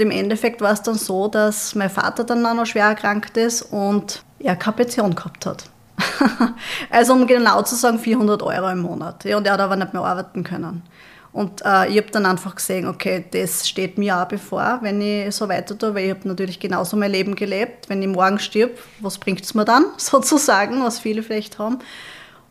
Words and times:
Im 0.00 0.12
Endeffekt 0.12 0.60
war 0.60 0.72
es 0.72 0.82
dann 0.82 0.94
so, 0.94 1.26
dass 1.26 1.74
mein 1.74 1.90
Vater 1.90 2.22
dann 2.22 2.46
auch 2.46 2.54
noch 2.54 2.66
schwer 2.66 2.84
erkrankt 2.84 3.36
ist 3.36 3.62
und 3.62 4.22
er 4.38 4.54
keine 4.54 4.76
Pension 4.76 5.12
gehabt 5.12 5.44
hat. 5.44 5.64
also 6.90 7.14
um 7.14 7.26
genau 7.26 7.62
zu 7.62 7.74
sagen 7.74 7.98
400 7.98 8.40
Euro 8.44 8.68
im 8.68 8.78
Monat. 8.78 9.24
Ja, 9.24 9.36
und 9.38 9.46
er 9.48 9.54
hat 9.54 9.60
aber 9.60 9.74
nicht 9.74 9.92
mehr 9.92 10.04
arbeiten 10.04 10.44
können. 10.44 10.84
Und 11.32 11.64
äh, 11.64 11.88
ich 11.88 11.96
habe 11.96 12.12
dann 12.12 12.26
einfach 12.26 12.54
gesehen, 12.54 12.86
okay, 12.86 13.24
das 13.28 13.68
steht 13.68 13.98
mir 13.98 14.16
auch 14.16 14.26
bevor, 14.26 14.78
wenn 14.82 15.00
ich 15.00 15.34
so 15.34 15.48
weiter 15.48 15.76
tue, 15.76 15.92
weil 15.96 16.04
ich 16.04 16.10
habe 16.10 16.28
natürlich 16.28 16.60
genauso 16.60 16.96
mein 16.96 17.10
Leben 17.10 17.34
gelebt. 17.34 17.88
Wenn 17.88 18.00
ich 18.00 18.08
morgen 18.08 18.38
stirb, 18.38 18.78
was 19.00 19.18
bringt 19.18 19.42
es 19.42 19.54
mir 19.54 19.64
dann, 19.64 19.84
sozusagen, 19.96 20.80
was 20.84 21.00
viele 21.00 21.24
vielleicht 21.24 21.58
haben. 21.58 21.80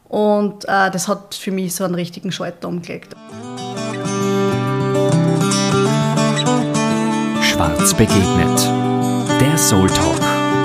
Und 0.09 0.66
äh, 0.66 0.91
das 0.91 1.07
hat 1.07 1.34
für 1.34 1.52
mich 1.52 1.75
so 1.75 1.86
einen 1.86 1.95
richtigen 1.95 2.34
Schalter 2.34 2.68
umgelegt. 2.68 3.16
Schwarz 7.58 7.92
begegnet. 7.96 8.66
Der 9.42 9.57
Soul 9.57 9.89
Talk 9.89 10.20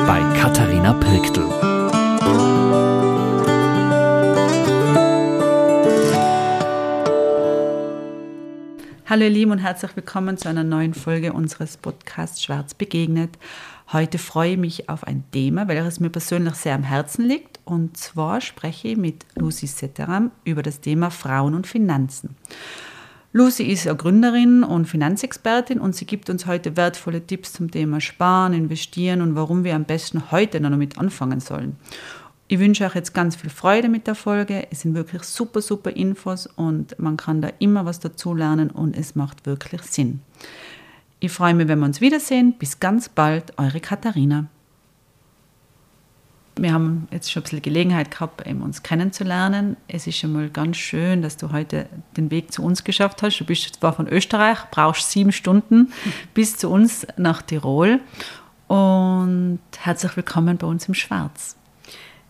bei 0.06 0.20
Katharina 0.38 0.92
Pirktl. 0.92 1.41
Hallo 9.06 9.23
ihr 9.23 9.30
Lieben 9.30 9.52
und 9.52 9.59
herzlich 9.60 9.97
willkommen 9.97 10.36
zu 10.36 10.50
einer 10.50 10.64
neuen 10.64 10.92
Folge 10.92 11.33
unseres 11.33 11.78
Podcasts 11.78 12.42
Schwarz 12.42 12.74
begegnet. 12.74 13.38
Heute 13.91 14.19
freue 14.19 14.52
ich 14.52 14.59
mich 14.59 14.88
auf 14.91 15.05
ein 15.05 15.24
Thema, 15.33 15.69
welches 15.69 15.98
mir 15.98 16.11
persönlich 16.11 16.56
sehr 16.56 16.74
am 16.74 16.83
Herzen 16.83 17.24
liegt. 17.24 17.59
Und 17.64 17.97
zwar 17.97 18.42
spreche 18.42 18.88
ich 18.88 18.97
mit 18.98 19.24
Lucy 19.34 19.66
Setteram 19.66 20.30
über 20.45 20.62
das 20.62 20.83
Thema 20.83 21.11
Frauen 21.11 21.55
und 21.55 21.66
Finanzen. 21.66 22.36
Lucy 23.34 23.62
ist 23.62 23.84
ja 23.84 23.95
Gründerin 23.95 24.62
und 24.62 24.84
Finanzexpertin 24.84 25.80
und 25.80 25.96
sie 25.96 26.04
gibt 26.04 26.28
uns 26.28 26.45
heute 26.45 26.77
wertvolle 26.77 27.27
Tipps 27.27 27.55
zum 27.55 27.70
Thema 27.70 27.98
Sparen, 27.98 28.52
Investieren 28.52 29.22
und 29.22 29.34
warum 29.34 29.64
wir 29.64 29.74
am 29.74 29.84
besten 29.84 30.30
heute 30.30 30.60
noch 30.60 30.68
damit 30.68 30.98
anfangen 30.98 31.41
sollen. 31.41 31.77
Ich 32.48 32.58
wünsche 32.58 32.84
euch 32.84 32.94
jetzt 32.94 33.14
ganz 33.14 33.36
viel 33.36 33.48
Freude 33.48 33.88
mit 33.88 34.06
der 34.06 34.14
Folge. 34.14 34.66
Es 34.70 34.83
sind 34.83 34.94
wirklich 34.94 35.22
super, 35.22 35.62
super 35.62 35.91
Infos 35.91 36.47
und 36.47 36.98
man 36.98 37.16
kann 37.16 37.41
da 37.41 37.50
immer 37.58 37.86
was 37.86 38.00
dazu 38.00 38.34
lernen 38.34 38.69
und 38.69 38.94
es 38.94 39.14
macht 39.14 39.47
wirklich 39.47 39.80
Sinn. 39.80 40.20
Ich 41.19 41.33
freue 41.33 41.55
mich, 41.55 41.69
wenn 41.69 41.78
wir 41.78 41.86
uns 41.86 42.03
wiedersehen. 42.03 42.53
Bis 42.58 42.80
ganz 42.80 43.08
bald, 43.08 43.58
eure 43.58 43.80
Katharina. 43.80 44.48
Wir 46.56 46.75
haben 46.75 47.08
jetzt 47.11 47.33
schon 47.33 47.41
ein 47.41 47.45
bisschen 47.45 47.62
Gelegenheit 47.62 48.11
gehabt, 48.11 48.47
uns 48.47 48.83
kennenzulernen. 48.83 49.77
Es 49.89 50.06
ist 50.06 50.19
schon 50.19 50.33
mal 50.33 50.50
ganz 50.50 50.77
schön, 50.77 51.22
dass 51.22 51.39
du 51.39 51.50
heute 51.50 51.86
den 52.17 52.31
Weg 52.31 52.53
zu 52.53 52.62
uns 52.62 52.84
geschafft 52.84 53.22
hast. 53.22 53.39
Du 53.39 53.44
bist 53.44 53.77
zwar 53.77 53.94
von 53.94 54.06
Österreich, 54.06 54.59
brauchst 54.70 55.11
sieben 55.11 55.33
Stunden 55.33 55.92
bis 56.34 56.59
zu 56.59 56.69
uns 56.69 57.06
nach 57.17 57.41
Tirol. 57.41 58.00
Und 58.69 59.61
herzlich 59.78 60.14
willkommen 60.17 60.59
bei 60.59 60.67
uns 60.67 60.86
im 60.89 60.94
Schwarz. 60.94 61.56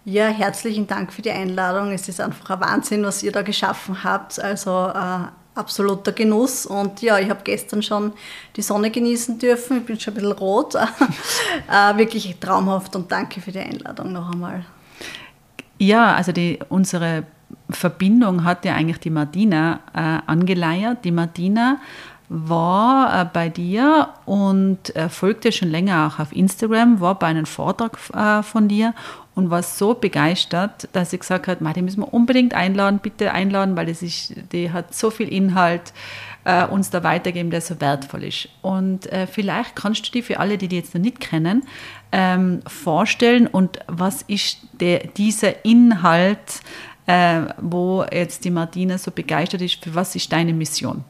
Ja, 0.04 0.26
herzlichen 0.26 0.86
Dank 0.86 1.12
für 1.12 1.22
die 1.22 1.30
Einladung. 1.30 1.92
Es 1.92 2.08
ist 2.08 2.20
einfach 2.20 2.50
ein 2.50 2.60
Wahnsinn, 2.60 3.04
was 3.04 3.22
ihr 3.22 3.32
da 3.32 3.42
geschaffen 3.42 4.02
habt. 4.04 4.40
Also 4.40 4.88
äh, 4.88 5.26
absoluter 5.54 6.12
Genuss. 6.12 6.66
Und 6.66 7.02
ja, 7.02 7.18
ich 7.18 7.28
habe 7.28 7.40
gestern 7.44 7.82
schon 7.82 8.12
die 8.56 8.62
Sonne 8.62 8.90
genießen 8.90 9.38
dürfen. 9.38 9.78
Ich 9.78 9.86
bin 9.86 10.00
schon 10.00 10.14
ein 10.14 10.20
bisschen 10.20 10.32
rot. 10.32 10.74
äh, 10.74 11.96
wirklich 11.96 12.36
traumhaft 12.40 12.96
und 12.96 13.10
danke 13.10 13.40
für 13.40 13.52
die 13.52 13.60
Einladung 13.60 14.12
noch 14.12 14.32
einmal. 14.32 14.64
Ja, 15.78 16.14
also 16.14 16.32
die, 16.32 16.58
unsere 16.68 17.24
Verbindung 17.70 18.44
hat 18.44 18.64
ja 18.64 18.74
eigentlich 18.74 19.00
die 19.00 19.10
Martina 19.10 19.80
äh, 19.94 20.30
angeleiert. 20.30 21.04
Die 21.04 21.10
Martina 21.10 21.78
war 22.28 23.20
äh, 23.20 23.24
bei 23.30 23.48
dir 23.50 24.08
und 24.24 24.94
äh, 24.96 25.08
folgte 25.08 25.52
schon 25.52 25.68
länger 25.68 26.06
auch 26.06 26.18
auf 26.18 26.34
Instagram, 26.34 27.00
war 27.00 27.18
bei 27.18 27.26
einem 27.26 27.44
Vortrag 27.44 27.98
äh, 28.14 28.42
von 28.42 28.68
dir 28.68 28.94
und 29.34 29.50
war 29.50 29.62
so 29.62 29.94
begeistert, 29.94 30.88
dass 30.92 31.10
sie 31.10 31.18
gesagt 31.18 31.46
hat, 31.46 31.58
die 31.60 31.82
müssen 31.82 32.00
wir 32.00 32.12
unbedingt 32.12 32.54
einladen, 32.54 33.00
bitte 33.02 33.32
einladen, 33.32 33.76
weil 33.76 33.86
das 33.86 34.02
ist, 34.02 34.34
die 34.52 34.70
hat 34.70 34.94
so 34.94 35.10
viel 35.10 35.28
Inhalt 35.28 35.92
äh, 36.44 36.66
uns 36.66 36.90
da 36.90 37.02
weitergeben, 37.02 37.50
der 37.50 37.60
so 37.60 37.80
wertvoll 37.80 38.24
ist. 38.24 38.48
Und 38.60 39.10
äh, 39.10 39.26
vielleicht 39.26 39.76
kannst 39.76 40.06
du 40.06 40.12
dir 40.12 40.22
für 40.22 40.38
alle, 40.38 40.58
die 40.58 40.68
die 40.68 40.76
jetzt 40.76 40.94
noch 40.94 41.00
nicht 41.00 41.20
kennen, 41.20 41.64
ähm, 42.10 42.60
vorstellen 42.66 43.46
und 43.46 43.78
was 43.86 44.22
ist 44.22 44.58
der, 44.72 45.06
dieser 45.06 45.64
Inhalt, 45.64 46.60
äh, 47.06 47.42
wo 47.60 48.04
jetzt 48.12 48.44
die 48.44 48.50
Martina 48.50 48.98
so 48.98 49.10
begeistert 49.10 49.62
ist, 49.62 49.82
für 49.82 49.94
was 49.94 50.14
ist 50.14 50.30
deine 50.32 50.52
Mission? 50.52 51.04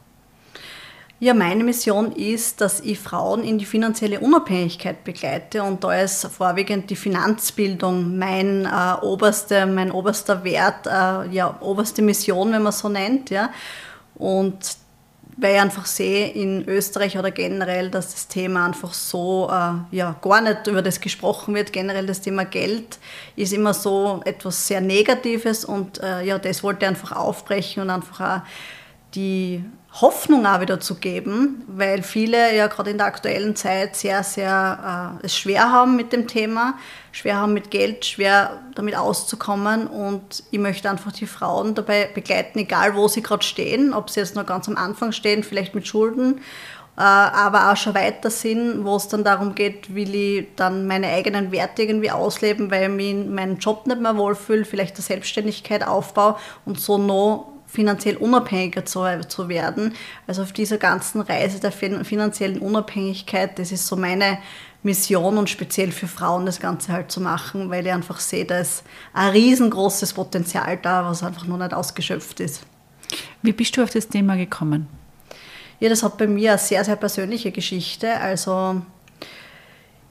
Ja, 1.22 1.34
meine 1.34 1.62
Mission 1.62 2.10
ist, 2.10 2.60
dass 2.60 2.80
ich 2.80 2.98
Frauen 2.98 3.44
in 3.44 3.56
die 3.56 3.64
finanzielle 3.64 4.18
Unabhängigkeit 4.18 5.04
begleite 5.04 5.62
und 5.62 5.84
da 5.84 5.94
ist 6.02 6.26
vorwiegend 6.26 6.90
die 6.90 6.96
Finanzbildung 6.96 8.18
mein, 8.18 8.66
äh, 8.66 9.04
oberste, 9.04 9.66
mein 9.66 9.92
oberster 9.92 10.42
Wert, 10.42 10.88
äh, 10.88 11.32
ja, 11.32 11.56
oberste 11.60 12.02
Mission, 12.02 12.50
wenn 12.50 12.64
man 12.64 12.72
so 12.72 12.88
nennt. 12.88 13.30
Ja. 13.30 13.50
Und 14.16 14.58
weil 15.36 15.54
ich 15.54 15.60
einfach 15.60 15.86
sehe 15.86 16.28
in 16.30 16.66
Österreich 16.66 17.16
oder 17.16 17.30
generell, 17.30 17.88
dass 17.88 18.10
das 18.10 18.26
Thema 18.26 18.66
einfach 18.66 18.92
so 18.92 19.48
äh, 19.48 19.94
ja, 19.96 20.16
gar 20.20 20.40
nicht 20.40 20.66
über 20.66 20.82
das 20.82 21.00
gesprochen 21.00 21.54
wird. 21.54 21.72
Generell 21.72 22.06
das 22.06 22.20
Thema 22.20 22.46
Geld 22.46 22.98
ist 23.36 23.52
immer 23.52 23.74
so 23.74 24.22
etwas 24.24 24.66
sehr 24.66 24.80
Negatives 24.80 25.64
und 25.64 26.02
äh, 26.02 26.24
ja, 26.24 26.40
das 26.40 26.64
wollte 26.64 26.84
ich 26.84 26.88
einfach 26.88 27.12
aufbrechen 27.12 27.84
und 27.84 27.90
einfach 27.90 28.20
auch 28.20 28.40
die 29.14 29.64
Hoffnung 30.00 30.46
auch 30.46 30.60
wieder 30.62 30.80
zu 30.80 30.94
geben, 30.94 31.64
weil 31.66 32.02
viele 32.02 32.56
ja 32.56 32.66
gerade 32.68 32.90
in 32.90 32.98
der 32.98 33.08
aktuellen 33.08 33.54
Zeit 33.54 33.94
sehr, 33.94 34.22
sehr 34.22 35.18
äh, 35.22 35.26
es 35.26 35.36
schwer 35.36 35.70
haben 35.70 35.96
mit 35.96 36.14
dem 36.14 36.26
Thema, 36.26 36.74
schwer 37.12 37.36
haben 37.36 37.52
mit 37.52 37.70
Geld, 37.70 38.06
schwer 38.06 38.62
damit 38.74 38.96
auszukommen. 38.96 39.86
Und 39.86 40.44
ich 40.50 40.58
möchte 40.58 40.88
einfach 40.88 41.12
die 41.12 41.26
Frauen 41.26 41.74
dabei 41.74 42.06
begleiten, 42.06 42.58
egal 42.60 42.96
wo 42.96 43.06
sie 43.06 43.22
gerade 43.22 43.44
stehen, 43.44 43.92
ob 43.92 44.08
sie 44.08 44.20
jetzt 44.20 44.34
noch 44.34 44.46
ganz 44.46 44.66
am 44.66 44.78
Anfang 44.78 45.12
stehen, 45.12 45.44
vielleicht 45.44 45.74
mit 45.74 45.86
Schulden, 45.86 46.38
äh, 46.96 47.02
aber 47.02 47.70
auch 47.70 47.76
schon 47.76 47.94
weiter 47.94 48.30
sind, 48.30 48.86
wo 48.86 48.96
es 48.96 49.08
dann 49.08 49.24
darum 49.24 49.54
geht, 49.54 49.94
will 49.94 50.14
ich 50.14 50.46
dann 50.56 50.86
meine 50.86 51.08
eigenen 51.08 51.52
Werte 51.52 51.82
irgendwie 51.82 52.10
ausleben, 52.10 52.70
weil 52.70 52.84
ich 52.84 52.88
mich 52.88 53.10
in 53.10 53.34
meinem 53.34 53.58
Job 53.58 53.86
nicht 53.86 54.00
mehr 54.00 54.16
wohlfühle, 54.16 54.64
vielleicht 54.64 54.94
eine 54.94 55.02
Selbstständigkeit 55.02 55.86
aufbaue 55.86 56.36
und 56.64 56.80
so 56.80 56.96
noch 56.96 57.51
finanziell 57.72 58.18
unabhängiger 58.18 58.84
zu, 58.84 59.02
zu 59.28 59.48
werden. 59.48 59.94
Also 60.26 60.42
auf 60.42 60.52
dieser 60.52 60.76
ganzen 60.76 61.22
Reise 61.22 61.58
der 61.58 61.72
finanziellen 61.72 62.58
Unabhängigkeit, 62.58 63.58
das 63.58 63.72
ist 63.72 63.86
so 63.86 63.96
meine 63.96 64.38
Mission 64.82 65.38
und 65.38 65.48
speziell 65.48 65.90
für 65.90 66.06
Frauen 66.06 66.44
das 66.44 66.60
Ganze 66.60 66.92
halt 66.92 67.10
zu 67.10 67.22
machen, 67.22 67.70
weil 67.70 67.86
ich 67.86 67.92
einfach 67.92 68.20
sehe, 68.20 68.44
da 68.44 68.58
ist 68.58 68.84
ein 69.14 69.30
riesengroßes 69.30 70.12
Potenzial 70.12 70.76
da, 70.82 71.06
was 71.06 71.22
einfach 71.22 71.46
noch 71.46 71.56
nicht 71.56 71.72
ausgeschöpft 71.72 72.40
ist. 72.40 72.60
Wie 73.40 73.52
bist 73.52 73.74
du 73.74 73.82
auf 73.82 73.90
das 73.90 74.06
Thema 74.06 74.36
gekommen? 74.36 74.86
Ja, 75.80 75.88
das 75.88 76.02
hat 76.02 76.18
bei 76.18 76.26
mir 76.26 76.50
eine 76.50 76.58
sehr, 76.58 76.84
sehr 76.84 76.96
persönliche 76.96 77.52
Geschichte. 77.52 78.14
Also 78.20 78.82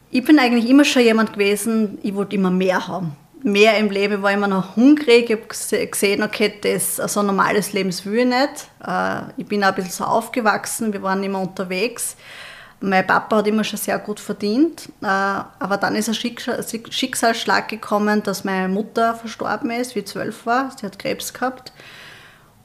ich 0.10 0.24
bin 0.26 0.40
eigentlich 0.40 0.68
immer 0.68 0.84
schon 0.84 1.04
jemand 1.04 1.34
gewesen, 1.34 2.00
ich 2.02 2.16
wollte 2.16 2.36
immer 2.36 2.50
mehr 2.50 2.88
haben 2.88 3.16
mehr 3.44 3.78
im 3.78 3.90
Leben, 3.90 4.22
war 4.22 4.32
immer 4.32 4.48
noch 4.48 4.76
hungrig. 4.76 5.30
Ich 5.30 5.38
habe 5.38 5.88
gesehen, 5.88 6.24
okay, 6.24 6.54
das, 6.62 7.00
also 7.00 7.22
ein 7.22 7.28
normales 7.28 7.74
Leben 7.74 7.94
will 8.06 8.20
ich 8.20 8.26
nicht. 8.26 8.68
Äh, 8.86 9.22
ich 9.38 9.46
bin 9.46 9.64
auch 9.64 9.70
ein 9.70 9.76
bisschen 9.76 9.92
so 9.92 10.04
aufgewachsen, 10.04 10.94
wir 10.94 11.02
waren 11.02 11.24
immer 11.24 11.42
unterwegs. 11.42 12.16
Mein 12.80 13.06
Papa 13.06 13.38
hat 13.38 13.48
immer 13.48 13.64
schon 13.64 13.78
sehr 13.78 14.00
gut 14.00 14.20
verdient, 14.20 14.90
äh, 15.02 15.06
aber 15.06 15.78
dann 15.80 15.96
ist 15.96 16.10
ein 16.10 16.16
Schicksalsschlag 16.16 17.68
gekommen, 17.68 18.24
dass 18.24 18.44
meine 18.44 18.68
Mutter 18.68 19.14
verstorben 19.14 19.70
ist, 19.70 19.96
wie 19.96 20.00
ich 20.00 20.08
zwölf 20.08 20.46
war. 20.48 20.72
Sie 20.76 20.86
hat 20.86 20.98
Krebs 20.98 21.32
gehabt. 21.32 21.72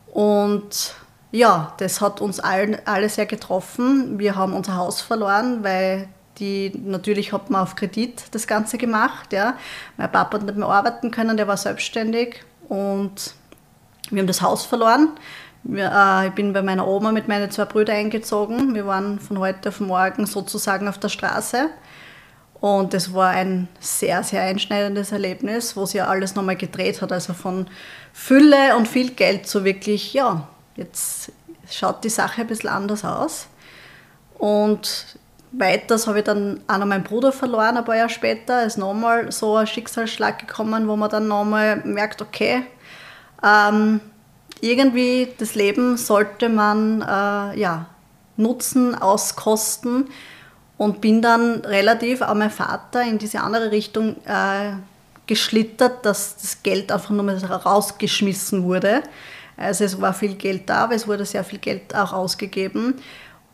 Und 0.06 0.94
ja, 1.32 1.74
das 1.76 2.00
hat 2.00 2.22
uns 2.22 2.40
alle 2.40 3.08
sehr 3.10 3.26
getroffen. 3.26 4.18
Wir 4.18 4.36
haben 4.36 4.54
unser 4.54 4.76
Haus 4.76 5.02
verloren, 5.02 5.62
weil 5.62 6.08
die 6.38 6.72
natürlich 6.84 7.32
hat 7.32 7.50
man 7.50 7.62
auf 7.62 7.76
Kredit 7.76 8.24
das 8.32 8.46
Ganze 8.46 8.78
gemacht. 8.78 9.32
Ja. 9.32 9.54
Mein 9.96 10.10
Papa 10.10 10.38
hat 10.38 10.44
nicht 10.44 10.56
mehr 10.56 10.68
arbeiten 10.68 11.10
können, 11.10 11.36
der 11.36 11.48
war 11.48 11.56
selbstständig 11.56 12.42
und 12.68 13.34
wir 14.10 14.20
haben 14.20 14.26
das 14.26 14.42
Haus 14.42 14.64
verloren. 14.64 15.10
Wir, 15.64 15.90
äh, 15.92 16.28
ich 16.28 16.34
bin 16.34 16.52
bei 16.52 16.62
meiner 16.62 16.86
Oma 16.86 17.10
mit 17.10 17.26
meinen 17.26 17.50
zwei 17.50 17.64
Brüdern 17.64 17.96
eingezogen. 17.96 18.74
Wir 18.74 18.86
waren 18.86 19.18
von 19.18 19.38
heute 19.38 19.70
auf 19.70 19.80
morgen 19.80 20.26
sozusagen 20.26 20.86
auf 20.86 20.98
der 20.98 21.08
Straße. 21.08 21.70
Und 22.60 22.94
das 22.94 23.12
war 23.12 23.30
ein 23.30 23.68
sehr, 23.80 24.22
sehr 24.22 24.42
einschneidendes 24.42 25.12
Erlebnis, 25.12 25.76
wo 25.76 25.84
sich 25.84 25.96
ja 25.96 26.06
alles 26.06 26.34
nochmal 26.34 26.56
gedreht 26.56 27.02
hat. 27.02 27.12
Also 27.12 27.34
von 27.34 27.66
Fülle 28.12 28.76
und 28.76 28.88
viel 28.88 29.10
Geld 29.10 29.46
zu 29.46 29.64
wirklich, 29.64 30.14
ja, 30.14 30.48
jetzt 30.76 31.32
schaut 31.70 32.04
die 32.04 32.08
Sache 32.10 32.42
ein 32.42 32.46
bisschen 32.46 32.70
anders 32.70 33.04
aus. 33.04 33.48
Und 34.38 35.18
weiters 35.58 36.06
habe 36.06 36.18
ich 36.18 36.24
dann 36.24 36.60
auch 36.66 36.78
noch 36.78 36.86
meinen 36.86 37.04
Bruder 37.04 37.32
verloren, 37.32 37.76
ein 37.76 37.84
paar 37.84 37.96
Jahre 37.96 38.10
später. 38.10 38.64
Ist 38.64 38.78
nochmal 38.78 39.32
so 39.32 39.56
ein 39.56 39.66
Schicksalsschlag 39.66 40.38
gekommen, 40.38 40.88
wo 40.88 40.96
man 40.96 41.10
dann 41.10 41.28
nochmal 41.28 41.82
merkt, 41.84 42.22
okay, 42.22 42.62
ähm, 43.42 44.00
irgendwie 44.60 45.28
das 45.38 45.54
Leben 45.54 45.96
sollte 45.96 46.48
man 46.48 47.02
äh, 47.02 47.58
ja, 47.58 47.86
nutzen, 48.36 48.94
auskosten 48.94 50.08
und 50.78 51.00
bin 51.00 51.22
dann 51.22 51.64
relativ 51.64 52.22
an 52.22 52.38
meinen 52.38 52.50
Vater 52.50 53.02
in 53.02 53.18
diese 53.18 53.40
andere 53.40 53.70
Richtung 53.70 54.16
äh, 54.26 54.72
geschlittert, 55.26 56.04
dass 56.04 56.36
das 56.36 56.62
Geld 56.62 56.92
einfach 56.92 57.10
nur 57.10 57.24
mal 57.24 57.36
rausgeschmissen 57.36 58.64
wurde. 58.64 59.02
Also 59.56 59.84
es 59.84 60.00
war 60.00 60.12
viel 60.12 60.34
Geld 60.34 60.68
da, 60.68 60.84
aber 60.84 60.94
es 60.94 61.08
wurde 61.08 61.24
sehr 61.24 61.42
viel 61.42 61.58
Geld 61.58 61.94
auch 61.94 62.12
ausgegeben. 62.12 62.94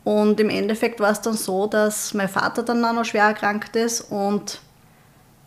Und 0.03 0.39
im 0.39 0.49
Endeffekt 0.49 0.99
war 0.99 1.11
es 1.11 1.21
dann 1.21 1.35
so, 1.35 1.67
dass 1.67 2.13
mein 2.13 2.27
Vater 2.27 2.63
dann 2.63 2.83
auch 2.83 2.93
noch 2.93 3.05
schwer 3.05 3.25
erkrankt 3.25 3.75
ist 3.75 4.01
und 4.11 4.59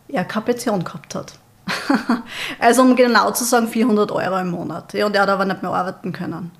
er 0.07 0.25
keine 0.25 0.45
Pension 0.45 0.83
gehabt 0.83 1.13
hat. 1.15 1.33
also 2.59 2.81
um 2.81 2.95
genau 2.95 3.31
zu 3.31 3.43
sagen, 3.43 3.67
400 3.67 4.11
Euro 4.11 4.39
im 4.39 4.49
Monat. 4.49 4.93
Ja, 4.93 5.05
und 5.05 5.15
er 5.15 5.23
hat 5.23 5.29
aber 5.29 5.45
nicht 5.45 5.61
mehr 5.61 5.71
arbeiten 5.71 6.11
können. 6.11 6.51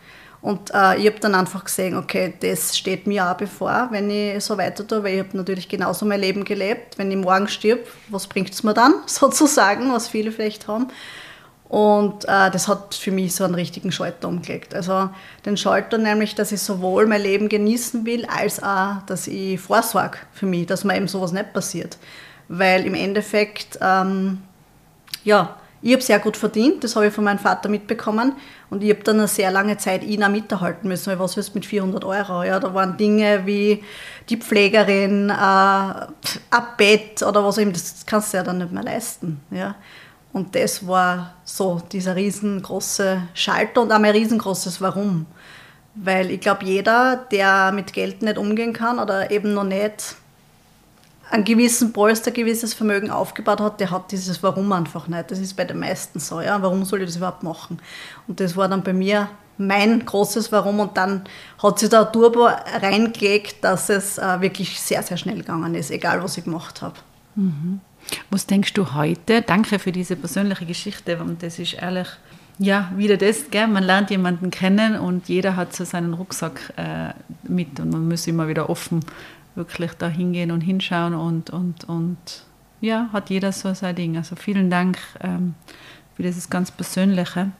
Und 0.41 0.71
äh, 0.73 0.97
ich 0.97 1.07
habe 1.07 1.19
dann 1.19 1.33
einfach 1.33 1.63
gesehen, 1.65 1.97
okay, 1.97 2.33
das 2.39 2.77
steht 2.77 3.07
mir 3.07 3.29
auch 3.29 3.35
bevor, 3.35 3.87
wenn 3.91 4.09
ich 4.09 4.43
so 4.43 4.57
weiter 4.57 4.87
tue, 4.87 5.03
weil 5.03 5.15
ich 5.15 5.19
habe 5.19 5.35
natürlich 5.35 5.67
genauso 5.67 6.05
mein 6.05 6.19
Leben 6.19 6.45
gelebt. 6.45 6.97
Wenn 6.97 7.11
ich 7.11 7.17
morgen 7.17 7.47
stirb, 7.47 7.87
was 8.09 8.27
bringt 8.27 8.51
es 8.51 8.63
mir 8.63 8.73
dann, 8.73 8.93
sozusagen, 9.07 9.91
was 9.91 10.07
viele 10.07 10.31
vielleicht 10.31 10.67
haben. 10.67 10.87
Und 11.69 12.23
äh, 12.25 12.49
das 12.49 12.67
hat 12.69 12.95
für 12.95 13.11
mich 13.11 13.35
so 13.35 13.43
einen 13.43 13.55
richtigen 13.55 13.91
Schalter 13.91 14.29
umgelegt. 14.29 14.73
Also 14.73 15.09
den 15.45 15.57
Schalter 15.57 15.97
nämlich, 15.97 16.33
dass 16.33 16.53
ich 16.53 16.61
sowohl 16.61 17.07
mein 17.07 17.21
Leben 17.21 17.49
genießen 17.49 18.05
will, 18.05 18.25
als 18.25 18.63
auch, 18.63 19.01
dass 19.05 19.27
ich 19.27 19.59
vorsorge 19.59 20.17
für 20.31 20.45
mich, 20.45 20.65
dass 20.67 20.85
mir 20.85 20.95
eben 20.95 21.09
sowas 21.09 21.33
nicht 21.33 21.51
passiert. 21.51 21.97
Weil 22.47 22.85
im 22.85 22.93
Endeffekt, 22.93 23.77
ähm, 23.81 24.41
ja, 25.25 25.57
ich 25.81 25.93
habe 25.93 26.01
sehr 26.01 26.19
gut 26.19 26.37
verdient, 26.37 26.83
das 26.83 26.95
habe 26.95 27.07
ich 27.07 27.13
von 27.13 27.25
meinem 27.25 27.39
Vater 27.39 27.67
mitbekommen. 27.67 28.33
Und 28.69 28.81
ich 28.83 28.89
habe 28.89 29.03
dann 29.03 29.17
eine 29.17 29.27
sehr 29.27 29.51
lange 29.51 29.77
Zeit 29.77 30.03
ihn 30.03 30.23
auch 30.23 30.29
miterhalten 30.29 30.87
müssen. 30.87 31.11
Weil 31.11 31.19
was 31.19 31.35
willst 31.35 31.49
du 31.49 31.55
mit 31.55 31.65
400 31.65 32.03
Euro? 32.05 32.43
Ja, 32.43 32.59
da 32.59 32.73
waren 32.73 32.97
Dinge 32.97 33.45
wie 33.45 33.83
die 34.29 34.37
Pflegerin, 34.37 35.29
äh, 35.29 35.33
ein 35.33 36.07
Bett 36.77 37.21
oder 37.23 37.43
was 37.43 37.57
eben, 37.57 37.73
das 37.73 38.05
kannst 38.05 38.33
du 38.33 38.37
ja 38.37 38.43
dann 38.43 38.57
nicht 38.57 38.71
mehr 38.71 38.83
leisten. 38.83 39.41
Ja. 39.51 39.75
Und 40.33 40.55
das 40.55 40.85
war 40.85 41.33
so 41.43 41.81
dieser 41.91 42.15
riesengroße 42.15 43.23
Schalter 43.33 43.81
und 43.81 43.91
auch 43.91 43.99
mein 43.99 44.11
riesengroßes 44.11 44.81
Warum. 44.81 45.25
Weil 45.95 46.29
ich 46.31 46.41
glaube, 46.41 46.65
jeder, 46.65 47.25
der 47.31 47.71
mit 47.71 47.93
Geld 47.93 48.21
nicht 48.21 48.37
umgehen 48.37 48.73
kann 48.73 48.99
oder 48.99 49.31
eben 49.31 49.53
noch 49.53 49.63
nicht 49.63 50.15
einen 51.29 51.43
gewissen 51.43 51.91
Polster, 51.91 52.31
gewisses 52.31 52.73
Vermögen 52.73 53.09
aufgebaut 53.09 53.59
hat, 53.59 53.79
der 53.79 53.91
hat 53.91 54.11
dieses 54.11 54.41
Warum 54.43 54.71
einfach 54.71 55.07
nicht. 55.07 55.31
Das 55.31 55.39
ist 55.39 55.55
bei 55.55 55.65
den 55.65 55.79
meisten 55.79 56.19
so. 56.19 56.39
Ja? 56.41 56.61
Warum 56.61 56.85
soll 56.85 57.01
ich 57.01 57.07
das 57.07 57.17
überhaupt 57.17 57.43
machen? 57.43 57.79
Und 58.27 58.39
das 58.39 58.55
war 58.55 58.67
dann 58.67 58.83
bei 58.83 58.93
mir 58.93 59.29
mein 59.57 60.05
großes 60.05 60.51
Warum 60.51 60.79
und 60.79 60.95
dann 60.97 61.23
hat 61.61 61.79
sich 61.79 61.89
da 61.89 62.05
ein 62.05 62.13
Turbo 62.13 62.45
reingelegt, 62.45 63.63
dass 63.63 63.89
es 63.89 64.17
äh, 64.17 64.39
wirklich 64.39 64.79
sehr, 64.79 65.01
sehr 65.01 65.17
schnell 65.17 65.37
gegangen 65.37 65.73
ist, 65.75 65.89
egal 65.89 66.23
was 66.23 66.37
ich 66.37 66.43
gemacht 66.43 66.81
habe. 66.81 66.95
Mhm. 67.35 67.81
Was 68.29 68.45
denkst 68.47 68.73
du 68.73 68.93
heute? 68.93 69.41
Danke 69.41 69.79
für 69.79 69.91
diese 69.91 70.15
persönliche 70.15 70.65
Geschichte 70.65 71.17
und 71.21 71.43
das 71.43 71.59
ist 71.59 71.73
ehrlich, 71.73 72.07
ja, 72.59 72.91
wieder 72.95 73.17
das, 73.17 73.51
gell? 73.51 73.67
man 73.67 73.83
lernt 73.83 74.09
jemanden 74.09 74.49
kennen 74.49 74.97
und 74.97 75.29
jeder 75.29 75.55
hat 75.55 75.75
so 75.75 75.85
seinen 75.85 76.13
Rucksack 76.13 76.73
äh, 76.75 77.13
mit 77.47 77.79
und 77.79 77.91
man 77.91 78.07
muss 78.07 78.25
immer 78.27 78.47
wieder 78.47 78.69
offen 78.69 79.01
wirklich 79.55 79.91
da 79.93 80.07
hingehen 80.07 80.51
und 80.51 80.61
hinschauen 80.61 81.13
und, 81.13 81.49
und, 81.49 81.83
und 81.85 82.17
ja, 82.79 83.09
hat 83.11 83.29
jeder 83.29 83.51
so 83.51 83.73
sein 83.73 83.95
Ding. 83.95 84.17
Also 84.17 84.35
vielen 84.35 84.69
Dank 84.69 84.97
ähm, 85.21 85.55
für 86.15 86.23
dieses 86.23 86.49
ganz 86.49 86.71
Persönliche. 86.71 87.51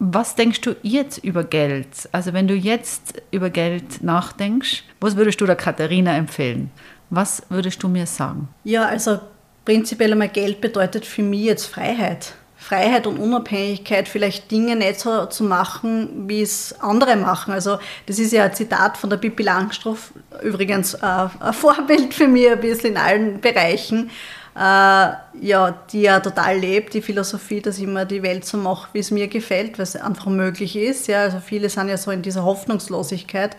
Was 0.00 0.34
denkst 0.34 0.60
du 0.60 0.76
jetzt 0.82 1.18
über 1.18 1.44
Geld? 1.44 2.08
Also 2.12 2.32
wenn 2.32 2.48
du 2.48 2.54
jetzt 2.54 3.22
über 3.30 3.48
Geld 3.48 4.02
nachdenkst, 4.02 4.84
was 5.00 5.16
würdest 5.16 5.40
du 5.40 5.46
der 5.46 5.56
Katharina 5.56 6.16
empfehlen? 6.16 6.70
Was 7.10 7.42
würdest 7.48 7.82
du 7.82 7.88
mir 7.88 8.06
sagen? 8.06 8.48
Ja, 8.64 8.86
also 8.86 9.18
prinzipiell 9.64 10.12
einmal 10.12 10.28
Geld 10.28 10.60
bedeutet 10.60 11.06
für 11.06 11.22
mich 11.22 11.44
jetzt 11.44 11.66
Freiheit. 11.66 12.34
Freiheit 12.64 13.06
und 13.06 13.18
Unabhängigkeit, 13.18 14.08
vielleicht 14.08 14.50
Dinge 14.50 14.74
nicht 14.74 14.98
so 14.98 15.26
zu 15.26 15.44
machen, 15.44 16.28
wie 16.28 16.40
es 16.40 16.74
andere 16.80 17.14
machen. 17.14 17.52
Also 17.52 17.78
das 18.06 18.18
ist 18.18 18.32
ja 18.32 18.44
ein 18.44 18.54
Zitat 18.54 18.96
von 18.96 19.10
der 19.10 19.18
Pippi 19.18 19.42
Langstrumpf, 19.42 20.12
übrigens 20.42 20.94
äh, 20.94 21.28
ein 21.40 21.52
Vorbild 21.52 22.14
für 22.14 22.26
mich 22.26 22.50
ein 22.50 22.60
bisschen 22.60 22.92
in 22.92 22.96
allen 22.96 23.40
Bereichen, 23.42 24.08
äh, 24.56 24.60
ja, 24.60 25.78
die 25.92 26.02
ja 26.02 26.20
total 26.20 26.58
lebt, 26.58 26.94
die 26.94 27.02
Philosophie, 27.02 27.60
dass 27.60 27.76
ich 27.76 27.84
immer 27.84 28.06
die 28.06 28.22
Welt 28.22 28.46
so 28.46 28.56
mache, 28.56 28.88
wie 28.94 29.00
es 29.00 29.10
mir 29.10 29.28
gefällt, 29.28 29.78
es 29.78 29.94
einfach 29.94 30.26
möglich 30.26 30.74
ist. 30.74 31.06
Ja, 31.06 31.22
also 31.22 31.40
viele 31.44 31.68
sind 31.68 31.90
ja 31.90 31.98
so 31.98 32.12
in 32.12 32.22
dieser 32.22 32.44
Hoffnungslosigkeit. 32.44 33.58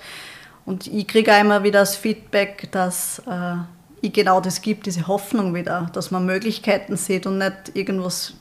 Und 0.65 0.87
ich 0.87 1.07
kriege 1.07 1.33
auch 1.33 1.39
immer 1.39 1.63
wieder 1.63 1.79
das 1.79 1.95
Feedback, 1.95 2.69
dass 2.71 3.19
äh, 3.27 3.55
ich 4.01 4.13
genau 4.13 4.41
das 4.41 4.61
gibt, 4.61 4.85
diese 4.85 5.07
Hoffnung 5.07 5.53
wieder, 5.53 5.89
dass 5.93 6.11
man 6.11 6.25
Möglichkeiten 6.25 6.97
sieht 6.97 7.25
und 7.27 7.37
nicht 7.37 7.71
irgendwas 7.73 8.33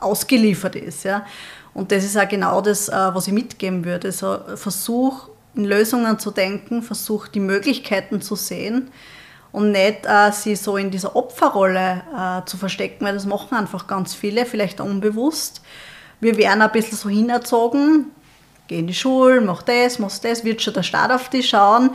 ausgeliefert 0.00 0.76
ist. 0.76 1.04
Ja. 1.04 1.26
Und 1.74 1.92
das 1.92 2.04
ist 2.04 2.16
auch 2.16 2.28
genau 2.28 2.60
das, 2.60 2.88
äh, 2.88 2.92
was 2.92 3.26
ich 3.26 3.32
mitgeben 3.32 3.84
würde. 3.84 4.08
Also 4.08 4.38
versuch 4.56 5.28
in 5.54 5.64
Lösungen 5.64 6.18
zu 6.18 6.30
denken, 6.30 6.82
versuch 6.82 7.28
die 7.28 7.40
Möglichkeiten 7.40 8.20
zu 8.20 8.36
sehen 8.36 8.90
und 9.52 9.72
nicht 9.72 10.04
äh, 10.04 10.30
sie 10.32 10.54
so 10.54 10.76
in 10.76 10.90
dieser 10.90 11.16
Opferrolle 11.16 12.02
äh, 12.14 12.44
zu 12.46 12.56
verstecken, 12.56 13.04
weil 13.04 13.14
das 13.14 13.26
machen 13.26 13.56
einfach 13.56 13.86
ganz 13.86 14.14
viele, 14.14 14.44
vielleicht 14.44 14.80
unbewusst. 14.80 15.62
Wir 16.20 16.36
werden 16.36 16.62
ein 16.62 16.72
bisschen 16.72 16.98
so 16.98 17.08
hinerzogen, 17.08 18.06
geh 18.68 18.78
in 18.78 18.86
die 18.86 18.94
Schule, 18.94 19.40
mach 19.40 19.62
das, 19.62 19.98
mach 19.98 20.16
das, 20.18 20.44
wird 20.44 20.62
schon 20.62 20.74
der 20.74 20.82
Staat 20.82 21.10
auf 21.10 21.28
dich 21.28 21.48
schauen. 21.48 21.90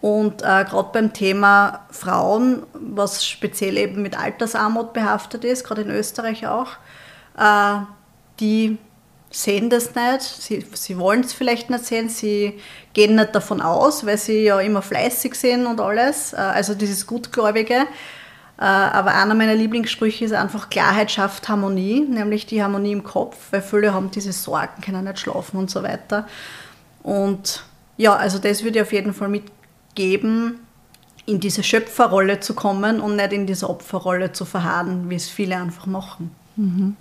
Und 0.00 0.42
äh, 0.42 0.64
gerade 0.64 0.88
beim 0.92 1.12
Thema 1.12 1.80
Frauen, 1.90 2.62
was 2.72 3.26
speziell 3.26 3.76
eben 3.76 4.00
mit 4.00 4.18
Altersarmut 4.18 4.92
behaftet 4.94 5.44
ist, 5.44 5.64
gerade 5.64 5.82
in 5.82 5.90
Österreich 5.90 6.46
auch, 6.46 6.68
äh, 7.38 7.80
die 8.40 8.78
sehen 9.30 9.70
das 9.70 9.94
nicht, 9.94 10.22
sie, 10.22 10.66
sie 10.72 10.98
wollen 10.98 11.20
es 11.20 11.32
vielleicht 11.32 11.70
nicht 11.70 11.84
sehen, 11.84 12.08
sie 12.08 12.58
gehen 12.94 13.14
nicht 13.14 13.34
davon 13.34 13.60
aus, 13.60 14.04
weil 14.04 14.18
sie 14.18 14.42
ja 14.42 14.58
immer 14.60 14.82
fleißig 14.82 15.34
sind 15.34 15.66
und 15.66 15.80
alles, 15.80 16.32
äh, 16.32 16.36
also 16.36 16.74
dieses 16.74 17.06
Gutgläubige. 17.06 17.86
Äh, 18.60 18.64
aber 18.64 19.14
einer 19.14 19.34
meiner 19.34 19.54
Lieblingssprüche 19.54 20.26
ist 20.26 20.32
einfach, 20.32 20.68
Klarheit 20.68 21.10
schafft 21.10 21.48
Harmonie, 21.48 22.02
nämlich 22.02 22.44
die 22.44 22.62
Harmonie 22.62 22.92
im 22.92 23.02
Kopf, 23.02 23.36
weil 23.52 23.62
viele 23.62 23.94
haben 23.94 24.10
diese 24.10 24.32
Sorgen, 24.32 24.82
können 24.84 25.04
nicht 25.04 25.18
schlafen 25.18 25.56
und 25.56 25.70
so 25.70 25.82
weiter. 25.82 26.26
Und 27.02 27.64
ja, 27.96 28.14
also 28.14 28.38
das 28.38 28.62
würde 28.62 28.78
ich 28.78 28.82
auf 28.82 28.92
jeden 28.92 29.14
Fall 29.14 29.28
mitgeben, 29.28 30.60
in 31.24 31.40
diese 31.40 31.62
Schöpferrolle 31.62 32.40
zu 32.40 32.52
kommen 32.52 33.00
und 33.00 33.16
nicht 33.16 33.32
in 33.32 33.46
diese 33.46 33.70
Opferrolle 33.70 34.32
zu 34.32 34.44
verharren, 34.44 35.08
wie 35.08 35.14
es 35.14 35.30
viele 35.30 35.56
einfach 35.56 35.86
machen. 35.86 36.30
Mhm. 36.56 36.96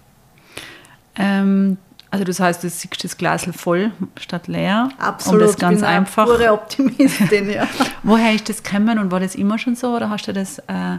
Ähm, 1.17 1.77
also 2.09 2.23
das 2.23 2.39
heißt, 2.39 2.63
du 2.63 2.69
siehst 2.69 3.03
das 3.03 3.17
Glas 3.17 3.45
voll 3.53 3.91
statt 4.17 4.47
leer. 4.47 4.89
Absolut, 4.97 5.41
um 5.41 5.47
das 5.47 5.57
ganz 5.57 5.79
bin 5.81 5.89
einfach. 5.89 6.25
pure 6.25 6.53
Optimistin, 6.53 7.49
ja. 7.49 7.67
Woher 8.03 8.33
ist 8.33 8.47
das 8.47 8.63
gekommen 8.63 8.97
und 8.97 9.11
war 9.11 9.19
das 9.19 9.35
immer 9.35 9.57
schon 9.57 9.75
so 9.75 9.95
oder 9.95 10.09
hast 10.09 10.27
du 10.27 10.33
das 10.33 10.59
äh, 10.59 10.97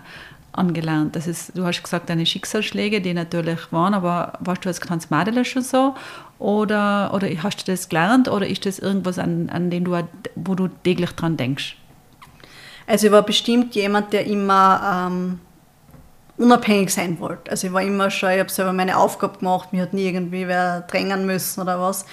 angelernt? 0.52 1.16
Das 1.16 1.26
ist, 1.26 1.56
du 1.56 1.64
hast 1.64 1.82
gesagt, 1.82 2.10
deine 2.10 2.26
Schicksalsschläge, 2.26 3.00
die 3.00 3.14
natürlich 3.14 3.72
waren, 3.72 3.94
aber 3.94 4.34
warst 4.40 4.64
du 4.64 4.68
als 4.68 4.80
kleines 4.80 5.10
Mädel 5.10 5.44
schon 5.44 5.62
so? 5.62 5.94
Oder, 6.38 7.12
oder 7.14 7.28
hast 7.42 7.58
du 7.58 7.72
das 7.72 7.88
gelernt 7.88 8.28
oder 8.28 8.46
ist 8.46 8.64
das 8.64 8.78
irgendwas, 8.78 9.18
an, 9.18 9.50
an 9.50 9.70
dem 9.70 9.84
du, 9.84 10.02
wo 10.36 10.54
du 10.54 10.68
täglich 10.68 11.10
dran 11.12 11.36
denkst? 11.36 11.76
Also 12.86 13.06
ich 13.06 13.12
war 13.12 13.22
bestimmt 13.22 13.74
jemand, 13.74 14.12
der 14.12 14.26
immer 14.26 15.08
ähm, 15.10 15.40
unabhängig 16.38 16.90
sein 16.92 17.20
wollte. 17.20 17.50
Also 17.50 17.68
ich 17.68 17.72
war 17.72 17.82
immer 17.82 18.10
schon, 18.10 18.30
ich 18.30 18.40
habe 18.40 18.50
selber 18.50 18.72
meine 18.72 18.96
Aufgabe 18.96 19.38
gemacht, 19.38 19.72
mir 19.72 19.82
hat 19.82 19.92
nie 19.92 20.06
irgendwie 20.06 20.48
wer 20.48 20.80
drängen 20.82 21.26
müssen 21.26 21.60
oder 21.60 21.80
was. 21.80 22.06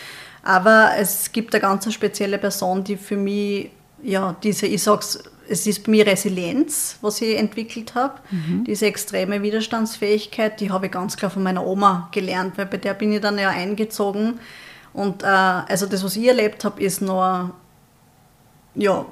Aber 0.43 0.91
es 0.97 1.31
gibt 1.31 1.53
eine 1.55 1.61
ganz 1.61 1.91
spezielle 1.91 2.37
Person, 2.37 2.83
die 2.83 2.97
für 2.97 3.17
mich, 3.17 3.71
ja, 4.03 4.35
diese, 4.43 4.67
ich 4.67 4.83
sag's, 4.83 5.23
es 5.49 5.67
ist 5.67 5.83
bei 5.83 5.91
mir 5.91 6.05
Resilienz, 6.05 6.97
was 7.01 7.21
ich 7.21 7.37
entwickelt 7.37 7.95
habe. 7.95 8.15
Mhm. 8.31 8.63
Diese 8.65 8.85
extreme 8.85 9.41
Widerstandsfähigkeit, 9.41 10.59
die 10.59 10.71
habe 10.71 10.87
ich 10.87 10.91
ganz 10.91 11.17
klar 11.17 11.31
von 11.31 11.43
meiner 11.43 11.65
Oma 11.65 12.09
gelernt, 12.11 12.57
weil 12.57 12.65
bei 12.65 12.77
der 12.77 12.93
bin 12.93 13.11
ich 13.11 13.21
dann 13.21 13.37
ja 13.37 13.49
eingezogen. 13.49 14.39
Und 14.93 15.23
äh, 15.23 15.27
also 15.27 15.85
das, 15.85 16.03
was 16.03 16.15
ich 16.15 16.27
erlebt 16.27 16.65
habe, 16.65 16.81
ist 16.81 17.01
nur 17.01 17.53
ja, 18.75 19.05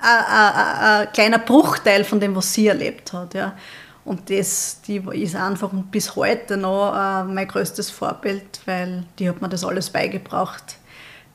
ein 0.00 1.12
kleiner 1.12 1.38
Bruchteil 1.38 2.04
von 2.04 2.20
dem, 2.20 2.36
was 2.36 2.52
sie 2.52 2.68
erlebt 2.68 3.12
hat. 3.12 3.34
Ja. 3.34 3.56
Und 4.04 4.28
das, 4.30 4.82
die 4.86 5.02
ist 5.12 5.34
einfach 5.34 5.70
bis 5.90 6.14
heute 6.14 6.56
noch 6.56 6.94
äh, 6.94 7.24
mein 7.24 7.48
größtes 7.48 7.90
Vorbild, 7.90 8.60
weil 8.66 9.04
die 9.18 9.28
hat 9.28 9.40
mir 9.40 9.48
das 9.48 9.64
alles 9.64 9.90
beigebracht. 9.90 10.76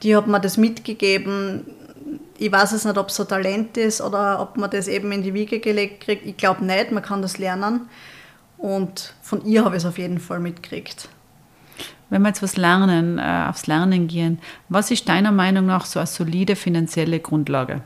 Die 0.03 0.15
hat 0.15 0.27
mir 0.27 0.39
das 0.39 0.57
mitgegeben, 0.57 1.65
ich 2.37 2.51
weiß 2.51 2.71
es 2.71 2.85
nicht, 2.85 2.97
ob 2.97 3.09
es 3.09 3.15
so 3.15 3.23
Talent 3.23 3.77
ist 3.77 4.01
oder 4.01 4.41
ob 4.41 4.57
man 4.57 4.69
das 4.69 4.87
eben 4.87 5.11
in 5.11 5.23
die 5.23 5.33
Wiege 5.33 5.59
gelegt 5.59 6.01
kriegt. 6.01 6.25
Ich 6.25 6.37
glaube 6.37 6.63
nicht, 6.63 6.91
man 6.91 7.03
kann 7.03 7.21
das 7.21 7.37
lernen. 7.37 7.89
Und 8.57 9.13
von 9.21 9.45
ihr 9.45 9.63
habe 9.63 9.75
ich 9.75 9.83
es 9.83 9.89
auf 9.89 9.97
jeden 9.97 10.19
Fall 10.19 10.39
mitgekriegt. 10.39 11.07
Wenn 12.09 12.23
wir 12.23 12.29
jetzt 12.29 12.41
was 12.41 12.57
lernen, 12.57 13.19
äh, 13.19 13.45
aufs 13.49 13.67
Lernen 13.67 14.07
gehen, 14.07 14.39
was 14.67 14.91
ist 14.91 15.07
deiner 15.07 15.31
Meinung 15.31 15.65
nach 15.65 15.85
so 15.85 15.99
eine 15.99 16.07
solide 16.07 16.55
finanzielle 16.55 17.19
Grundlage? 17.19 17.81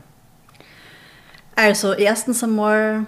Also 1.56 1.92
erstens 1.92 2.42
einmal 2.42 3.06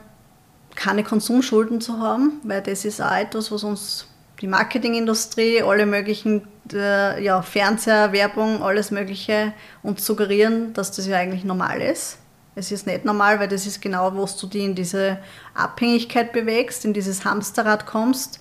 keine 0.75 1.02
Konsumschulden 1.02 1.80
zu 1.80 1.99
haben, 1.99 2.40
weil 2.44 2.62
das 2.62 2.85
ist 2.85 3.00
auch 3.00 3.16
etwas, 3.16 3.50
was 3.50 3.64
uns 3.64 4.06
die 4.40 4.46
Marketingindustrie, 4.46 5.62
alle 5.62 5.86
möglichen 5.86 6.46
äh, 6.72 7.22
ja, 7.22 7.42
Fernseher, 7.42 8.12
Werbung, 8.12 8.62
alles 8.62 8.90
Mögliche 8.90 9.52
uns 9.82 10.04
suggerieren, 10.04 10.72
dass 10.74 10.92
das 10.92 11.06
ja 11.06 11.16
eigentlich 11.16 11.44
normal 11.44 11.80
ist. 11.80 12.18
Es 12.54 12.72
ist 12.72 12.86
nicht 12.86 13.04
normal, 13.04 13.38
weil 13.38 13.48
das 13.48 13.66
ist 13.66 13.82
genau, 13.82 14.14
wo 14.14 14.26
du 14.26 14.46
dich 14.46 14.64
in 14.64 14.74
diese 14.74 15.18
Abhängigkeit 15.54 16.32
bewegst, 16.32 16.84
in 16.84 16.94
dieses 16.94 17.24
Hamsterrad 17.24 17.86
kommst, 17.86 18.40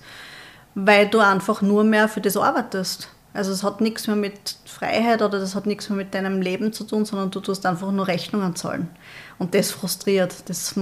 weil 0.74 1.06
du 1.08 1.18
einfach 1.18 1.60
nur 1.60 1.84
mehr 1.84 2.08
für 2.08 2.22
das 2.22 2.36
arbeitest. 2.36 3.08
Also 3.34 3.52
es 3.52 3.62
hat 3.62 3.82
nichts 3.82 4.06
mehr 4.06 4.16
mit 4.16 4.56
Freiheit 4.64 5.20
oder 5.20 5.38
das 5.38 5.54
hat 5.54 5.66
nichts 5.66 5.90
mehr 5.90 5.98
mit 5.98 6.14
deinem 6.14 6.40
Leben 6.40 6.72
zu 6.72 6.84
tun, 6.84 7.04
sondern 7.04 7.30
du 7.30 7.40
tust 7.40 7.66
einfach 7.66 7.92
nur 7.92 8.08
Rechnungen 8.08 8.56
zahlen. 8.56 8.88
Und 9.38 9.54
das 9.54 9.70
frustriert, 9.70 10.34
das, 10.48 10.74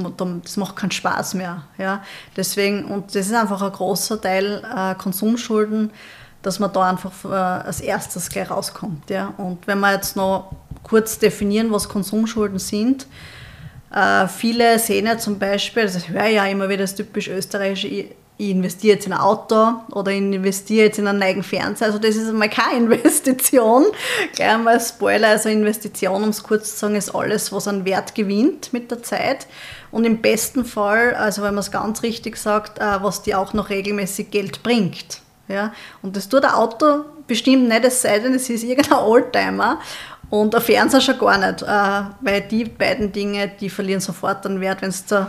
das 0.43 0.57
macht 0.57 0.77
keinen 0.77 0.93
Spaß 0.93 1.35
mehr. 1.35 1.65
Ja? 1.77 2.05
Deswegen, 2.37 2.85
und 2.85 3.15
das 3.15 3.27
ist 3.27 3.35
einfach 3.35 3.61
ein 3.63 3.73
großer 3.73 4.21
Teil 4.21 4.63
äh, 4.65 4.95
Konsumschulden, 4.95 5.91
dass 6.43 6.61
man 6.61 6.73
da 6.73 6.91
einfach 6.91 7.13
äh, 7.25 7.29
als 7.29 7.81
erstes 7.81 8.29
gleich 8.29 8.51
rauskommt. 8.51 9.11
Ja? 9.11 9.35
Und 9.39 9.67
wenn 9.67 9.81
wir 9.81 9.93
jetzt 9.93 10.15
noch 10.15 10.53
kurz 10.85 11.19
definieren, 11.19 11.73
was 11.73 11.89
Konsumschulden 11.89 12.59
sind, 12.59 13.07
äh, 13.93 14.29
viele 14.29 14.79
sehen 14.79 15.07
ja 15.07 15.19
zum 15.19 15.39
Beispiel, 15.39 15.85
das 15.85 16.09
höre 16.09 16.27
ich 16.27 16.35
ja 16.35 16.47
immer 16.47 16.69
wieder 16.69 16.83
das 16.83 16.95
typisch 16.95 17.29
österreichische, 17.29 18.07
ich 18.37 18.51
investiere 18.51 18.97
jetzt 18.97 19.07
in 19.07 19.13
ein 19.13 19.21
Auto 19.21 19.75
oder 19.93 20.11
ich 20.11 20.19
investiere 20.19 20.87
jetzt 20.87 20.99
in 20.99 21.07
einen 21.07 21.21
neuen 21.21 21.43
Fernseher. 21.45 21.87
Also 21.87 21.99
das 21.99 22.17
ist 22.17 22.29
einmal 22.29 22.51
keine 22.51 22.79
Investition. 22.95 23.87
Gleich 24.35 24.51
einmal 24.51 24.81
Spoiler, 24.81 25.29
also 25.29 25.49
Investition, 25.49 26.25
um 26.25 26.31
es 26.31 26.43
kurz 26.43 26.73
zu 26.73 26.79
sagen, 26.79 26.97
ist 26.97 27.15
alles, 27.15 27.53
was 27.53 27.69
an 27.69 27.85
Wert 27.85 28.15
gewinnt 28.15 28.73
mit 28.73 28.91
der 28.91 29.03
Zeit. 29.05 29.47
Und 29.93 30.05
im 30.05 30.21
besten 30.21 30.65
Fall, 30.65 31.15
also 31.15 31.43
wenn 31.43 31.55
man 31.55 31.61
es 31.63 31.71
ganz 31.71 32.03
richtig 32.03 32.37
sagt, 32.37 32.81
äh, 32.81 33.03
was 33.03 33.23
dir 33.23 33.39
auch 33.39 33.53
noch 33.53 33.71
regelmäßig 33.71 34.33
Geld 34.33 34.65
bringt. 34.65 35.21
Ja? 35.47 35.73
Und 36.03 36.17
das 36.17 36.29
tut 36.29 36.45
ein 36.45 36.55
Auto 36.55 37.05
bestimmt 37.29 37.69
nicht, 37.69 37.85
es 37.85 38.03
sei 38.03 38.19
denn, 38.19 38.35
es 38.35 38.51
ist 38.51 38.65
irgendein 38.65 38.99
Oldtimer. 38.99 39.79
Und 40.31 40.53
ein 40.55 40.61
Fernseher 40.61 41.01
schon 41.01 41.19
gar 41.19 41.39
nicht, 41.39 41.63
äh, 41.63 42.11
weil 42.21 42.41
die 42.41 42.65
beiden 42.65 43.13
Dinge, 43.13 43.53
die 43.61 43.71
verlieren 43.71 44.01
sofort 44.01 44.45
an 44.47 44.61
Wert, 44.61 44.83
wenn 44.83 44.91
du 44.91 45.27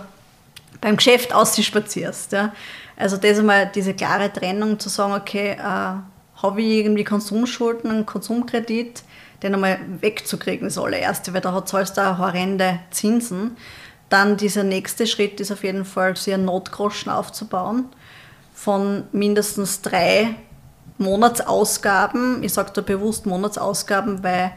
beim 0.86 0.98
Geschäft 0.98 1.34
ausspazierst. 1.34 2.32
Ja? 2.32 2.54
Also 2.96 3.18
das 3.18 3.40
einmal 3.40 3.72
diese 3.74 3.96
klare 3.96 4.32
Trennung 4.32 4.78
zu 4.80 4.88
sagen, 4.88 5.14
okay, 5.14 5.54
äh, 5.54 5.64
habe 6.44 6.62
ich 6.62 6.78
irgendwie 6.78 7.04
Konsumschulden, 7.04 7.90
einen 7.90 8.06
Konsumkredit, 8.06 9.02
den 9.42 9.56
einmal 9.56 9.80
wegzukriegen, 10.00 10.68
das 10.68 10.78
allererste, 10.78 11.34
weil 11.34 11.42
da 11.42 11.66
zahlst 11.66 11.98
du 11.98 12.02
auch 12.02 12.20
horrende 12.20 12.82
Zinsen. 12.92 13.58
Dann 14.10 14.38
dieser 14.38 14.62
nächste 14.62 15.08
Schritt 15.08 15.40
ist 15.40 15.52
auf 15.52 15.64
jeden 15.64 15.86
Fall, 15.86 16.16
sich 16.18 16.36
einen 16.36 16.46
Notgroschen 16.46 17.12
aufzubauen 17.12 17.86
von 18.54 19.06
mindestens 19.12 19.82
drei 19.82 20.36
Monatsausgaben. 21.00 22.44
Ich 22.44 22.54
sage 22.54 22.70
da 22.76 22.82
bewusst 22.82 23.26
Monatsausgaben, 23.26 24.24
weil 24.24 24.52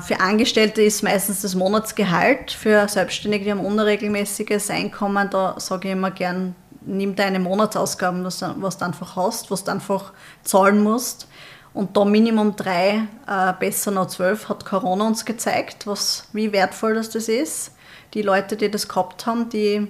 für 0.00 0.20
Angestellte 0.20 0.82
ist 0.82 1.02
meistens 1.02 1.42
das 1.42 1.54
Monatsgehalt. 1.54 2.50
Für 2.50 2.88
Selbstständige, 2.88 3.44
die 3.46 3.50
haben 3.52 3.64
unregelmäßiges 3.64 4.68
Einkommen, 4.68 5.30
da 5.30 5.58
sage 5.58 5.88
ich 5.88 5.92
immer 5.92 6.10
gern 6.10 6.54
nimm 6.86 7.14
deine 7.14 7.38
Monatsausgaben, 7.38 8.24
was, 8.24 8.42
was 8.56 8.78
du 8.78 8.84
einfach 8.84 9.16
hast, 9.16 9.50
was 9.50 9.64
du 9.64 9.70
einfach 9.70 10.12
zahlen 10.42 10.82
musst. 10.82 11.28
Und 11.74 11.96
da 11.96 12.04
Minimum 12.04 12.54
drei, 12.54 13.04
äh, 13.26 13.52
besser 13.58 13.90
noch 13.90 14.08
zwölf, 14.08 14.48
hat 14.48 14.64
Corona 14.64 15.06
uns 15.06 15.24
gezeigt, 15.24 15.86
was, 15.86 16.28
wie 16.32 16.52
wertvoll 16.52 16.94
das, 16.94 17.08
das 17.10 17.28
ist. 17.28 17.72
Die 18.14 18.22
Leute, 18.22 18.56
die 18.56 18.70
das 18.70 18.88
gehabt 18.88 19.26
haben, 19.26 19.48
die 19.48 19.88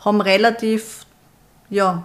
haben 0.00 0.20
relativ 0.20 1.06
ja, 1.70 2.02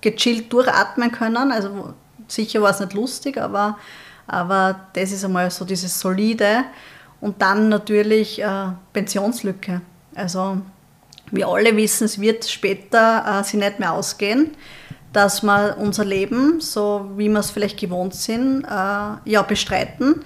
gechillt 0.00 0.52
durchatmen 0.52 1.10
können. 1.10 1.50
Also 1.50 1.94
sicher 2.28 2.62
war 2.62 2.70
es 2.70 2.80
nicht 2.80 2.92
lustig, 2.92 3.38
aber, 3.38 3.76
aber 4.26 4.88
das 4.92 5.12
ist 5.12 5.24
einmal 5.24 5.50
so 5.50 5.64
dieses 5.64 5.98
Solide. 5.98 6.64
Und 7.20 7.40
dann 7.40 7.68
natürlich 7.68 8.42
äh, 8.42 8.66
Pensionslücke. 8.92 9.80
Also 10.14 10.58
wir 11.30 11.48
alle 11.48 11.76
wissen, 11.76 12.04
es 12.04 12.20
wird 12.20 12.44
später 12.44 13.40
äh, 13.40 13.44
sich 13.44 13.54
nicht 13.54 13.80
mehr 13.80 13.92
ausgehen, 13.92 14.50
dass 15.12 15.42
wir 15.42 15.76
unser 15.78 16.04
Leben, 16.04 16.60
so 16.60 17.10
wie 17.16 17.28
wir 17.28 17.38
es 17.38 17.50
vielleicht 17.50 17.78
gewohnt 17.78 18.14
sind, 18.14 18.64
äh, 18.64 18.68
ja, 19.24 19.42
bestreiten, 19.42 20.22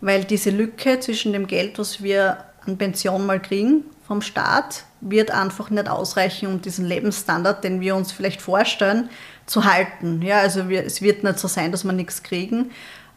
weil 0.00 0.24
diese 0.24 0.50
Lücke 0.50 1.00
zwischen 1.00 1.32
dem 1.32 1.46
Geld, 1.46 1.78
was 1.78 2.02
wir 2.02 2.44
an 2.66 2.78
Pension 2.78 3.26
mal 3.26 3.40
kriegen 3.40 3.84
vom 4.06 4.22
Staat, 4.22 4.84
wird 5.00 5.30
einfach 5.30 5.70
nicht 5.70 5.88
ausreichen, 5.88 6.46
um 6.46 6.60
diesen 6.60 6.84
Lebensstandard, 6.84 7.64
den 7.64 7.80
wir 7.80 7.96
uns 7.96 8.12
vielleicht 8.12 8.42
vorstellen, 8.42 9.08
zu 9.46 9.64
halten. 9.64 10.22
Ja, 10.22 10.40
also 10.40 10.68
wir, 10.68 10.84
es 10.84 11.02
wird 11.02 11.24
nicht 11.24 11.38
so 11.38 11.48
sein, 11.48 11.72
dass 11.72 11.84
wir 11.84 11.92
nichts 11.92 12.22
kriegen, 12.22 12.70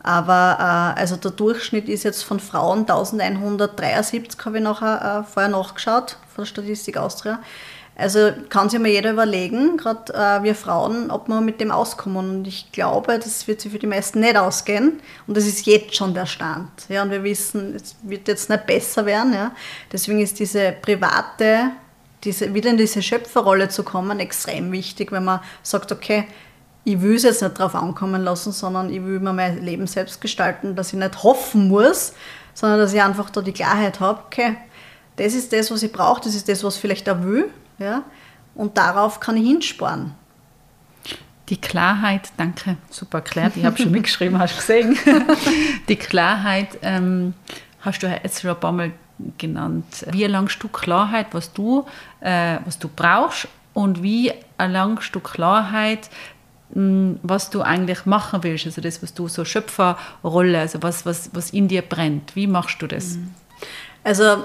aber 0.03 0.95
äh, 0.97 0.99
also 0.99 1.15
der 1.15 1.31
Durchschnitt 1.31 1.87
ist 1.87 2.03
jetzt 2.03 2.23
von 2.23 2.39
Frauen 2.39 2.79
1173, 2.79 4.45
habe 4.45 4.57
ich 4.57 4.63
nachher, 4.63 5.21
äh, 5.21 5.31
vorher 5.31 5.51
nachgeschaut, 5.51 6.17
von 6.33 6.43
der 6.43 6.47
Statistik 6.47 6.97
Austria. 6.97 7.39
Also 7.95 8.31
kann 8.49 8.69
sich 8.69 8.79
mal 8.79 8.87
jeder 8.87 9.11
überlegen, 9.11 9.77
gerade 9.77 10.13
äh, 10.13 10.43
wir 10.43 10.55
Frauen, 10.55 11.11
ob 11.11 11.27
wir 11.27 11.39
mit 11.41 11.61
dem 11.61 11.69
auskommen. 11.69 12.37
Und 12.37 12.47
ich 12.47 12.71
glaube, 12.71 13.19
das 13.19 13.47
wird 13.47 13.61
sich 13.61 13.71
für 13.71 13.79
die 13.79 13.85
meisten 13.85 14.21
nicht 14.21 14.37
ausgehen. 14.37 15.01
Und 15.27 15.37
das 15.37 15.45
ist 15.45 15.67
jetzt 15.67 15.95
schon 15.95 16.13
der 16.13 16.25
Stand. 16.25 16.69
Ja, 16.89 17.03
und 17.03 17.11
wir 17.11 17.23
wissen, 17.23 17.75
es 17.75 17.95
wird 18.01 18.27
jetzt 18.27 18.49
nicht 18.49 18.65
besser 18.65 19.05
werden. 19.05 19.33
Ja. 19.33 19.51
Deswegen 19.91 20.19
ist 20.19 20.39
diese 20.39 20.71
private, 20.81 21.71
diese, 22.23 22.53
wieder 22.53 22.71
in 22.71 22.77
diese 22.77 23.03
Schöpferrolle 23.03 23.69
zu 23.69 23.83
kommen, 23.83 24.19
extrem 24.19 24.71
wichtig, 24.71 25.11
wenn 25.11 25.25
man 25.25 25.41
sagt, 25.61 25.91
okay, 25.91 26.25
ich 26.83 27.01
will 27.01 27.15
es 27.15 27.23
jetzt 27.23 27.41
nicht 27.41 27.59
darauf 27.59 27.75
ankommen 27.75 28.23
lassen, 28.23 28.51
sondern 28.51 28.89
ich 28.89 29.03
will 29.03 29.19
mir 29.19 29.33
mein 29.33 29.63
Leben 29.63 29.87
selbst 29.87 30.19
gestalten, 30.19 30.75
dass 30.75 30.93
ich 30.93 30.99
nicht 30.99 31.23
hoffen 31.23 31.67
muss, 31.67 32.13
sondern 32.53 32.79
dass 32.79 32.93
ich 32.93 33.01
einfach 33.01 33.29
da 33.29 33.41
die 33.41 33.51
Klarheit 33.51 33.99
habe, 33.99 34.21
okay, 34.25 34.57
das 35.15 35.33
ist 35.33 35.53
das, 35.53 35.69
was 35.71 35.83
ich 35.83 35.91
brauche, 35.91 36.21
das 36.21 36.35
ist 36.35 36.49
das, 36.49 36.63
was 36.63 36.75
ich 36.75 36.81
vielleicht 36.81 37.09
auch 37.09 37.21
will, 37.21 37.49
ja, 37.77 38.03
und 38.55 38.77
darauf 38.77 39.19
kann 39.19 39.37
ich 39.37 39.47
hinsparen. 39.47 40.13
Die 41.49 41.59
Klarheit, 41.59 42.31
danke, 42.37 42.77
super 42.89 43.19
erklärt, 43.19 43.57
ich 43.57 43.65
habe 43.65 43.77
schon 43.77 43.91
mitgeschrieben, 43.91 44.39
hast 44.39 44.53
du 44.53 44.57
gesehen. 44.59 44.97
Die 45.89 45.97
Klarheit 45.97 46.79
ähm, 46.81 47.33
hast 47.81 48.01
du 48.01 48.07
jetzt 48.07 48.41
schon 48.41 48.51
ein 48.51 48.59
paar 48.59 48.71
Mal 48.71 48.91
genannt. 49.37 50.05
Wie 50.11 50.23
erlangst 50.23 50.63
du 50.63 50.69
Klarheit, 50.69 51.27
was 51.31 51.51
du, 51.51 51.85
äh, 52.21 52.57
was 52.63 52.79
du 52.79 52.87
brauchst 52.87 53.49
und 53.73 54.01
wie 54.01 54.31
erlangst 54.57 55.13
du 55.13 55.19
Klarheit, 55.19 56.09
was 56.73 57.49
du 57.49 57.61
eigentlich 57.61 58.05
machen 58.05 58.43
willst, 58.43 58.65
also 58.65 58.81
das, 58.81 59.03
was 59.03 59.13
du 59.13 59.27
so 59.27 59.45
Schöpferrolle, 59.45 60.59
also 60.59 60.81
was, 60.81 61.05
was, 61.05 61.29
was 61.33 61.51
in 61.51 61.67
dir 61.67 61.81
brennt. 61.81 62.35
Wie 62.35 62.47
machst 62.47 62.81
du 62.81 62.87
das? 62.87 63.15
Mhm. 63.15 63.33
Also 64.03 64.43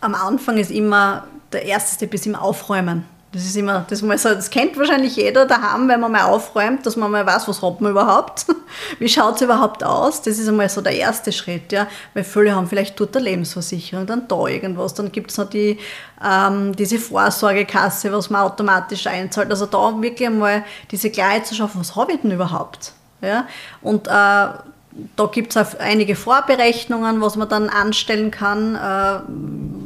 am 0.00 0.14
Anfang 0.14 0.58
ist 0.58 0.70
immer, 0.70 1.26
der 1.52 1.64
erste 1.64 1.96
Step 1.96 2.14
ist 2.14 2.26
immer 2.26 2.42
Aufräumen. 2.42 3.04
Das 3.32 3.44
ist 3.44 3.56
immer, 3.56 3.86
das, 3.88 4.02
mal 4.02 4.18
so, 4.18 4.30
das 4.30 4.50
kennt 4.50 4.76
wahrscheinlich 4.76 5.14
jeder 5.14 5.46
daheim, 5.46 5.86
wenn 5.88 6.00
man 6.00 6.10
mal 6.10 6.24
aufräumt, 6.24 6.84
dass 6.84 6.96
man 6.96 7.12
mal 7.12 7.24
weiß, 7.24 7.46
was 7.46 7.62
hat 7.62 7.80
man 7.80 7.92
überhaupt, 7.92 8.46
wie 8.98 9.08
schaut 9.08 9.36
es 9.36 9.42
überhaupt 9.42 9.84
aus. 9.84 10.22
Das 10.22 10.36
ist 10.36 10.48
einmal 10.48 10.68
so 10.68 10.80
der 10.80 10.96
erste 10.96 11.30
Schritt, 11.30 11.70
ja. 11.70 11.86
Weil 12.12 12.24
viele 12.24 12.56
haben 12.56 12.66
vielleicht 12.66 12.96
tut 12.96 13.14
der 13.14 13.22
Lebensversicherung, 13.22 14.04
dann 14.04 14.26
da 14.26 14.46
irgendwas, 14.46 14.94
dann 14.94 15.12
gibt 15.12 15.30
es 15.30 15.38
noch 15.38 15.48
die, 15.48 15.78
ähm, 16.24 16.74
diese 16.74 16.98
Vorsorgekasse, 16.98 18.12
was 18.12 18.30
man 18.30 18.42
automatisch 18.42 19.06
einzahlt. 19.06 19.50
Also 19.50 19.66
da 19.66 20.02
wirklich 20.02 20.26
einmal 20.26 20.64
diese 20.90 21.10
Klarheit 21.10 21.46
zu 21.46 21.54
schaffen, 21.54 21.80
was 21.80 21.94
habe 21.94 22.14
ich 22.14 22.22
denn 22.22 22.32
überhaupt? 22.32 22.92
Ja? 23.22 23.46
Und 23.80 24.08
äh, 24.08 24.10
da 24.10 25.26
gibt 25.30 25.54
es 25.54 25.56
auch 25.56 25.78
einige 25.78 26.16
Vorberechnungen, 26.16 27.20
was 27.20 27.36
man 27.36 27.48
dann 27.48 27.68
anstellen 27.68 28.32
kann. 28.32 28.74
Äh, 28.74 29.20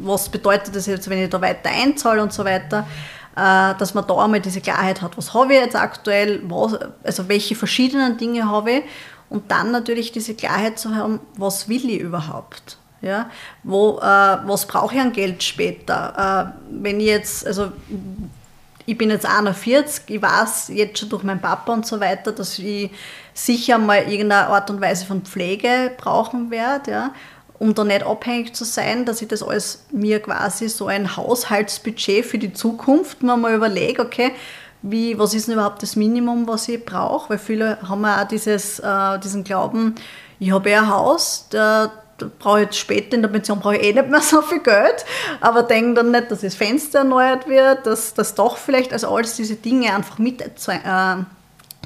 was 0.06 0.30
bedeutet 0.30 0.74
das 0.74 0.86
jetzt, 0.86 1.10
wenn 1.10 1.22
ich 1.22 1.30
da 1.30 1.40
weiter 1.40 1.70
einzahle 1.70 2.22
und 2.22 2.32
so 2.32 2.44
weiter. 2.44 2.86
Äh, 3.36 3.74
dass 3.78 3.94
man 3.94 4.06
da 4.06 4.16
einmal 4.16 4.40
diese 4.40 4.60
Klarheit 4.60 5.02
hat, 5.02 5.16
was 5.16 5.34
habe 5.34 5.54
ich 5.54 5.60
jetzt 5.60 5.74
aktuell, 5.74 6.40
was, 6.44 6.78
also 7.02 7.28
welche 7.28 7.56
verschiedenen 7.56 8.16
Dinge 8.16 8.48
habe 8.48 8.70
ich 8.70 8.84
und 9.28 9.50
dann 9.50 9.72
natürlich 9.72 10.12
diese 10.12 10.34
Klarheit 10.34 10.78
zu 10.78 10.94
haben, 10.94 11.18
was 11.36 11.68
will 11.68 11.90
ich 11.90 12.00
überhaupt. 12.00 12.78
Ja, 13.00 13.28
wo, 13.64 13.98
äh, 13.98 14.02
was 14.02 14.66
brauche 14.66 14.94
ich 14.94 15.00
an 15.00 15.12
Geld 15.12 15.42
später? 15.42 16.54
Äh, 16.56 16.80
wenn 16.80 17.00
ich 17.00 17.06
jetzt, 17.06 17.46
also 17.46 17.72
ich 18.86 18.96
bin 18.96 19.10
jetzt 19.10 19.26
41, 19.26 20.04
ich 20.06 20.22
weiß 20.22 20.68
jetzt 20.68 21.00
schon 21.00 21.08
durch 21.08 21.24
meinen 21.24 21.40
Papa 21.40 21.72
und 21.72 21.84
so 21.84 21.98
weiter, 22.00 22.32
dass 22.32 22.58
ich 22.58 22.90
sicher 23.34 23.78
mal 23.78 23.98
irgendeine 23.98 24.46
Art 24.46 24.70
und 24.70 24.80
Weise 24.80 25.06
von 25.06 25.22
Pflege 25.22 25.90
brauchen 25.98 26.50
werde. 26.50 26.90
Ja 26.90 27.10
um 27.64 27.74
da 27.74 27.82
nicht 27.82 28.04
abhängig 28.04 28.54
zu 28.54 28.64
sein, 28.64 29.06
dass 29.06 29.22
ich 29.22 29.28
das 29.28 29.42
alles 29.42 29.84
mir 29.90 30.20
quasi 30.20 30.68
so 30.68 30.86
ein 30.86 31.16
Haushaltsbudget 31.16 32.26
für 32.26 32.36
die 32.36 32.52
Zukunft 32.52 33.22
mir 33.22 33.38
mal 33.38 33.54
überlege, 33.54 34.02
okay, 34.02 34.32
wie, 34.82 35.18
was 35.18 35.32
ist 35.32 35.48
denn 35.48 35.54
überhaupt 35.54 35.82
das 35.82 35.96
Minimum, 35.96 36.46
was 36.46 36.68
ich 36.68 36.84
brauche? 36.84 37.30
Weil 37.30 37.38
viele 37.38 37.78
haben 37.88 38.02
ja 38.02 38.22
auch 38.22 38.28
dieses, 38.28 38.80
äh, 38.80 39.18
diesen 39.18 39.44
Glauben, 39.44 39.94
ich 40.38 40.52
habe 40.52 40.68
ja 40.68 40.82
ein 40.82 40.90
Haus, 40.90 41.46
da, 41.48 41.90
brauche 42.38 42.60
ich 42.60 42.64
jetzt 42.66 42.78
später 42.78 43.16
in 43.16 43.22
der 43.22 43.30
Pension 43.30 43.58
brauche 43.58 43.76
ich 43.76 43.82
eh 43.82 43.92
nicht 43.94 44.10
mehr 44.10 44.20
so 44.20 44.42
viel 44.42 44.60
Geld, 44.60 45.06
aber 45.40 45.62
denke 45.62 45.94
dann 45.94 46.10
nicht, 46.10 46.30
dass 46.30 46.42
das 46.42 46.54
Fenster 46.54 46.98
erneuert 46.98 47.48
wird, 47.48 47.86
dass 47.86 48.12
das 48.12 48.34
doch 48.34 48.58
vielleicht, 48.58 48.92
also 48.92 49.08
alles 49.08 49.36
diese 49.36 49.56
Dinge 49.56 49.94
einfach 49.94 50.18
mit 50.18 50.42
zu, 50.58 50.70
äh, 50.70 51.16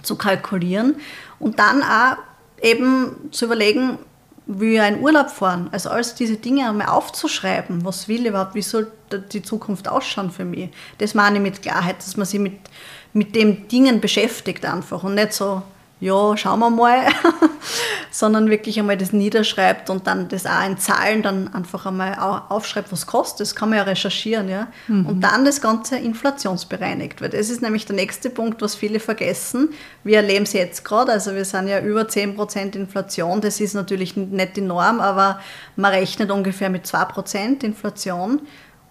zu 0.02 0.16
kalkulieren 0.16 0.96
und 1.38 1.60
dann 1.60 1.84
auch 1.84 2.16
eben 2.60 3.30
zu 3.30 3.44
überlegen, 3.44 3.98
ich 4.48 4.80
einen 4.80 5.00
Urlaub 5.00 5.30
fahren? 5.30 5.68
Also 5.72 5.90
alles 5.90 6.14
diese 6.14 6.36
Dinge 6.36 6.68
einmal 6.68 6.88
aufzuschreiben, 6.88 7.84
was 7.84 8.08
will 8.08 8.22
ich 8.22 8.28
überhaupt, 8.28 8.54
wie 8.54 8.62
soll 8.62 8.90
die 9.32 9.42
Zukunft 9.42 9.88
ausschauen 9.88 10.30
für 10.30 10.44
mich? 10.44 10.70
Das 10.98 11.14
meine 11.14 11.36
ich 11.36 11.42
mit 11.42 11.62
Klarheit, 11.62 11.98
dass 11.98 12.16
man 12.16 12.26
sich 12.26 12.40
mit, 12.40 12.54
mit 13.12 13.34
den 13.34 13.68
Dingen 13.68 14.00
beschäftigt 14.00 14.64
einfach 14.64 15.02
und 15.04 15.14
nicht 15.14 15.32
so, 15.32 15.62
ja, 16.00 16.36
schauen 16.36 16.60
wir 16.60 16.70
mal, 16.70 17.06
sondern 18.10 18.50
wirklich 18.50 18.78
einmal 18.78 18.96
das 18.96 19.12
niederschreibt 19.12 19.90
und 19.90 20.06
dann 20.06 20.28
das 20.28 20.46
auch 20.46 20.64
in 20.64 20.78
Zahlen 20.78 21.22
dann 21.22 21.52
einfach 21.52 21.86
einmal 21.86 22.16
aufschreibt, 22.48 22.92
was 22.92 23.06
kostet. 23.06 23.40
Das 23.40 23.54
kann 23.56 23.70
man 23.70 23.78
ja 23.78 23.84
recherchieren, 23.84 24.48
ja. 24.48 24.68
Mhm. 24.86 25.06
Und 25.06 25.20
dann 25.22 25.44
das 25.44 25.60
Ganze 25.60 25.96
inflationsbereinigt. 25.98 27.20
Weil 27.20 27.30
das 27.30 27.50
ist 27.50 27.62
nämlich 27.62 27.84
der 27.86 27.96
nächste 27.96 28.30
Punkt, 28.30 28.62
was 28.62 28.76
viele 28.76 29.00
vergessen. 29.00 29.70
Wir 30.04 30.18
erleben 30.18 30.44
es 30.44 30.52
jetzt 30.52 30.84
gerade, 30.84 31.10
also 31.10 31.34
wir 31.34 31.44
sind 31.44 31.66
ja 31.66 31.80
über 31.80 32.02
10% 32.02 32.76
Inflation. 32.76 33.40
Das 33.40 33.60
ist 33.60 33.74
natürlich 33.74 34.16
nicht 34.16 34.56
die 34.56 34.60
Norm, 34.60 35.00
aber 35.00 35.40
man 35.74 35.92
rechnet 35.92 36.30
ungefähr 36.30 36.70
mit 36.70 36.86
2% 36.86 37.64
Inflation. 37.64 38.42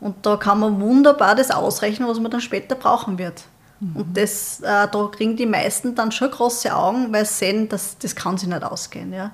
Und 0.01 0.25
da 0.25 0.35
kann 0.35 0.59
man 0.59 0.79
wunderbar 0.81 1.35
das 1.35 1.51
ausrechnen, 1.51 2.07
was 2.07 2.19
man 2.19 2.31
dann 2.31 2.41
später 2.41 2.75
brauchen 2.75 3.17
wird. 3.17 3.45
Mhm. 3.79 3.96
Und 3.96 4.17
das, 4.17 4.60
äh, 4.62 4.88
da 4.88 5.10
kriegen 5.12 5.36
die 5.36 5.46
meisten 5.46 5.96
dann 5.96 6.12
schon 6.12 6.31
große 6.31 6.75
Augen, 6.75 7.12
weil 7.13 7.25
sie 7.25 7.34
sehen, 7.34 7.69
dass, 7.69 7.98
das 7.98 8.15
kann 8.15 8.38
sich 8.38 8.50
nicht 8.50 8.63
ausgehen. 8.63 9.13
Ja. 9.13 9.31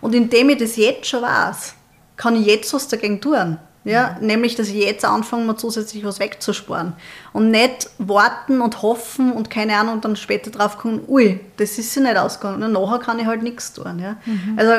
Und 0.00 0.14
indem 0.14 0.50
ich 0.50 0.58
das 0.58 0.76
jetzt 0.76 1.06
schon 1.06 1.22
weiß, 1.22 1.74
kann 2.16 2.36
ich 2.36 2.46
jetzt 2.46 2.72
was 2.74 2.88
dagegen 2.88 3.20
tun. 3.20 3.58
Ja, 3.84 4.16
mhm. 4.18 4.26
Nämlich, 4.26 4.54
dass 4.54 4.68
ich 4.68 4.76
jetzt 4.76 5.04
anfange, 5.04 5.44
mal 5.44 5.56
zusätzlich 5.56 6.04
was 6.04 6.18
wegzusparen. 6.18 6.94
Und 7.32 7.50
nicht 7.50 7.90
warten 7.98 8.62
und 8.62 8.80
hoffen 8.82 9.32
und 9.32 9.50
keine 9.50 9.76
Ahnung, 9.76 9.94
und 9.96 10.04
dann 10.04 10.16
später 10.16 10.50
drauf 10.50 10.78
kommen, 10.78 11.02
ui, 11.06 11.38
das 11.58 11.78
ist 11.78 11.92
sich 11.92 12.02
nicht 12.02 12.16
ausgegangen. 12.16 12.62
Und 12.62 12.72
nachher 12.72 12.98
kann 12.98 13.18
ich 13.18 13.26
halt 13.26 13.42
nichts 13.42 13.74
tun. 13.74 13.98
Ja. 13.98 14.16
Mhm. 14.24 14.54
Also 14.56 14.72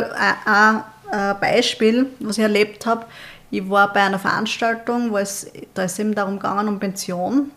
ein, 0.45 0.83
ein 1.11 1.39
Beispiel, 1.39 2.07
was 2.19 2.37
ich 2.37 2.43
erlebt 2.43 2.85
habe, 2.85 3.05
ich 3.51 3.69
war 3.69 3.93
bei 3.93 4.01
einer 4.01 4.19
Veranstaltung, 4.19 5.11
wo 5.11 5.17
es, 5.17 5.51
da 5.75 5.83
ist 5.83 5.99
eben 5.99 6.15
darum 6.15 6.39
gegangen, 6.39 6.67
um 6.67 6.79
Pension. 6.79 7.51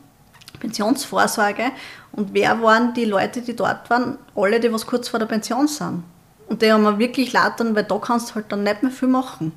Pensionsvorsorge. 0.59 1.71
Und 2.13 2.35
wer 2.35 2.63
waren 2.63 2.95
die 2.95 3.05
Leute, 3.05 3.43
die 3.43 3.57
dort 3.57 3.89
waren? 3.91 4.19
Alle, 4.35 4.61
die 4.61 4.73
was 4.73 4.87
kurz 4.87 5.09
vor 5.09 5.19
der 5.19 5.27
Pension 5.27 5.69
sind. 5.69 6.05
Und 6.49 6.63
die 6.63 6.73
haben 6.73 6.83
mir 6.83 6.99
wirklich 6.99 7.33
leid 7.33 7.55
weil 7.59 7.85
da 7.85 7.99
kannst 7.99 8.31
du 8.31 8.35
halt 8.37 8.51
dann 8.51 8.63
nicht 8.63 8.83
mehr 8.83 8.93
viel 8.93 9.09
machen. 9.09 9.53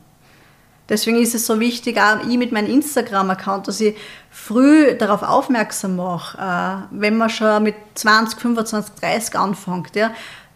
Deswegen 0.89 1.21
ist 1.21 1.33
es 1.33 1.47
so 1.47 1.57
wichtig, 1.61 1.97
auch 1.97 2.19
ich 2.27 2.37
mit 2.37 2.51
meinem 2.51 2.69
Instagram-Account, 2.69 3.69
dass 3.69 3.79
ich 3.79 3.95
früh 4.29 4.93
darauf 4.97 5.23
aufmerksam 5.23 5.95
mache, 5.95 6.37
äh, 6.37 6.85
wenn 6.91 7.17
man 7.17 7.29
schon 7.29 7.63
mit 7.63 7.75
20, 7.95 8.37
25, 8.37 8.95
30 8.95 9.35
anfängt, 9.39 9.95
ja, 9.95 10.11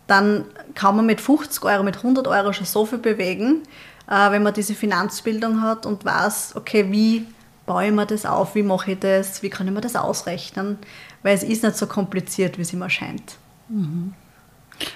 dann 0.07 0.43
kann 0.73 0.97
man 0.97 1.05
mit 1.05 1.21
50 1.21 1.63
Euro, 1.63 1.83
mit 1.83 1.97
100 1.97 2.27
Euro 2.27 2.51
schon 2.51 2.65
so 2.65 2.85
viel 2.85 2.97
bewegen, 2.97 3.63
äh, 4.09 4.31
wenn 4.31 4.43
man 4.43 4.53
diese 4.53 4.73
Finanzbildung 4.73 5.61
hat 5.61 5.85
und 5.85 6.03
weiß, 6.03 6.55
okay, 6.55 6.91
wie 6.91 7.25
baue 7.65 7.87
ich 7.87 7.91
mir 7.91 8.05
das 8.05 8.25
auf, 8.25 8.55
wie 8.55 8.63
mache 8.63 8.91
ich 8.91 8.99
das, 8.99 9.41
wie 9.43 9.49
kann 9.49 9.67
ich 9.67 9.73
mir 9.73 9.81
das 9.81 9.95
ausrechnen, 9.95 10.77
weil 11.23 11.35
es 11.35 11.43
ist 11.43 11.63
nicht 11.63 11.75
so 11.77 11.87
kompliziert, 11.87 12.57
wie 12.57 12.61
es 12.61 12.73
immer 12.73 12.89
scheint. 12.89 13.37
Mhm. 13.69 14.13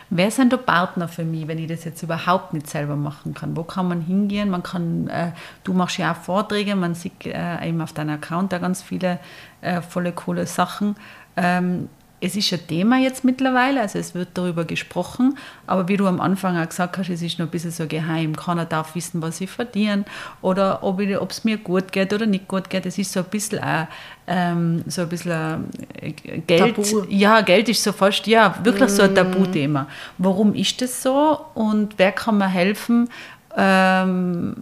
Wer 0.10 0.30
sind 0.30 0.52
da 0.52 0.58
Partner 0.58 1.08
für 1.08 1.24
mich, 1.24 1.48
wenn 1.48 1.58
ich 1.58 1.68
das 1.68 1.86
jetzt 1.86 2.04
überhaupt 2.04 2.54
nicht 2.54 2.68
selber 2.68 2.96
machen 2.96 3.34
kann? 3.34 3.56
Wo 3.56 3.64
kann 3.64 3.88
man 3.88 4.02
hingehen? 4.02 4.50
Man 4.50 4.62
kann, 4.62 5.08
äh, 5.08 5.32
du 5.64 5.74
machst 5.74 5.98
ja 5.98 6.12
auch 6.12 6.18
Vorträge, 6.18 6.76
man 6.76 6.96
sieht 6.96 7.26
äh, 7.26 7.66
eben 7.66 7.82
auf 7.82 7.94
deinem 7.94 8.16
Account 8.16 8.52
da 8.52 8.58
ganz 8.58 8.82
viele 8.82 9.20
äh, 9.62 9.82
volle 9.82 10.12
coole 10.12 10.46
Sachen. 10.48 10.96
Ähm, 11.38 11.88
es 12.22 12.36
ist 12.36 12.52
ein 12.52 12.68
Thema 12.68 12.98
jetzt 12.98 13.24
mittlerweile, 13.24 13.82
also 13.82 13.98
es 13.98 14.14
wird 14.14 14.30
darüber 14.34 14.66
gesprochen, 14.66 15.38
aber 15.68 15.88
wie 15.88 15.98
du 15.98 16.06
am 16.06 16.20
Anfang 16.20 16.58
auch 16.58 16.68
gesagt 16.68 16.98
hast, 16.98 17.10
es 17.10 17.22
ist 17.22 17.40
noch 17.40 17.48
ein 17.48 17.52
bisschen 17.52 17.72
so 17.72 17.88
geheim. 17.88 18.36
Keiner 18.36 18.66
darf 18.66 18.96
wissen, 18.96 19.22
was 19.22 19.40
ich 19.42 19.50
verdiene 19.50 20.06
oder 20.42 20.84
ob 20.84 21.00
es 21.00 21.44
mir 21.44 21.58
gut 21.58 21.92
geht 21.92 22.14
oder 22.14 22.26
nicht 22.26 22.48
gut 22.48 22.70
geht. 22.70 22.86
Es 22.86 22.98
ist 22.98 23.12
so 23.12 23.22
ein 23.22 23.26
bisschen 23.28 23.64
auch, 23.64 23.88
ähm, 24.28 24.84
so 24.88 25.04
ein 25.04 25.10
bisschen 25.10 25.70
äh, 26.02 26.12
Geld. 26.12 26.76
Tabu. 26.76 27.06
Ja, 27.10 27.42
Geld 27.42 27.70
ist 27.70 27.84
so 27.84 27.92
fast, 27.92 28.28
ja, 28.28 28.56
wirklich 28.64 28.90
so 28.90 29.04
ein 29.04 29.14
mm. 29.14 29.16
Tabuthema. 29.16 29.88
Warum 30.18 30.54
ist 30.54 30.82
das 30.82 31.02
so 31.02 31.40
und 31.54 31.94
wer 31.98 32.12
kann 32.12 32.38
mir 32.38 32.50
helfen, 32.50 33.10
ähm, 33.56 34.56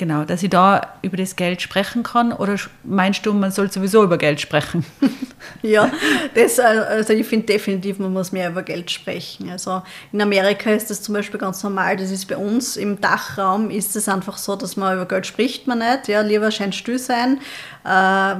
Genau, 0.00 0.24
dass 0.24 0.42
ich 0.42 0.48
da 0.48 0.94
über 1.02 1.18
das 1.18 1.36
Geld 1.36 1.60
sprechen 1.60 2.02
kann 2.02 2.32
oder 2.32 2.56
meinst 2.84 3.26
du, 3.26 3.34
man 3.34 3.50
soll 3.50 3.70
sowieso 3.70 4.02
über 4.02 4.16
Geld 4.16 4.40
sprechen? 4.40 4.82
ja, 5.62 5.92
das, 6.34 6.58
also 6.58 7.12
ich 7.12 7.26
finde 7.26 7.44
definitiv, 7.44 7.98
man 7.98 8.10
muss 8.10 8.32
mehr 8.32 8.48
über 8.48 8.62
Geld 8.62 8.90
sprechen. 8.90 9.50
Also 9.50 9.82
in 10.10 10.22
Amerika 10.22 10.70
ist 10.70 10.88
das 10.88 11.02
zum 11.02 11.16
Beispiel 11.16 11.38
ganz 11.38 11.62
normal, 11.62 11.98
das 11.98 12.10
ist 12.10 12.28
bei 12.28 12.38
uns 12.38 12.78
im 12.78 12.98
Dachraum 12.98 13.68
ist 13.68 13.94
es 13.94 14.08
einfach 14.08 14.38
so, 14.38 14.56
dass 14.56 14.78
man 14.78 14.94
über 14.94 15.04
Geld 15.04 15.26
spricht 15.26 15.66
man 15.66 15.80
nicht, 15.80 16.08
ja, 16.08 16.22
lieber 16.22 16.50
scheint 16.50 16.74
still 16.74 16.98
sein. 16.98 17.38
Äh, 17.84 17.90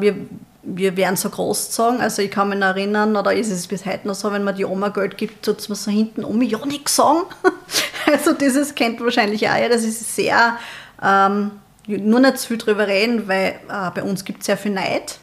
wir 0.00 0.16
wir 0.62 0.96
werden 0.96 1.16
so 1.16 1.30
großgezogen. 1.30 2.00
Also 2.00 2.20
ich 2.22 2.30
kann 2.30 2.50
mich 2.50 2.60
erinnern, 2.60 3.16
oder 3.16 3.32
ist 3.32 3.50
es 3.50 3.66
bis 3.66 3.86
heute 3.86 4.06
noch 4.06 4.14
so, 4.14 4.30
wenn 4.30 4.44
man 4.44 4.54
die 4.54 4.66
Oma 4.66 4.88
Geld 4.88 5.16
gibt, 5.16 5.44
tut 5.44 5.66
man 5.68 5.76
so 5.76 5.90
hinten 5.90 6.22
um 6.24 6.40
ja 6.42 6.64
nichts 6.64 6.96
sagen. 6.96 7.22
Also 8.06 8.32
dieses 8.32 8.74
kennt 8.74 9.00
wahrscheinlich 9.00 9.48
auch, 9.48 9.56
ja, 9.56 9.68
das 9.68 9.84
ist 9.84 10.16
sehr 10.16 10.58
ähm, 11.02 11.52
nur 11.86 12.20
nicht 12.20 12.38
zu 12.38 12.48
viel 12.48 12.58
drüber 12.58 12.86
reden, 12.86 13.26
weil 13.28 13.58
äh, 13.68 13.90
bei 13.94 14.02
uns 14.02 14.24
gibt 14.24 14.40
es 14.40 14.46
sehr 14.46 14.56
viel 14.56 14.72
Neid. 14.72 15.18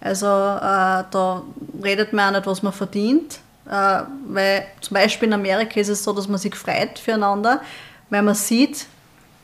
Also 0.00 0.26
äh, 0.26 1.04
da 1.10 1.42
redet 1.82 2.12
man 2.12 2.34
auch 2.34 2.38
nicht, 2.38 2.46
was 2.46 2.62
man 2.62 2.72
verdient. 2.72 3.40
Äh, 3.68 4.02
weil 4.28 4.66
zum 4.80 4.94
Beispiel 4.94 5.28
in 5.28 5.34
Amerika 5.34 5.78
ist 5.80 5.88
es 5.88 6.02
so, 6.04 6.12
dass 6.12 6.28
man 6.28 6.38
sich 6.38 6.54
freut 6.54 6.98
füreinander, 6.98 7.60
weil 8.08 8.22
man 8.22 8.34
sieht, 8.34 8.86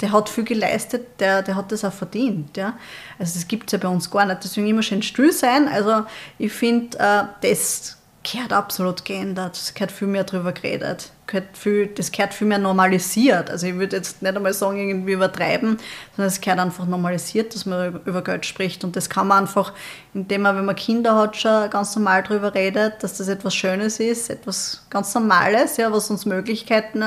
der 0.00 0.12
hat 0.12 0.28
viel 0.28 0.44
geleistet, 0.44 1.20
der, 1.20 1.42
der 1.42 1.56
hat 1.56 1.70
das 1.70 1.84
auch 1.84 1.92
verdient. 1.92 2.56
Ja? 2.56 2.74
Also 3.18 3.34
das 3.34 3.46
gibt 3.46 3.66
es 3.66 3.72
ja 3.72 3.78
bei 3.78 3.92
uns 3.92 4.10
gar 4.10 4.24
nicht. 4.24 4.42
Deswegen 4.42 4.66
immer 4.66 4.82
schön 4.82 5.02
still 5.02 5.32
sein. 5.32 5.68
Also 5.68 6.04
ich 6.38 6.52
finde, 6.52 6.98
äh, 6.98 7.24
das 7.42 7.98
gehört 8.22 8.52
absolut 8.52 9.04
geändert. 9.04 9.56
Es 9.56 9.74
gehört 9.74 9.92
viel 9.92 10.08
mehr 10.08 10.24
darüber 10.24 10.52
geredet. 10.52 11.10
Gehört 11.26 11.56
viel, 11.56 11.86
das 11.86 12.12
gehört 12.12 12.34
viel 12.34 12.46
mehr 12.46 12.58
normalisiert. 12.58 13.50
Also 13.50 13.66
ich 13.66 13.76
würde 13.76 13.96
jetzt 13.96 14.20
nicht 14.20 14.36
einmal 14.36 14.52
sagen, 14.52 14.78
irgendwie 14.78 15.12
übertreiben, 15.12 15.78
sondern 16.14 16.28
es 16.28 16.40
gehört 16.40 16.60
einfach 16.60 16.86
normalisiert, 16.86 17.54
dass 17.54 17.64
man 17.64 18.00
über 18.04 18.22
Geld 18.22 18.44
spricht. 18.44 18.84
Und 18.84 18.94
das 18.94 19.08
kann 19.08 19.28
man 19.28 19.44
einfach, 19.44 19.72
indem 20.12 20.42
man, 20.42 20.56
wenn 20.56 20.64
man 20.66 20.76
Kinder 20.76 21.16
hat, 21.16 21.36
schon 21.36 21.70
ganz 21.70 21.96
normal 21.96 22.22
darüber 22.22 22.54
redet, 22.54 23.02
dass 23.02 23.16
das 23.16 23.28
etwas 23.28 23.54
Schönes 23.54 24.00
ist, 24.00 24.28
etwas 24.28 24.86
ganz 24.90 25.14
Normales, 25.14 25.78
ja, 25.78 25.90
was 25.90 26.10
uns 26.10 26.26
Möglichkeiten 26.26 27.02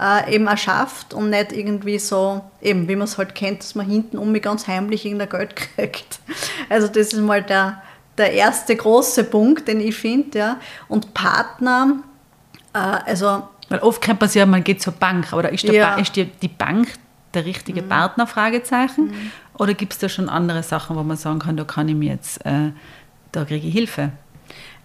äh, 0.00 0.34
eben 0.34 0.46
erschafft 0.46 1.12
und 1.12 1.30
nicht 1.30 1.52
irgendwie 1.52 1.98
so, 1.98 2.42
eben 2.60 2.88
wie 2.88 2.96
man 2.96 3.04
es 3.04 3.18
halt 3.18 3.34
kennt, 3.34 3.60
dass 3.60 3.74
man 3.74 3.86
hinten 3.86 4.18
um 4.18 4.32
mich 4.32 4.42
ganz 4.42 4.66
heimlich 4.68 5.04
irgendein 5.04 5.28
Geld 5.28 5.56
kriegt. 5.76 6.20
Also 6.68 6.86
das 6.86 7.12
ist 7.12 7.20
mal 7.20 7.42
der 7.42 7.82
der 8.18 8.32
erste 8.32 8.76
große 8.76 9.24
Punkt, 9.24 9.68
den 9.68 9.80
ich 9.80 9.96
finde. 9.96 10.38
Ja. 10.38 10.60
Und 10.88 11.14
Partner, 11.14 12.02
also. 12.72 13.48
Weil 13.68 13.80
oft 13.80 14.02
kann 14.02 14.18
passieren, 14.18 14.50
man 14.50 14.64
geht 14.64 14.82
zur 14.82 14.92
Bank, 14.92 15.32
aber 15.32 15.50
ist, 15.50 15.64
ja. 15.64 15.96
ist 15.96 16.14
die, 16.16 16.26
die, 16.26 16.48
Bank 16.48 16.88
der 17.32 17.44
richtige 17.44 17.82
mhm. 17.82 17.88
Partner? 17.88 18.26
Fragezeichen. 18.26 19.06
Mhm. 19.06 19.32
Oder 19.58 19.74
gibt 19.74 19.92
es 19.92 19.98
da 19.98 20.08
schon 20.08 20.28
andere 20.28 20.62
Sachen, 20.62 20.96
wo 20.96 21.02
man 21.02 21.16
sagen 21.16 21.38
kann, 21.38 21.56
da 21.56 21.64
kann 21.64 21.88
ich 21.88 21.94
mir 21.94 22.12
jetzt, 22.12 22.44
äh, 22.44 22.72
da 23.30 23.44
kriege 23.44 23.66
ich 23.66 23.72
Hilfe? 23.72 24.12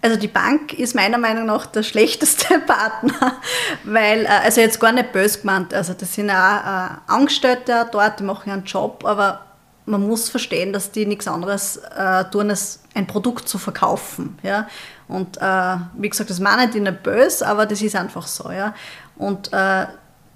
Also 0.00 0.16
die 0.16 0.28
Bank 0.28 0.74
ist 0.74 0.94
meiner 0.94 1.18
Meinung 1.18 1.46
nach 1.46 1.66
der 1.66 1.82
schlechteste 1.82 2.58
Partner, 2.66 3.36
weil, 3.84 4.24
äh, 4.24 4.28
also 4.44 4.60
jetzt 4.60 4.78
gar 4.78 4.92
nicht 4.92 5.12
böse 5.12 5.40
gemeint, 5.40 5.74
also 5.74 5.92
das 5.92 6.14
sind 6.14 6.30
auch 6.30 6.34
äh, 6.34 6.88
Angestellte 7.08 7.88
dort, 7.90 8.20
die 8.20 8.24
machen 8.24 8.52
einen 8.52 8.64
Job, 8.64 9.04
aber 9.04 9.40
man 9.88 10.06
muss 10.06 10.28
verstehen, 10.28 10.72
dass 10.72 10.92
die 10.92 11.06
nichts 11.06 11.26
anderes 11.26 11.78
äh, 11.96 12.24
tun, 12.30 12.50
als 12.50 12.80
ein 12.94 13.06
Produkt 13.06 13.48
zu 13.48 13.58
verkaufen. 13.58 14.38
Ja? 14.42 14.68
Und 15.08 15.38
äh, 15.38 15.76
wie 15.96 16.08
gesagt, 16.08 16.30
das 16.30 16.40
meine 16.40 16.68
ich 16.68 16.74
nicht 16.74 17.02
böse, 17.02 17.46
aber 17.46 17.66
das 17.66 17.82
ist 17.82 17.96
einfach 17.96 18.26
so. 18.26 18.50
Ja? 18.50 18.74
Und 19.16 19.52
äh, 19.52 19.86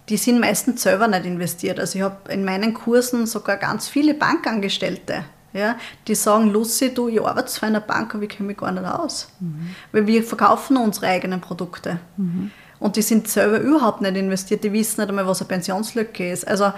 die 0.09 0.17
sind 0.17 0.41
meistens 0.41 0.83
selber 0.83 1.07
nicht 1.09 1.25
investiert. 1.25 1.79
Also 1.79 1.99
ich 1.99 2.05
habe 2.05 2.33
in 2.33 2.45
meinen 2.45 2.75
Kursen 2.75 3.27
sogar 3.27 3.57
ganz 3.57 3.89
viele 3.89 4.15
Bankangestellte, 4.15 5.25
ja, 5.53 5.77
die 6.09 6.15
sagen, 6.15 6.51
Lucy, 6.51 6.95
du, 6.95 7.09
ich 7.09 7.21
arbeite 7.21 7.47
zwar 7.47 7.69
in 7.69 7.77
einer 7.77 7.85
Bank, 7.85 8.15
aber 8.15 8.25
ich 8.25 8.31
kenne 8.31 8.47
mich 8.47 8.57
gar 8.57 8.73
nicht 8.73 8.87
aus. 8.87 9.29
Mhm. 9.39 9.75
Weil 9.93 10.07
wir 10.07 10.25
verkaufen 10.25 10.79
unsere 10.79 11.09
eigenen 11.09 11.41
Produkte. 11.43 11.99
Mhm. 12.17 12.51
Und 12.79 12.97
die 12.97 13.03
sind 13.03 13.29
selber 13.29 13.61
überhaupt 13.61 14.01
nicht 14.01 14.17
investiert, 14.17 14.65
die 14.65 14.73
wissen 14.73 15.01
nicht 15.01 15.11
einmal, 15.11 15.27
was 15.27 15.41
eine 15.41 15.49
Pensionslücke 15.49 16.33
ist. 16.33 16.49
Also 16.49 16.73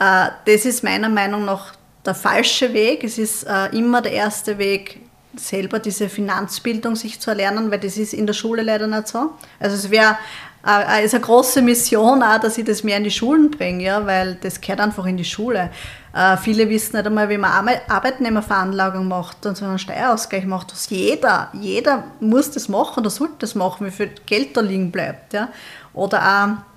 äh, 0.00 0.28
das 0.46 0.64
ist 0.64 0.82
meiner 0.82 1.08
Meinung 1.08 1.44
nach 1.44 1.74
der 2.04 2.14
falsche 2.14 2.72
Weg. 2.72 3.04
Es 3.04 3.18
ist 3.18 3.44
äh, 3.44 3.76
immer 3.76 4.02
der 4.02 4.12
erste 4.12 4.58
Weg, 4.58 5.00
selber 5.36 5.78
diese 5.78 6.08
Finanzbildung 6.08 6.96
sich 6.96 7.20
zu 7.20 7.30
erlernen, 7.30 7.70
weil 7.70 7.80
das 7.80 7.96
ist 7.96 8.14
in 8.14 8.26
der 8.26 8.34
Schule 8.34 8.62
leider 8.62 8.86
nicht 8.86 9.08
so. 9.08 9.30
Also 9.58 9.76
es 9.76 9.90
wäre 9.90 10.16
äh, 10.66 11.04
ist 11.04 11.14
eine 11.14 11.22
große 11.22 11.60
Mission 11.60 12.22
auch, 12.22 12.38
dass 12.38 12.56
ich 12.56 12.64
das 12.64 12.84
mehr 12.84 12.96
in 12.96 13.04
die 13.04 13.10
Schulen 13.10 13.50
bringe, 13.50 13.84
ja, 13.84 14.06
weil 14.06 14.36
das 14.36 14.60
gehört 14.60 14.80
einfach 14.80 15.04
in 15.06 15.16
die 15.16 15.24
Schule. 15.24 15.70
Äh, 16.14 16.36
viele 16.38 16.68
wissen 16.68 16.96
nicht 16.96 17.06
einmal, 17.06 17.28
wie 17.28 17.36
man 17.36 17.68
Arbeitnehmerveranlagung 17.88 19.06
macht 19.06 19.44
und 19.46 19.56
so 19.56 19.64
einen 19.64 19.78
Steuerausgleich 19.78 20.46
macht. 20.46 20.72
Das 20.72 20.88
jeder, 20.88 21.50
jeder 21.52 22.04
muss 22.20 22.50
das 22.50 22.68
machen 22.68 23.00
oder 23.00 23.10
sollte 23.10 23.34
das 23.40 23.54
machen, 23.54 23.86
wie 23.86 23.90
viel 23.90 24.10
Geld 24.26 24.56
da 24.56 24.60
liegen 24.60 24.90
bleibt. 24.90 25.34
Ja. 25.34 25.48
Oder 25.92 26.22
auch, 26.22 26.73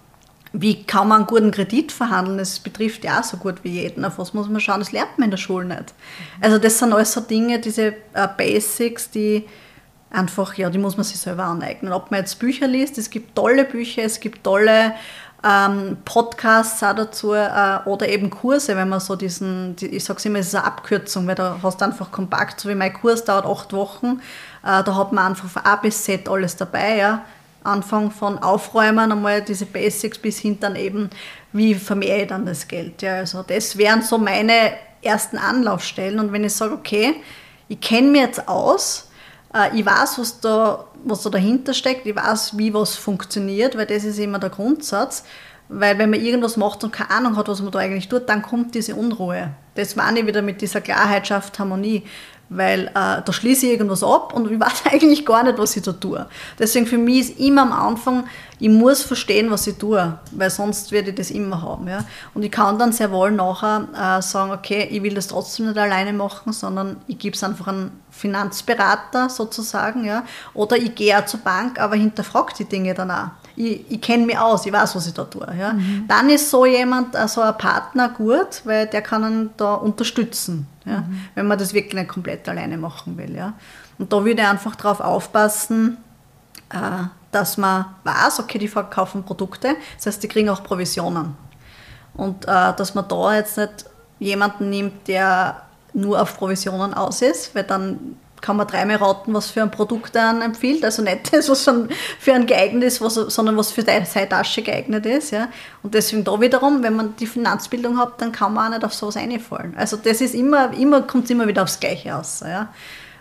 wie 0.54 0.84
kann 0.84 1.08
man 1.08 1.20
einen 1.20 1.28
guten 1.28 1.52
Kredit 1.52 1.92
verhandeln? 1.92 2.38
Das 2.38 2.60
betrifft 2.60 3.04
ja 3.04 3.20
auch 3.20 3.24
so 3.24 3.38
gut 3.38 3.64
wie 3.64 3.82
jeden. 3.82 4.06
Auf 4.06 4.18
was 4.18 4.34
muss 4.34 4.50
man 4.50 4.62
schauen? 4.62 4.80
Das 4.80 4.92
lernt 4.92 5.18
man 5.18 5.26
in 5.26 5.32
der 5.32 5.38
Schule 5.38 5.66
nicht. 5.66 5.94
Also 6.42 6.58
das 6.58 6.80
sind 6.80 6.94
alles 6.94 7.14
so 7.14 7.22
Dinge, 7.22 7.60
diese 7.60 7.94
äh, 8.14 8.28
Basics, 8.38 9.10
die 9.10 9.46
einfach, 10.10 10.54
ja, 10.56 10.70
die 10.70 10.78
muss 10.78 10.98
man 10.98 11.04
sich 11.04 11.20
selber 11.20 11.46
aneignen. 11.46 11.92
Ob 11.92 12.12
man 12.12 12.22
jetzt 12.22 12.40
Bücher 12.40 12.68
liest, 12.68 12.98
es 12.98 13.10
gibt 13.10 13.36
tolle 13.36 13.66
Bücher, 13.66 14.04
es 14.04 14.20
gibt 14.20 14.44
tolle 14.44 14.94
ähm, 15.44 15.98
Podcasts 16.04 16.82
auch 16.84 16.96
dazu 16.96 17.34
äh, 17.34 17.80
oder 17.86 18.08
eben 18.10 18.30
Kurse, 18.30 18.76
wenn 18.76 18.90
man 18.90 19.00
so 19.00 19.16
diesen, 19.16 19.76
die, 19.76 19.88
ich 19.88 20.04
sage 20.04 20.20
immer, 20.26 20.40
es 20.40 20.48
ist 20.48 20.56
eine 20.56 20.66
Abkürzung, 20.66 21.28
weil 21.28 21.36
da 21.36 21.60
hast 21.62 21.82
du 21.82 21.86
einfach 21.86 22.12
kompakt, 22.12 22.60
so 22.60 22.70
wie 22.70 22.76
mein 22.76 22.94
Kurs 22.94 23.24
dauert 23.24 23.46
acht 23.46 23.74
Wochen, 23.74 24.20
äh, 24.64 24.84
da 24.84 24.96
hat 24.96 25.12
man 25.14 25.28
einfach 25.28 25.50
von 25.50 25.64
A 25.64 25.76
bis 25.76 26.04
Z 26.04 26.28
alles 26.28 26.56
dabei, 26.56 26.98
ja. 26.98 27.24
Anfang 27.68 28.12
von 28.12 28.38
Aufräumen, 28.40 29.12
einmal 29.12 29.42
diese 29.42 29.66
Basics 29.66 30.18
bis 30.18 30.40
hin 30.40 30.58
dann 30.60 30.76
eben, 30.76 31.10
wie 31.54 31.76
vermehre 31.76 32.22
ich 32.22 32.28
dann 32.28 32.46
das 32.46 32.68
Geld. 32.68 33.02
Ja, 33.02 33.18
also 33.18 33.44
das 33.44 33.78
wären 33.78 34.02
so 34.02 34.18
meine 34.18 34.74
ersten 35.02 35.38
Anlaufstellen 35.38 36.20
und 36.20 36.32
wenn 36.32 36.44
ich 36.44 36.54
sage, 36.54 36.74
okay, 36.74 37.16
ich 37.68 37.80
kenne 37.80 38.10
mich 38.10 38.22
jetzt 38.22 38.48
aus, 38.48 39.10
äh, 39.54 39.78
ich 39.78 39.86
weiß, 39.86 40.20
was 40.20 40.40
da, 40.40 40.86
was 41.04 41.24
da 41.24 41.30
dahinter 41.30 41.74
steckt, 41.74 42.06
ich 42.06 42.16
weiß, 42.16 42.58
wie 42.58 42.74
was 42.74 42.96
funktioniert, 42.96 43.78
weil 43.78 43.86
das 43.86 44.04
ist 44.04 44.20
immer 44.20 44.40
der 44.40 44.50
Grundsatz. 44.50 45.24
Weil 45.70 45.98
wenn 45.98 46.10
man 46.10 46.22
irgendwas 46.22 46.56
macht 46.56 46.86
und 46.86 46.94
keine 46.94 47.12
Ahnung 47.12 47.36
hat, 47.36 47.50
was 47.50 47.62
man 47.62 47.72
da 47.72 47.80
eigentlich 47.80 48.08
tut, 48.08 48.30
dann 48.30 48.42
kommt 48.42 48.74
diese 48.74 48.96
Unruhe. 48.96 49.52
Das 49.76 49.98
meine 49.98 50.22
ich 50.22 50.26
wieder 50.26 50.42
mit 50.42 50.62
dieser 50.62 50.80
Klarheit 50.80 51.28
schafft 51.28 51.60
Harmonie 51.60 52.04
weil 52.50 52.88
äh, 52.88 53.22
da 53.24 53.32
schließe 53.32 53.66
ich 53.66 53.74
irgendwas 53.74 54.04
ab 54.04 54.34
und 54.34 54.52
ich 54.52 54.60
weiß 54.60 54.84
eigentlich 54.92 55.26
gar 55.26 55.44
nicht, 55.44 55.58
was 55.58 55.76
ich 55.76 55.84
da 55.84 55.92
tue. 55.92 56.26
Deswegen 56.58 56.86
für 56.86 56.98
mich 56.98 57.30
ist 57.30 57.40
immer 57.40 57.64
am 57.64 57.74
Anfang, 57.74 58.26
ich 58.60 58.70
muss 58.70 59.04
verstehen, 59.04 59.52
was 59.52 59.68
ich 59.68 59.78
tue, 59.78 60.18
weil 60.32 60.50
sonst 60.50 60.92
werde 60.92 61.10
ich 61.10 61.16
das 61.16 61.30
immer 61.30 61.62
haben. 61.62 61.88
Ja? 61.88 62.06
Und 62.34 62.44
ich 62.44 62.52
kann 62.52 62.80
dann 62.80 62.92
sehr 62.92 63.12
wohl 63.12 63.32
nachher 63.32 63.88
äh, 63.94 64.22
sagen, 64.22 64.52
okay, 64.52 64.88
ich 64.90 65.04
will 65.04 65.14
das 65.14 65.28
trotzdem 65.28 65.68
nicht 65.68 65.78
alleine 65.78 66.14
machen, 66.14 66.54
sondern 66.54 66.98
ich 67.08 67.20
gebe 67.20 67.36
es 67.36 67.44
einfach 67.44 67.68
einen 67.68 67.92
Finanzberater 68.10 69.30
sozusagen, 69.30 70.06
ja? 70.06 70.24
oder 70.54 70.78
ich 70.78 70.96
gehe 70.96 71.18
auch 71.18 71.26
zur 71.26 71.42
Bank, 71.42 71.80
aber 71.80 71.96
hinterfrage 71.96 72.54
die 72.58 72.66
Dinge 72.66 72.94
dann 72.94 73.12
auch 73.12 73.28
ich, 73.58 73.92
ich 73.92 74.02
kenne 74.02 74.26
mich 74.26 74.38
aus, 74.38 74.66
ich 74.66 74.72
weiß, 74.72 74.96
was 74.96 75.08
ich 75.08 75.14
da 75.14 75.24
tue. 75.26 75.48
Ja. 75.58 75.74
Mhm. 75.74 76.06
Dann 76.08 76.30
ist 76.30 76.50
so 76.50 76.66
jemand, 76.66 77.14
so 77.14 77.20
also 77.20 77.42
ein 77.42 77.58
Partner 77.58 78.10
gut, 78.10 78.62
weil 78.66 78.86
der 78.88 79.02
kann 79.02 79.24
einen 79.24 79.50
da 79.58 79.74
unterstützen, 79.74 80.68
ja, 80.86 81.00
mhm. 81.00 81.22
wenn 81.36 81.48
man 81.48 81.58
das 81.58 81.74
wirklich 81.74 81.96
nicht 81.96 82.08
komplett 82.08 82.48
alleine 82.48 82.78
machen 82.78 83.18
will. 83.18 83.36
Ja. 83.36 83.54
Und 83.98 84.14
da 84.14 84.24
würde 84.24 84.42
ich 84.42 84.48
einfach 84.48 84.76
darauf 84.76 85.00
aufpassen, 85.00 85.98
äh, 86.70 87.08
dass 87.32 87.58
man 87.58 87.86
weiß, 88.04 88.40
okay, 88.40 88.60
die 88.60 88.68
verkaufen 88.68 89.24
Produkte, 89.24 89.76
das 89.96 90.06
heißt, 90.06 90.24
die 90.24 90.28
kriegen 90.28 90.50
auch 90.50 90.64
Provisionen. 90.64 91.36
Und 92.14 92.46
äh, 92.46 92.74
dass 92.76 92.94
man 92.94 93.08
da 93.08 93.36
jetzt 93.36 93.58
nicht 93.58 93.86
jemanden 94.20 94.70
nimmt, 94.70 95.08
der 95.08 95.64
nur 95.94 96.22
auf 96.22 96.38
Provisionen 96.38 96.94
aus 96.94 97.22
ist, 97.22 97.56
weil 97.56 97.64
dann 97.64 98.18
kann 98.42 98.58
man 98.58 98.68
dreimal 98.68 98.98
raten, 98.98 99.34
was 99.34 99.52
für 99.52 99.62
ein 99.62 99.72
Produkt 99.72 100.16
er 100.16 100.42
empfiehlt. 100.42 100.84
Also 100.86 101.02
nicht 101.02 101.34
das, 101.34 101.50
was 101.50 101.64
für 102.20 102.34
einen 102.34 102.46
geeignet 102.46 102.84
ist, 102.84 103.02
was, 103.02 103.16
sondern 103.16 103.58
was 103.58 103.72
für 103.72 103.82
seine 103.82 104.30
Tasche 104.30 104.62
geeignet 104.62 105.06
ist. 105.06 105.32
Ja. 105.32 105.50
Und 105.84 105.94
deswegen 105.94 106.24
da 106.24 106.40
wiederum, 106.40 106.84
wenn 106.84 106.96
man 106.96 107.16
die 107.16 107.28
Finanzbildung 107.28 107.98
hat, 107.98 108.22
dann 108.22 108.32
kann 108.32 108.54
man 108.54 108.68
auch 108.68 108.78
nicht 108.78 108.86
auf 108.86 108.94
sowas 108.94 109.18
einfallen. 109.18 109.74
Also 109.78 109.98
das 109.98 110.22
ist 110.22 110.36
immer, 110.36 110.74
immer 110.78 111.02
kommt 111.02 111.30
immer 111.30 111.48
wieder 111.48 111.64
aufs 111.64 111.80
Gleiche 111.80 112.16
aus. 112.16 112.42
Ja. 112.46 112.70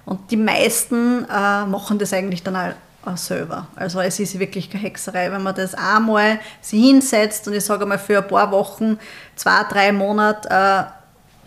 Und 0.04 0.30
die 0.30 0.36
meisten 0.36 1.24
äh, 1.24 1.66
machen 1.66 1.98
das 1.98 2.12
eigentlich 2.12 2.42
dann 2.42 2.74
auch 3.04 3.16
selber. 3.16 3.68
Also 3.76 4.00
es 4.00 4.18
ist 4.18 4.38
wirklich 4.38 4.70
keine 4.70 4.84
Hexerei, 4.84 5.30
wenn 5.30 5.42
man 5.42 5.54
das 5.54 5.74
einmal 5.74 6.40
sich 6.60 6.82
hinsetzt 6.82 7.46
und 7.46 7.54
ich 7.54 7.64
sage 7.64 7.86
mal 7.86 7.98
für 7.98 8.18
ein 8.18 8.28
paar 8.28 8.50
Wochen, 8.50 8.98
zwei, 9.36 9.62
drei 9.68 9.92
Monate 9.92 10.48
äh, 10.48 10.95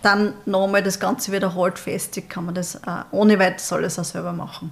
dann 0.01 0.33
nochmal 0.45 0.83
das 0.83 0.99
Ganze 0.99 1.31
wiederholt 1.31 1.79
festigt, 1.79 2.29
kann 2.29 2.45
man 2.45 2.55
das 2.55 2.75
äh, 2.75 2.79
ohne 3.11 3.39
weiteres 3.39 3.71
alles 3.73 3.99
auch 3.99 4.03
selber 4.03 4.33
machen. 4.33 4.71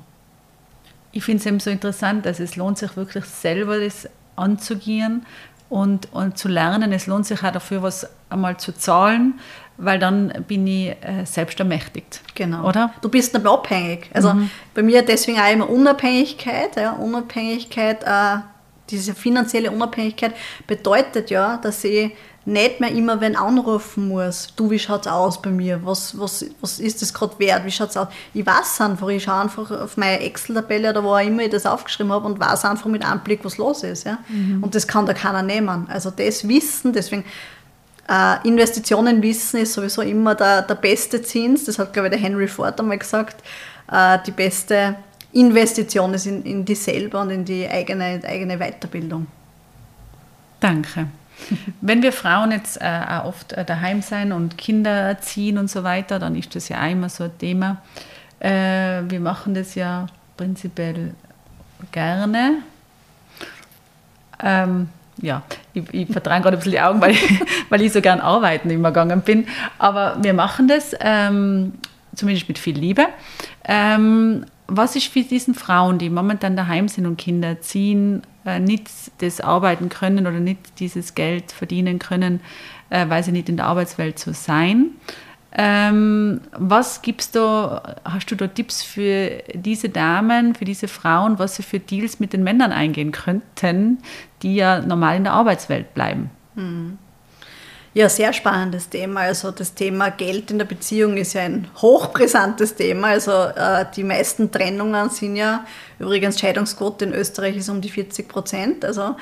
Ich 1.12 1.24
finde 1.24 1.40
es 1.40 1.46
eben 1.46 1.60
so 1.60 1.70
interessant, 1.70 2.26
dass 2.26 2.40
es 2.40 2.56
lohnt 2.56 2.78
sich 2.78 2.96
wirklich 2.96 3.26
selber 3.26 3.80
das 3.80 4.08
anzugehen 4.36 5.26
und, 5.70 6.14
und 6.14 6.38
zu 6.38 6.48
lernen. 6.48 6.92
Es 6.92 7.08
lohnt 7.08 7.26
sich 7.26 7.44
auch 7.44 7.52
dafür, 7.52 7.82
was 7.82 8.08
einmal 8.30 8.58
zu 8.58 8.72
zahlen, 8.74 9.40
weil 9.78 10.00
dann 10.00 10.46
bin 10.48 10.66
ich 10.68 10.90
äh, 10.90 11.26
selbst 11.26 11.60
ermächtigt. 11.60 12.22
Genau. 12.36 12.68
Oder? 12.68 12.94
Du 13.02 13.10
bist 13.10 13.34
nicht 13.34 13.44
mehr 13.44 13.54
abhängig. 13.54 14.10
Also 14.14 14.34
mhm. 14.34 14.50
bei 14.74 14.84
mir 14.84 15.02
deswegen 15.02 15.40
auch 15.40 15.52
immer 15.52 15.70
Unabhängigkeit. 15.70 16.76
Ja, 16.76 16.94
Unabhängigkeit, 16.94 18.04
äh, 18.04 18.38
diese 18.90 19.14
finanzielle 19.14 19.72
Unabhängigkeit 19.72 20.34
bedeutet 20.66 21.30
ja, 21.30 21.58
dass 21.58 21.84
ich 21.84 22.12
nicht 22.48 22.80
mehr 22.80 22.92
immer 22.92 23.20
wenn 23.20 23.36
anrufen 23.36 24.08
muss, 24.08 24.48
du, 24.56 24.72
wie 24.72 24.80
schaut 24.80 25.02
es 25.02 25.12
aus 25.12 25.42
bei 25.42 25.50
mir, 25.50 25.82
was, 25.84 26.18
was, 26.18 26.46
was 26.62 26.80
ist 26.80 27.02
das 27.02 27.14
gerade 27.14 27.38
wert, 27.40 27.66
wie 27.66 27.72
schaut 27.72 27.90
es 27.90 27.98
aus. 27.98 28.08
Ich 28.34 28.46
weiß 28.46 28.80
einfach, 28.80 29.10
ich 29.10 29.24
schaue 29.24 29.42
einfach 29.42 29.70
auf 29.70 29.98
meine 29.98 30.22
Excel-Tabelle 30.22 30.92
oder 30.92 31.04
wo 31.04 31.10
auch 31.10 31.20
immer 31.20 31.44
ich 31.44 31.50
das 31.50 31.66
aufgeschrieben 31.66 32.14
habe 32.14 32.26
und 32.26 32.40
weiß 32.40 32.64
einfach 32.64 32.86
mit 32.86 33.06
Anblick, 33.06 33.44
was 33.44 33.58
los 33.58 33.84
ist. 33.84 34.06
Ja? 34.06 34.20
Mhm. 34.30 34.64
Und 34.64 34.76
das 34.76 34.88
kann 34.88 35.06
da 35.06 35.14
keiner 35.14 35.42
nehmen. 35.42 35.88
Also 35.90 36.10
das 36.10 36.48
Wissen, 36.48 36.94
deswegen 36.94 37.26
äh, 38.08 38.48
Investitionen 38.48 39.22
wissen 39.22 39.60
ist 39.60 39.74
sowieso 39.74 40.02
immer 40.02 40.34
der, 40.34 40.62
der 40.62 40.76
beste 40.76 41.22
Zins, 41.22 41.66
das 41.66 41.78
hat 41.78 41.92
glaube 41.92 42.08
ich 42.08 42.14
der 42.14 42.22
Henry 42.22 42.48
Ford 42.48 42.80
einmal 42.80 42.98
gesagt, 42.98 43.44
äh, 43.92 44.20
die 44.26 44.32
beste 44.32 44.96
Investition 45.34 46.14
ist 46.14 46.26
in, 46.26 46.44
in 46.44 46.64
die 46.64 46.76
selber 46.76 47.20
und 47.20 47.30
in 47.30 47.44
die 47.44 47.68
eigene, 47.68 48.22
eigene 48.26 48.58
Weiterbildung. 48.58 49.28
Danke. 50.62 51.08
Wenn 51.82 52.02
wir 52.02 52.12
Frauen 52.12 52.52
jetzt 52.52 52.82
äh, 52.82 53.02
auch 53.10 53.26
oft 53.26 53.54
äh, 53.54 53.64
daheim 53.64 54.02
sein 54.02 54.32
und 54.32 54.58
Kinder 54.58 54.92
erziehen 54.92 55.58
und 55.58 55.70
so 55.70 55.84
weiter, 55.84 56.20
dann 56.20 56.36
ist 56.36 56.56
das 56.56 56.70
ja 56.70 56.86
immer 56.88 57.10
so 57.10 57.26
ein 57.26 57.38
Thema. 57.38 57.78
Äh, 58.40 59.04
wir 59.08 59.20
machen 59.20 59.54
das 59.54 59.76
ja 59.76 60.08
prinzipiell 60.36 61.14
gerne. 61.92 62.58
Ähm, 64.44 64.90
ja, 65.22 65.42
ich, 65.74 65.84
ich 65.94 66.08
vertrage 66.08 66.44
gerade 66.44 66.58
ein 66.58 66.60
bisschen 66.60 66.74
die 66.74 66.82
Augen, 66.82 67.02
weil 67.02 67.12
ich, 67.12 67.42
weil 67.70 67.82
ich 67.82 67.92
so 67.92 68.02
gern 68.02 68.20
arbeiten 68.20 68.70
immer 68.70 68.90
gegangen 68.90 69.22
bin. 69.22 69.48
Aber 69.80 70.18
wir 70.22 70.34
machen 70.34 70.68
das 70.68 70.96
ähm, 71.00 71.74
zumindest 72.16 72.48
mit 72.48 72.60
viel 72.60 72.78
Liebe. 72.78 73.08
Ähm, 73.66 74.46
was 74.68 74.96
ist 74.96 75.08
für 75.08 75.22
diesen 75.22 75.56
Frauen, 75.56 75.98
die 75.98 76.10
momentan 76.10 76.56
daheim 76.56 76.88
sind 76.88 77.06
und 77.06 77.18
Kinder 77.18 77.50
erziehen, 77.50 78.22
äh, 78.22 78.37
nicht 78.60 78.90
das 79.20 79.42
arbeiten 79.42 79.90
können 79.90 80.28
oder 80.28 80.40
nicht 80.40 80.80
dieses 80.80 81.16
Geld 81.16 81.52
verdienen 81.52 82.00
können, 82.00 82.40
äh, 82.90 83.08
weil 83.10 83.24
sie 83.24 83.32
nicht 83.32 83.50
in 83.50 83.58
der 83.58 83.66
Arbeitswelt 83.66 84.20
so 84.20 84.34
sein. 84.34 84.92
Ähm, 85.52 86.42
was 86.52 87.02
gibst 87.02 87.36
du, 87.36 87.40
hast 88.04 88.30
du 88.30 88.36
da 88.36 88.48
Tipps 88.48 88.84
für 88.84 89.42
diese 89.54 89.90
Damen, 89.90 90.56
für 90.56 90.66
diese 90.66 90.88
Frauen, 90.88 91.40
was 91.40 91.56
sie 91.56 91.64
für 91.64 91.80
Deals 91.80 92.20
mit 92.20 92.34
den 92.34 92.44
Männern 92.44 92.72
eingehen 92.72 93.12
könnten, 93.12 94.00
die 94.44 94.56
ja 94.56 94.82
normal 94.82 95.18
in 95.18 95.24
der 95.24 95.34
Arbeitswelt 95.34 95.94
bleiben? 95.94 96.30
Hm. 96.56 96.98
Ja, 97.98 98.08
sehr 98.10 98.32
spannendes 98.32 98.90
Thema. 98.90 99.22
Also 99.22 99.50
das 99.50 99.74
Thema 99.74 100.12
Geld 100.12 100.52
in 100.52 100.60
der 100.60 100.66
Beziehung 100.66 101.18
ist 101.18 101.34
ja 101.34 101.42
ein 101.42 101.68
hochbrisantes 101.78 102.76
Thema. 102.76 103.08
Also 103.08 103.32
äh, 103.32 103.88
die 103.96 104.04
meisten 104.04 104.52
Trennungen 104.52 105.10
sind 105.10 105.36
ja, 105.36 105.66
übrigens 105.98 106.40
Scheidungsquote 106.40 107.06
in 107.06 107.14
Österreich 107.14 107.58
ist 107.58 107.70
um 107.70 107.82
die 107.82 107.90
40 107.90 108.30
Prozent. 108.30 108.86
Also, 108.86 109.16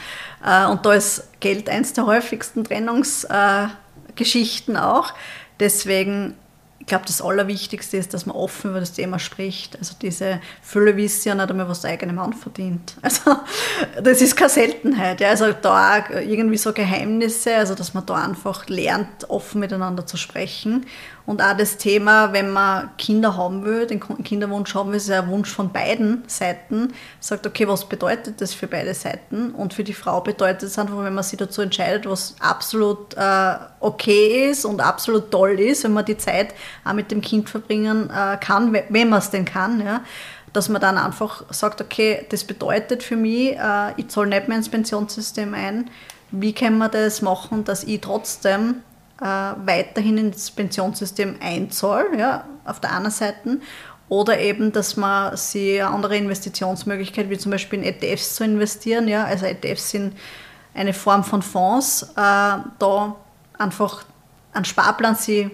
äh, 0.45 0.65
und 0.65 0.85
da 0.85 0.93
ist 0.93 1.23
Geld 1.39 1.69
eins 1.69 1.93
der 1.93 2.05
häufigsten 2.05 2.65
Trennungsgeschichten 2.65 4.75
äh, 4.75 4.79
auch. 4.79 5.13
Deswegen 5.61 6.35
ich 6.85 6.89
glaube, 6.89 7.05
das 7.07 7.19
Allerwichtigste 7.19 7.97
ist, 7.97 8.13
dass 8.13 8.27
man 8.27 8.35
offen 8.35 8.69
über 8.69 8.79
das 8.79 8.93
Thema 8.93 9.17
spricht. 9.17 9.75
Also 9.79 9.95
diese 9.99 10.39
Fülle 10.61 10.95
wissen 10.95 11.29
ja 11.29 11.33
nicht 11.33 11.49
einmal, 11.49 11.67
was 11.67 11.81
der 11.81 11.89
eigene 11.89 12.13
Mann 12.13 12.33
verdient. 12.33 12.93
Also 13.01 13.37
das 14.03 14.21
ist 14.21 14.35
keine 14.35 14.51
Seltenheit. 14.51 15.19
Ja. 15.19 15.29
Also 15.29 15.51
da 15.51 16.09
irgendwie 16.11 16.57
so 16.57 16.73
Geheimnisse, 16.73 17.55
also 17.55 17.73
dass 17.73 17.95
man 17.95 18.05
da 18.05 18.23
einfach 18.23 18.67
lernt, 18.67 19.27
offen 19.29 19.61
miteinander 19.61 20.05
zu 20.05 20.15
sprechen 20.15 20.85
und 21.25 21.41
auch 21.41 21.57
das 21.57 21.77
Thema, 21.77 22.33
wenn 22.33 22.51
man 22.51 22.95
Kinder 22.97 23.35
haben 23.35 23.65
will, 23.65 23.87
den 23.87 23.99
Kinderwunsch 24.23 24.75
haben 24.75 24.91
will, 24.91 24.97
ist 24.97 25.09
ja 25.09 25.23
ein 25.23 25.29
Wunsch 25.29 25.49
von 25.49 25.71
beiden 25.71 26.23
Seiten. 26.27 26.93
Sagt, 27.19 27.47
okay, 27.47 27.67
was 27.67 27.85
bedeutet 27.85 28.41
das 28.41 28.53
für 28.53 28.67
beide 28.67 28.93
Seiten? 28.93 29.51
Und 29.51 29.73
für 29.73 29.83
die 29.83 29.95
Frau 29.95 30.21
bedeutet 30.21 30.63
es 30.63 30.77
einfach, 30.77 31.03
wenn 31.03 31.15
man 31.15 31.23
sich 31.23 31.39
dazu 31.39 31.63
entscheidet, 31.63 32.07
was 32.07 32.35
absolut 32.39 33.15
äh, 33.15 33.55
okay 33.79 34.51
ist 34.51 34.65
und 34.65 34.81
absolut 34.81 35.31
toll 35.31 35.59
ist, 35.59 35.83
wenn 35.83 35.93
man 35.93 36.05
die 36.05 36.17
Zeit 36.17 36.53
auch 36.83 36.93
mit 36.93 37.09
dem 37.09 37.21
Kind 37.21 37.49
verbringen 37.49 38.11
äh, 38.11 38.37
kann, 38.37 38.71
wenn 38.73 39.09
man 39.09 39.19
es 39.19 39.31
denn 39.31 39.45
kann, 39.45 39.83
ja, 39.83 40.01
dass 40.53 40.69
man 40.69 40.79
dann 40.79 40.99
einfach 40.99 41.43
sagt, 41.49 41.81
okay, 41.81 42.27
das 42.29 42.43
bedeutet 42.43 43.01
für 43.01 43.15
mich, 43.15 43.57
äh, 43.57 43.93
ich 43.97 44.09
zahle 44.09 44.27
nicht 44.27 44.47
mehr 44.47 44.57
ins 44.57 44.69
Pensionssystem 44.69 45.55
ein. 45.55 45.89
Wie 46.29 46.53
kann 46.53 46.77
man 46.77 46.91
das 46.91 47.23
machen, 47.23 47.63
dass 47.63 47.83
ich 47.83 48.01
trotzdem 48.01 48.83
weiterhin 49.17 50.17
ins 50.17 50.51
Pensionssystem 50.51 51.35
einzahle, 51.39 52.17
ja, 52.17 52.45
auf 52.65 52.79
der 52.79 52.95
einen 52.95 53.11
Seite, 53.11 53.59
oder 54.07 54.39
eben, 54.39 54.71
dass 54.71 54.97
man 54.97 55.35
sie 55.35 55.81
eine 55.81 55.89
andere 55.89 56.17
Investitionsmöglichkeit, 56.17 57.29
wie 57.29 57.37
zum 57.37 57.51
Beispiel 57.51 57.79
in 57.79 57.85
ETFs 57.85 58.35
zu 58.35 58.43
investieren, 58.43 59.07
ja, 59.07 59.23
also 59.23 59.45
ETFs 59.45 59.91
sind 59.91 60.15
eine 60.73 60.93
Form 60.93 61.23
von 61.23 61.41
Fonds, 61.41 62.03
äh, 62.15 62.15
da 62.15 63.15
einfach 63.57 64.03
einen 64.53 64.65
Sparplan 64.65 65.15
sie 65.15 65.49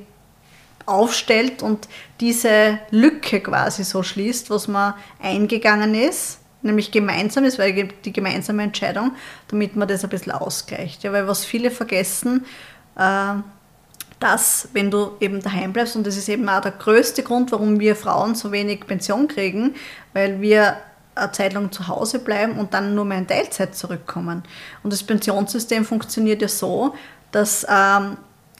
aufstellt 0.86 1.64
und 1.64 1.88
diese 2.20 2.80
Lücke 2.90 3.40
quasi 3.40 3.84
so 3.84 4.04
schließt, 4.04 4.50
was 4.50 4.68
man 4.68 4.96
eingegangen 5.22 5.96
ist, 5.96 6.40
nämlich 6.62 6.92
gemeinsam 6.92 7.46
ist, 7.46 7.60
weil 7.60 7.90
die 8.04 8.14
gemeinsame 8.14 8.64
Entscheidung, 8.64 9.12
damit 9.48 9.76
man 9.76 9.88
das 9.88 10.04
ein 10.04 10.10
bisschen 10.10 10.34
ausgleicht. 10.34 11.04
Ja, 11.04 11.14
weil 11.14 11.28
was 11.28 11.46
viele 11.46 11.72
vergessen, 11.72 12.46
äh, 12.46 12.71
dass 12.96 14.70
wenn 14.74 14.92
du 14.92 15.12
eben 15.20 15.42
daheim 15.42 15.74
bleibst, 15.74 15.96
und 15.96 16.06
das 16.06 16.18
ist 16.18 16.30
eben 16.30 16.48
auch 16.48 16.62
der 16.62 16.72
größte 16.72 17.24
Grund, 17.24 17.52
warum 17.52 17.80
wir 17.80 17.96
Frauen 17.96 18.36
so 18.36 18.52
wenig 18.52 18.86
Pension 18.86 19.28
kriegen, 19.28 19.76
weil 20.14 20.42
wir 20.42 20.78
eine 21.16 21.32
Zeit 21.32 21.54
lang 21.54 21.72
zu 21.72 21.88
Hause 21.88 22.20
bleiben 22.20 22.58
und 22.58 22.74
dann 22.74 22.96
nur 22.96 23.06
mehr 23.06 23.18
in 23.18 23.28
Teilzeit 23.28 23.76
zurückkommen. 23.76 24.44
Und 24.84 24.94
das 24.94 25.04
Pensionssystem 25.04 25.86
funktioniert 25.86 26.42
ja 26.42 26.48
so, 26.48 26.96
dass 27.32 27.66
ähm, 27.70 28.18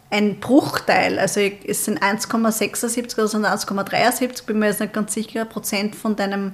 ein 0.10 0.40
Bruchteil, 0.40 1.18
also 1.18 1.40
es 1.40 1.86
sind 1.86 2.02
1,76 2.02 3.14
oder 3.14 3.28
sind 3.28 3.46
1,73, 3.46 4.46
bin 4.46 4.60
mir 4.60 4.68
jetzt 4.68 4.82
nicht 4.82 4.94
ganz 4.94 5.14
sicher, 5.14 5.46
Prozent 5.46 5.96
von 5.96 6.16
deinem 6.16 6.54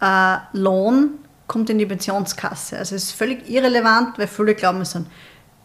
äh, 0.00 0.36
Lohn 0.52 1.10
kommt 1.46 1.70
in 1.70 1.78
die 1.78 1.86
Pensionskasse. 1.86 2.78
Also 2.78 2.96
es 2.96 3.04
ist 3.04 3.12
völlig 3.12 3.48
irrelevant, 3.48 4.18
weil 4.18 4.26
viele 4.26 4.54
glauben, 4.54 4.80
es 4.80 4.92
sind, 4.92 5.06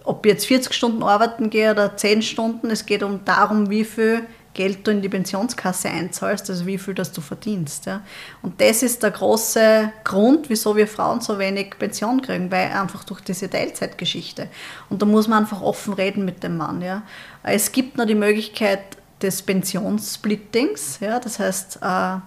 ob 0.06 0.26
ich 0.26 0.32
jetzt 0.32 0.46
40 0.46 0.74
Stunden 0.74 1.04
arbeiten 1.04 1.50
gehe 1.50 1.72
oder 1.72 1.98
10 1.98 2.22
Stunden, 2.22 2.70
es 2.70 2.86
geht 2.86 3.04
um 3.04 3.26
darum, 3.26 3.70
wie 3.70 3.84
viel 3.84 4.26
Geld 4.56 4.88
du 4.88 4.92
in 4.92 5.02
die 5.02 5.10
Pensionskasse 5.10 5.90
einzahlst, 5.90 6.50
also 6.50 6.66
wie 6.66 6.78
viel 6.78 6.94
das 6.94 7.12
du 7.12 7.22
verdienst. 7.22 7.86
Ja. 7.86 8.02
Und 8.42 8.60
das 8.62 8.84
ist 8.84 9.04
der 9.04 9.12
große 9.12 9.92
Grund, 10.04 10.50
wieso 10.50 10.76
wir 10.76 10.88
Frauen 10.88 11.20
so 11.22 11.38
wenig 11.38 11.78
Pension 11.78 12.22
kriegen, 12.22 12.50
weil 12.50 12.72
einfach 12.72 13.04
durch 13.04 13.20
diese 13.22 13.50
Teilzeitgeschichte. 13.50 14.48
Und 14.90 15.02
da 15.02 15.06
muss 15.06 15.28
man 15.28 15.44
einfach 15.44 15.62
offen 15.62 15.94
reden 15.94 16.24
mit 16.24 16.42
dem 16.42 16.58
Mann. 16.58 16.82
Ja. 16.82 17.04
Es 17.44 17.72
gibt 17.72 17.98
noch 17.98 18.06
die 18.06 18.16
Möglichkeit 18.16 18.80
des 19.22 19.42
Pensionssplittings, 19.42 21.00
ja, 21.00 21.20
das 21.20 21.40
heißt, 21.40 21.80
äh, 21.82 22.18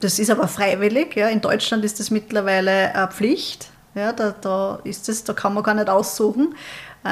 das 0.00 0.18
ist 0.18 0.30
aber 0.30 0.48
freiwillig. 0.48 1.16
Ja. 1.16 1.28
In 1.28 1.40
Deutschland 1.40 1.82
ist 1.84 1.98
das 1.98 2.10
mittlerweile 2.10 3.08
Pflicht. 3.10 3.70
Ja, 3.94 4.12
da, 4.12 4.34
da, 4.40 4.80
ist 4.84 5.08
das, 5.08 5.24
da 5.24 5.32
kann 5.32 5.54
man 5.54 5.62
gar 5.62 5.74
nicht 5.74 5.88
aussuchen. 5.88 6.54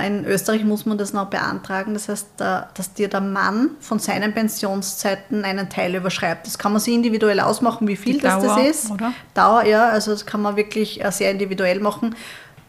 In 0.06 0.24
Österreich 0.24 0.64
muss 0.64 0.86
man 0.86 0.96
das 0.96 1.12
noch 1.12 1.26
beantragen. 1.26 1.92
Das 1.92 2.08
heißt, 2.08 2.28
dass 2.38 2.94
dir 2.94 3.08
der 3.08 3.20
Mann 3.20 3.72
von 3.78 3.98
seinen 3.98 4.32
Pensionszeiten 4.32 5.44
einen 5.44 5.68
Teil 5.68 5.94
überschreibt. 5.94 6.46
Das 6.46 6.58
kann 6.58 6.72
man 6.72 6.80
sich 6.80 6.94
individuell 6.94 7.40
ausmachen, 7.40 7.86
wie 7.86 7.96
viel 7.96 8.18
das, 8.18 8.42
Dauer, 8.42 8.56
das 8.56 8.66
ist. 8.66 8.90
Oder? 8.90 9.12
Dauer, 9.34 9.64
ja, 9.64 9.90
also 9.90 10.12
das 10.12 10.24
kann 10.24 10.40
man 10.40 10.56
wirklich 10.56 11.04
äh, 11.04 11.12
sehr 11.12 11.30
individuell 11.30 11.78
machen. 11.80 12.16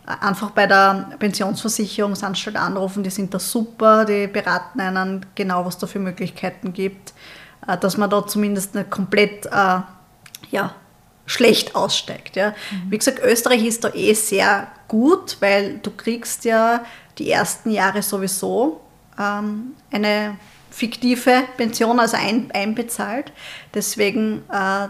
Einfach 0.05 0.51
bei 0.51 0.67
der 0.67 1.11
Pensionsversicherungsanstalt 1.17 2.57
anrufen, 2.57 3.03
die 3.03 3.09
sind 3.09 3.33
da 3.33 3.39
super, 3.39 4.03
die 4.03 4.27
beraten 4.27 4.81
einen 4.81 5.25
genau, 5.33 5.65
was 5.65 5.77
da 5.77 5.87
für 5.87 5.99
Möglichkeiten 5.99 6.73
gibt, 6.73 7.13
äh, 7.65 7.77
dass 7.77 7.95
man 7.95 8.09
da 8.09 8.27
zumindest 8.27 8.75
nicht 8.75 8.89
komplett 8.89 9.45
äh, 9.45 9.79
ja, 10.51 10.75
schlecht 11.25 11.75
aussteigt. 11.75 12.35
Ja. 12.35 12.49
Mhm. 12.49 12.91
Wie 12.91 12.97
gesagt, 12.97 13.19
Österreich 13.23 13.65
ist 13.65 13.83
da 13.83 13.89
eh 13.93 14.13
sehr 14.13 14.67
gut, 14.87 15.37
weil 15.39 15.79
du 15.81 15.91
kriegst 15.91 16.45
ja 16.45 16.83
die 17.17 17.31
ersten 17.31 17.71
Jahre 17.71 18.01
sowieso 18.01 18.81
ähm, 19.19 19.73
eine 19.91 20.37
fiktive 20.69 21.43
Pension, 21.55 21.99
also 21.99 22.17
ein, 22.17 22.49
einbezahlt. 22.51 23.31
Deswegen, 23.73 24.39
äh, 24.49 24.87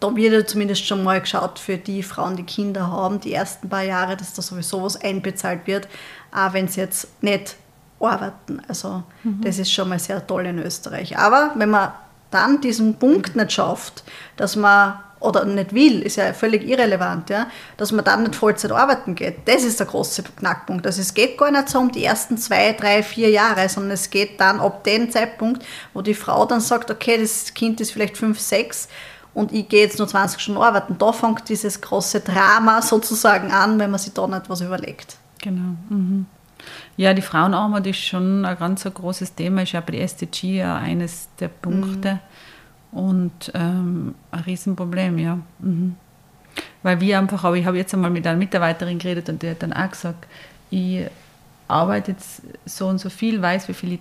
da 0.00 0.16
wird 0.16 0.32
ja 0.32 0.46
zumindest 0.46 0.86
schon 0.86 1.02
mal 1.02 1.20
geschaut 1.20 1.58
für 1.58 1.76
die 1.76 2.02
Frauen, 2.02 2.36
die 2.36 2.44
Kinder 2.44 2.90
haben, 2.90 3.20
die 3.20 3.32
ersten 3.32 3.68
paar 3.68 3.82
Jahre, 3.82 4.16
dass 4.16 4.34
da 4.34 4.42
sowieso 4.42 4.82
was 4.82 5.00
einbezahlt 5.00 5.66
wird, 5.66 5.88
auch 6.32 6.52
wenn 6.52 6.68
sie 6.68 6.80
jetzt 6.80 7.22
nicht 7.22 7.56
arbeiten. 8.00 8.60
Also 8.68 9.02
mhm. 9.22 9.40
das 9.42 9.58
ist 9.58 9.72
schon 9.72 9.88
mal 9.88 9.98
sehr 9.98 10.24
toll 10.26 10.46
in 10.46 10.58
Österreich. 10.58 11.18
Aber 11.18 11.52
wenn 11.56 11.70
man 11.70 11.92
dann 12.30 12.60
diesen 12.60 12.96
Punkt 12.96 13.36
nicht 13.36 13.52
schafft, 13.52 14.04
dass 14.36 14.56
man 14.56 14.98
oder 15.24 15.44
nicht 15.44 15.74
will, 15.74 16.02
ist 16.02 16.16
ja 16.16 16.32
völlig 16.32 16.66
irrelevant, 16.68 17.30
ja, 17.30 17.46
dass 17.76 17.92
man 17.92 18.04
dann 18.04 18.22
nicht 18.22 18.36
Vollzeit 18.36 18.72
arbeiten 18.72 19.14
geht. 19.14 19.38
Das 19.46 19.64
ist 19.64 19.80
der 19.80 19.86
große 19.86 20.22
Knackpunkt. 20.22 20.86
Also 20.86 21.00
es 21.00 21.14
geht 21.14 21.38
gar 21.38 21.50
nicht 21.50 21.68
so 21.68 21.78
um 21.78 21.90
die 21.90 22.04
ersten 22.04 22.36
zwei, 22.36 22.72
drei, 22.72 23.02
vier 23.02 23.30
Jahre, 23.30 23.68
sondern 23.68 23.92
es 23.92 24.10
geht 24.10 24.40
dann 24.40 24.60
ab 24.60 24.84
dem 24.84 25.10
Zeitpunkt, 25.10 25.64
wo 25.94 26.02
die 26.02 26.14
Frau 26.14 26.44
dann 26.44 26.60
sagt, 26.60 26.90
okay, 26.90 27.18
das 27.18 27.54
Kind 27.54 27.80
ist 27.80 27.92
vielleicht 27.92 28.16
fünf, 28.16 28.38
sechs 28.38 28.88
und 29.32 29.52
ich 29.52 29.68
gehe 29.68 29.82
jetzt 29.82 29.98
nur 29.98 30.06
20 30.06 30.40
Stunden 30.40 30.60
arbeiten. 30.60 30.96
Da 30.98 31.12
fängt 31.12 31.48
dieses 31.48 31.80
große 31.80 32.20
Drama 32.20 32.82
sozusagen 32.82 33.50
an, 33.50 33.78
wenn 33.78 33.90
man 33.90 33.98
sich 33.98 34.12
da 34.12 34.26
nicht 34.26 34.48
was 34.48 34.60
überlegt. 34.60 35.16
Genau. 35.42 35.74
Mhm. 35.88 36.26
Ja, 36.96 37.12
die 37.12 37.22
Frauenarmut 37.22 37.86
ist 37.86 37.98
schon 37.98 38.44
ein 38.44 38.56
ganz 38.56 38.86
ein 38.86 38.94
großes 38.94 39.34
Thema, 39.34 39.62
ist 39.62 39.72
ja 39.72 39.80
bei 39.80 39.92
der 39.92 40.02
SDG 40.02 40.58
ja 40.58 40.76
eines 40.76 41.28
der 41.40 41.48
Punkte. 41.48 42.14
Mhm 42.14 42.20
und 42.94 43.50
ähm, 43.54 44.14
ein 44.30 44.40
Riesenproblem, 44.40 45.18
ja. 45.18 45.38
Mhm. 45.58 45.96
Weil 46.82 47.00
wir 47.00 47.18
einfach, 47.18 47.42
aber 47.44 47.56
ich 47.56 47.66
habe 47.66 47.76
jetzt 47.76 47.92
einmal 47.92 48.10
mit 48.10 48.26
einer 48.26 48.38
Mitarbeiterin 48.38 48.98
geredet 48.98 49.28
und 49.28 49.42
die 49.42 49.50
hat 49.50 49.62
dann 49.62 49.72
auch 49.72 49.90
gesagt, 49.90 50.26
ich 50.70 51.06
arbeite 51.66 52.12
jetzt 52.12 52.42
so 52.64 52.86
und 52.86 52.98
so 52.98 53.10
viel, 53.10 53.42
weiß, 53.42 53.68
wie 53.68 53.74
viel 53.74 53.92
ich 53.94 54.00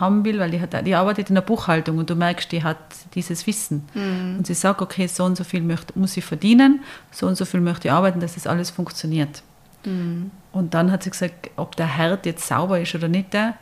haben 0.00 0.24
will, 0.24 0.38
weil 0.38 0.50
die, 0.50 0.60
hat, 0.60 0.86
die 0.86 0.94
arbeitet 0.94 1.28
in 1.28 1.34
der 1.34 1.42
Buchhaltung 1.42 1.98
und 1.98 2.08
du 2.08 2.14
merkst, 2.14 2.50
die 2.50 2.62
hat 2.62 2.78
dieses 3.14 3.46
Wissen. 3.46 3.86
Mhm. 3.92 4.36
Und 4.38 4.46
sie 4.46 4.54
sagt, 4.54 4.80
okay, 4.80 5.06
so 5.06 5.24
und 5.24 5.36
so 5.36 5.44
viel 5.44 5.60
möchte, 5.60 5.98
muss 5.98 6.16
ich 6.16 6.24
verdienen, 6.24 6.82
so 7.10 7.26
und 7.26 7.36
so 7.36 7.44
viel 7.44 7.60
möchte 7.60 7.88
ich 7.88 7.92
arbeiten, 7.92 8.20
dass 8.20 8.34
das 8.34 8.46
alles 8.46 8.70
funktioniert. 8.70 9.42
Mhm. 9.84 10.30
Und 10.52 10.72
dann 10.72 10.90
hat 10.90 11.02
sie 11.02 11.10
gesagt, 11.10 11.50
ob 11.56 11.76
der 11.76 11.86
Herd 11.86 12.24
jetzt 12.24 12.46
sauber 12.46 12.80
ist 12.80 12.94
oder 12.94 13.08
nicht, 13.08 13.34
der 13.34 13.56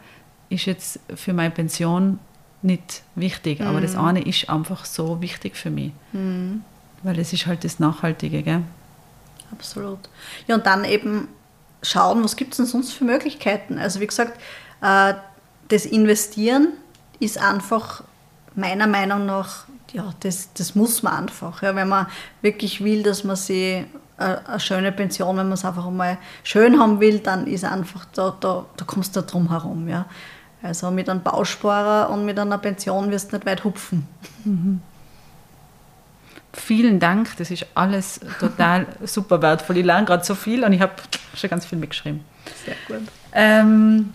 ist 0.48 0.66
jetzt 0.66 1.00
für 1.16 1.32
meine 1.32 1.50
Pension 1.50 2.20
nicht 2.62 3.02
wichtig, 3.14 3.60
mhm. 3.60 3.66
aber 3.66 3.80
das 3.80 3.94
mhm. 3.94 4.04
eine 4.04 4.22
ist 4.22 4.48
einfach 4.48 4.84
so 4.84 5.20
wichtig 5.20 5.56
für 5.56 5.70
mich. 5.70 5.92
Mhm. 6.12 6.62
Weil 7.02 7.18
es 7.18 7.32
ist 7.32 7.46
halt 7.46 7.64
das 7.64 7.78
Nachhaltige, 7.78 8.42
gell? 8.42 8.62
Absolut. 9.52 9.98
Ja, 10.46 10.56
und 10.56 10.66
dann 10.66 10.84
eben 10.84 11.28
schauen, 11.82 12.22
was 12.22 12.36
gibt 12.36 12.52
es 12.52 12.58
denn 12.58 12.66
sonst 12.66 12.92
für 12.92 13.04
Möglichkeiten. 13.04 13.78
Also 13.78 14.00
wie 14.00 14.06
gesagt, 14.06 14.38
äh, 14.82 15.14
das 15.68 15.86
Investieren 15.86 16.68
ist 17.18 17.38
einfach 17.38 18.02
meiner 18.54 18.86
Meinung 18.86 19.26
nach, 19.26 19.64
ja, 19.92 20.12
das, 20.20 20.52
das 20.54 20.74
muss 20.74 21.02
man 21.02 21.14
einfach. 21.14 21.62
Ja, 21.62 21.74
wenn 21.74 21.88
man 21.88 22.06
wirklich 22.42 22.84
will, 22.84 23.02
dass 23.02 23.24
man 23.24 23.36
sie 23.36 23.84
äh, 24.18 24.36
eine 24.46 24.60
schöne 24.60 24.92
Pension, 24.92 25.36
wenn 25.36 25.46
man 25.46 25.54
es 25.54 25.64
einfach 25.64 25.88
mal 25.90 26.18
schön 26.44 26.78
haben 26.78 27.00
will, 27.00 27.20
dann 27.20 27.46
ist 27.46 27.64
einfach, 27.64 28.04
da, 28.12 28.36
da, 28.38 28.66
da 28.76 28.84
kommst 28.84 29.16
du 29.16 29.22
drum 29.22 29.48
herum. 29.48 29.88
Ja. 29.88 30.06
Also 30.62 30.90
mit 30.90 31.08
einem 31.08 31.22
Bausparer 31.22 32.10
und 32.10 32.24
mit 32.24 32.38
einer 32.38 32.58
Pension 32.58 33.10
wirst 33.10 33.32
du 33.32 33.36
nicht 33.36 33.46
weit 33.46 33.64
hupfen. 33.64 34.06
Mhm. 34.44 34.80
Vielen 36.52 36.98
Dank, 36.98 37.36
das 37.36 37.50
ist 37.50 37.66
alles 37.74 38.20
total 38.40 38.86
super 39.04 39.40
wertvoll. 39.40 39.78
Ich 39.78 39.84
lerne 39.84 40.04
gerade 40.04 40.24
so 40.24 40.34
viel 40.34 40.64
und 40.64 40.72
ich 40.72 40.80
habe 40.80 40.92
schon 41.34 41.48
ganz 41.48 41.64
viel 41.64 41.78
mitgeschrieben. 41.78 42.24
Sehr 42.64 42.74
gut. 42.88 43.06
Ähm, 43.32 44.12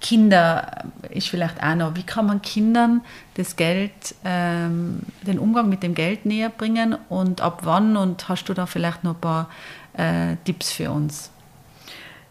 Kinder 0.00 0.84
ist 1.10 1.28
vielleicht 1.28 1.62
auch 1.62 1.74
noch, 1.74 1.94
wie 1.96 2.04
kann 2.04 2.26
man 2.26 2.40
Kindern 2.40 3.02
das 3.34 3.56
Geld, 3.56 4.14
ähm, 4.24 5.00
den 5.22 5.38
Umgang 5.38 5.68
mit 5.68 5.82
dem 5.82 5.94
Geld 5.94 6.24
näher 6.24 6.48
bringen 6.48 6.96
und 7.08 7.40
ab 7.40 7.60
wann 7.64 7.96
und 7.96 8.28
hast 8.28 8.44
du 8.44 8.54
da 8.54 8.66
vielleicht 8.66 9.04
noch 9.04 9.14
ein 9.14 9.20
paar 9.20 9.50
äh, 9.94 10.36
Tipps 10.44 10.72
für 10.72 10.90
uns? 10.90 11.30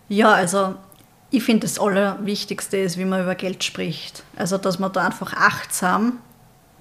Ja, 0.08 0.32
also 0.32 0.76
ich 1.32 1.44
finde, 1.44 1.62
das 1.68 1.80
Allerwichtigste 1.80 2.78
ist, 2.78 2.98
wie 2.98 3.06
man 3.06 3.22
über 3.22 3.36
Geld 3.36 3.64
spricht. 3.64 4.24
Also, 4.36 4.58
dass 4.58 4.80
man 4.80 4.92
da 4.92 5.06
einfach 5.06 5.34
achtsam 5.34 6.20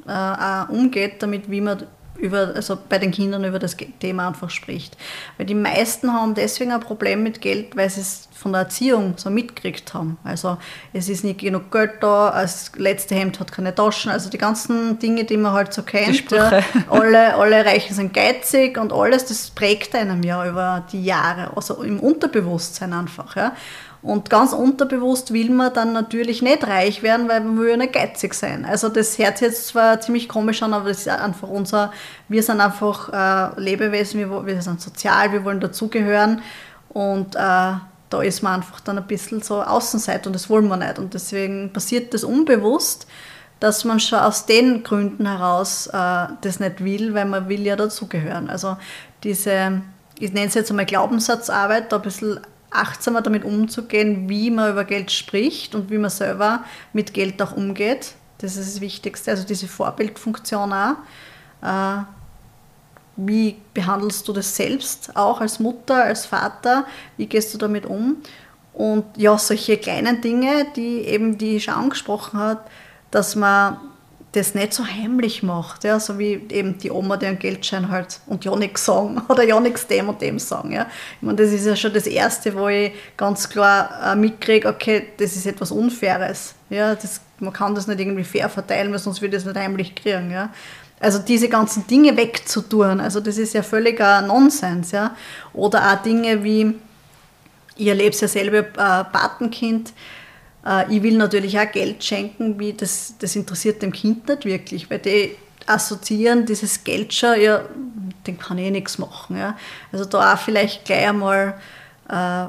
äh, 0.07 0.73
umgeht, 0.73 1.23
damit, 1.23 1.51
wie 1.51 1.61
man 1.61 1.85
über, 2.19 2.53
also 2.55 2.77
bei 2.89 2.99
den 2.99 3.11
Kindern 3.11 3.45
über 3.45 3.59
das 3.59 3.77
Thema 4.01 4.29
einfach 4.29 4.51
spricht. 4.51 4.97
Weil 5.37 5.47
die 5.47 5.55
meisten 5.55 6.13
haben 6.13 6.35
deswegen 6.35 6.73
ein 6.73 6.81
Problem 6.81 7.23
mit 7.23 7.41
Geld, 7.41 7.77
weil 7.77 7.89
sie 7.89 8.01
es 8.01 8.29
von 8.35 8.53
der 8.53 8.63
Erziehung 8.63 9.15
so 9.17 9.31
mitgekriegt 9.31 9.95
haben. 9.95 10.19
Also 10.25 10.59
es 10.93 11.09
ist 11.09 11.25
nicht 11.25 11.41
genug 11.41 11.71
Geld 11.71 11.95
da, 12.01 12.31
das 12.31 12.73
letzte 12.77 13.15
Hemd 13.15 13.41
hat 13.41 13.53
keine 13.53 13.75
Taschen, 13.75 14.11
also 14.11 14.31
die 14.31 14.39
ganzen 14.39 14.99
Dinge, 14.99 15.25
die 15.25 15.37
man 15.37 15.53
halt 15.53 15.73
so 15.73 15.83
kennt. 15.83 16.31
Ja, 16.31 16.61
alle, 16.89 17.35
alle 17.35 17.65
Reichen 17.65 17.95
sind 17.95 18.13
geizig 18.13 18.79
und 18.79 18.93
alles, 18.93 19.27
das 19.27 19.51
prägt 19.51 19.95
einem 19.95 20.23
ja 20.23 20.47
über 20.49 20.85
die 20.93 21.05
Jahre, 21.05 21.57
also 21.57 21.83
im 21.83 22.01
Unterbewusstsein 22.01 22.93
einfach. 22.93 23.37
Ja. 23.37 23.53
Und 24.01 24.31
ganz 24.31 24.53
unterbewusst 24.53 25.33
will 25.33 25.51
man 25.51 25.75
dann 25.75 25.93
natürlich 25.93 26.41
nicht 26.41 26.67
reich 26.67 27.03
werden, 27.03 27.29
weil 27.29 27.41
man 27.41 27.59
will 27.59 27.71
ja 27.71 27.77
nicht 27.77 27.93
geizig 27.93 28.33
sein. 28.35 28.65
Also 28.65 28.89
das 28.89 29.19
hört 29.19 29.41
jetzt 29.41 29.69
zwar 29.69 30.01
ziemlich 30.01 30.29
komisch 30.29 30.63
an, 30.63 30.73
aber 30.73 30.89
das 30.89 30.99
ist 30.99 31.09
einfach 31.09 31.49
unser, 31.49 31.93
wir 32.29 32.43
sind 32.43 32.61
einfach 32.61 33.13
äh, 33.13 33.61
Lebewesen, 33.61 34.21
wir, 34.21 34.47
wir 34.47 34.63
sind 34.63 34.81
sozial, 34.81 35.33
wir 35.33 35.45
wollen 35.45 35.59
dazugehören 35.59 36.43
und 36.91 37.35
äh, 37.35 37.39
da 38.11 38.23
ist 38.23 38.43
man 38.43 38.55
einfach 38.55 38.81
dann 38.81 38.99
ein 38.99 39.07
bisschen 39.07 39.43
so 39.43 39.63
Außenseiter 39.63 40.29
und 40.29 40.33
das 40.33 40.49
wollen 40.49 40.69
wir 40.69 40.77
nicht. 40.77 40.99
Und 40.99 41.15
deswegen 41.15 41.73
passiert 41.73 42.15
das 42.15 42.25
unbewusst, 42.25 43.07
dass 43.61 43.85
man 43.85 43.99
schon 44.01 44.21
aus 44.21 44.47
den 44.47 44.85
Gründen 44.85 45.27
heraus 45.27 45.89
äh, 45.89 46.27
das 46.41 46.61
nicht 46.61 46.85
will, 46.85 47.15
weil 47.15 47.27
man 47.27 47.49
will 47.49 47.67
ja 47.67 47.77
dazugehören. 47.77 48.49
Also 48.49 48.77
diese, 49.25 49.83
ich 50.19 50.33
nenne 50.33 50.47
es 50.47 50.55
jetzt 50.55 50.71
einmal 50.71 50.87
Glaubenssatzarbeit, 50.87 51.93
da 51.93 51.97
ein 51.97 52.03
bisschen 52.03 52.41
achtsamer 52.71 53.23
damit 53.23 53.45
umzugehen, 53.45 54.29
wie 54.29 54.51
man 54.51 54.73
über 54.73 54.85
Geld 54.85 55.11
spricht 55.11 55.75
und 55.75 55.91
wie 55.91 55.99
man 55.99 56.11
selber 56.11 56.65
mit 56.93 57.15
Geld 57.15 57.41
auch 57.43 57.53
umgeht. 57.53 58.15
Das 58.39 58.57
ist 58.57 58.75
das 58.75 58.81
Wichtigste, 58.81 59.31
also 59.31 59.45
diese 59.45 59.69
Vorbildfunktion 59.69 60.73
auch. 60.73 60.95
Äh, 61.63 62.03
wie 63.17 63.57
behandelst 63.75 64.29
du 64.29 64.33
das 64.33 64.55
selbst, 64.55 65.17
auch 65.17 65.41
als 65.41 65.59
Mutter, 65.59 66.05
als 66.05 66.25
Vater? 66.25 66.87
Wie 67.17 67.27
gehst 67.27 67.53
du 67.53 67.59
damit 67.59 67.85
um? 67.85 68.19
Und 68.73 69.05
ja, 69.17 69.37
solche 69.39 69.77
kleinen 69.77 70.21
Dinge, 70.21 70.67
die 70.77 71.01
eben, 71.01 71.37
die 71.37 71.57
ich 71.57 71.65
schon 71.65 71.75
angesprochen 71.75 72.39
habe, 72.39 72.61
dass 73.11 73.35
man 73.35 73.79
das 74.33 74.55
nicht 74.55 74.75
so 74.75 74.85
heimlich 74.87 75.43
macht, 75.43 75.85
ja, 75.85 75.99
so 75.99 76.19
wie 76.19 76.41
eben 76.51 76.79
die 76.79 76.91
Oma, 76.91 77.17
die 77.17 77.27
einen 77.27 77.39
Geldschein 77.39 77.89
halt 77.89 78.21
und 78.27 78.45
ja 78.45 78.55
nichts 78.57 78.85
sagen 78.85 79.23
oder 79.29 79.43
ja 79.43 79.59
nichts 79.59 79.87
dem 79.87 80.11
und 80.11 80.21
dem 80.21 80.39
sagen. 80.39 80.73
Ja. 80.73 80.87
Ich 81.17 81.23
meine, 81.23 81.37
das 81.37 81.51
ist 81.51 81.67
ja 81.67 81.75
schon 81.75 81.95
das 81.95 82.07
Erste, 82.07 82.55
wo 82.55 82.69
ich 82.69 82.93
ganz 83.17 83.49
klar 83.49 84.13
äh, 84.13 84.17
mitkriege, 84.17 84.69
okay, 84.69 85.07
das 85.17 85.35
ist 85.35 85.47
etwas 85.47 85.71
Unfaires. 85.71 86.55
Ja, 86.69 86.95
das, 86.95 87.21
man 87.39 87.53
kann 87.53 87.75
das 87.75 87.87
nicht 87.87 88.01
irgendwie 88.01 88.25
fair 88.25 88.51
verteilen, 88.51 88.93
weil 88.93 88.99
sonst 88.99 89.23
würde 89.23 89.37
ich 89.37 89.43
das 89.43 89.51
nicht 89.51 89.63
heimlich 89.63 89.95
kriegen. 89.95 90.31
Ja. 90.31 90.51
Also 91.01 91.21
diese 91.21 91.49
ganzen 91.49 91.87
Dinge 91.87 92.17
wegzutun, 92.17 93.01
also 93.01 93.21
das 93.21 93.39
ist 93.39 93.55
ja 93.55 93.63
völliger 93.63 94.21
Nonsens. 94.21 94.91
Ja. 94.91 95.17
Oder 95.55 95.91
auch 95.91 96.03
Dinge 96.03 96.45
wie, 96.45 96.75
ich 97.77 97.87
erlebe 97.87 98.11
es 98.11 98.21
ja 98.21 98.29
selber, 98.29 98.59
äh, 98.59 99.05
Patenkind, 99.05 99.95
ich 100.91 101.03
will 101.03 101.17
natürlich 101.17 101.59
auch 101.59 101.71
Geld 101.71 102.05
schenken, 102.05 102.59
wie 102.59 102.73
das, 102.73 103.15
das 103.19 103.37
interessiert 103.37 103.81
dem 103.81 103.93
Kind 103.93 104.29
nicht 104.29 104.45
wirklich, 104.45 104.91
weil 104.91 104.99
die 104.99 105.37
assoziieren 105.67 106.47
dieses 106.47 106.85
Geld 106.85 107.13
schon, 107.15 107.41
ja, 107.41 107.63
den 108.27 108.39
kann 108.39 108.59
ich 108.59 108.67
eh 108.67 108.71
nichts 108.71 108.99
machen. 108.99 109.37
Ja. 109.37 109.57
Also 109.93 110.05
da 110.05 110.35
auch 110.35 110.39
vielleicht 110.39 110.85
gleich 110.85 111.09
einmal 111.09 111.55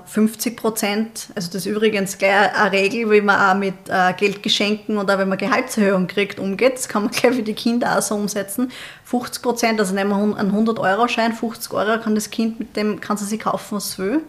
50 0.06 0.54
äh, 0.54 0.56
Prozent, 0.56 1.28
also 1.36 1.50
das 1.52 1.66
ist 1.66 1.66
übrigens 1.66 2.18
gleich 2.18 2.56
eine 2.56 2.72
Regel, 2.72 3.12
wie 3.12 3.20
man 3.20 3.42
auch 3.42 3.60
mit 3.60 3.74
äh, 3.90 4.14
Geldgeschenken 4.14 4.98
oder 4.98 5.20
wenn 5.20 5.28
man 5.28 5.38
Gehaltserhöhung 5.38 6.08
kriegt, 6.08 6.40
umgeht. 6.40 6.76
Das 6.76 6.88
kann 6.88 7.04
man 7.04 7.12
gleich 7.14 7.36
für 7.36 7.44
die 7.44 7.54
Kinder 7.54 7.98
auch 7.98 8.02
so 8.02 8.16
umsetzen. 8.16 8.72
50 9.04 9.42
Prozent, 9.42 9.80
also 9.82 9.94
nehmen 9.94 10.12
wir 10.12 10.38
einen 10.38 10.54
100-Euro-Schein, 10.54 11.34
50 11.34 11.74
Euro 11.74 12.00
kann 12.00 12.16
das 12.16 12.30
Kind 12.30 12.58
mit 12.58 12.78
dem, 12.78 13.02
kann 13.02 13.18
sie 13.18 13.26
sich 13.26 13.42
kaufen, 13.42 13.76
was 13.76 13.90
es 13.90 14.00
will. 14.00 14.22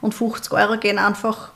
Und 0.00 0.14
50 0.14 0.52
Euro 0.52 0.78
gehen 0.78 0.98
einfach 0.98 1.50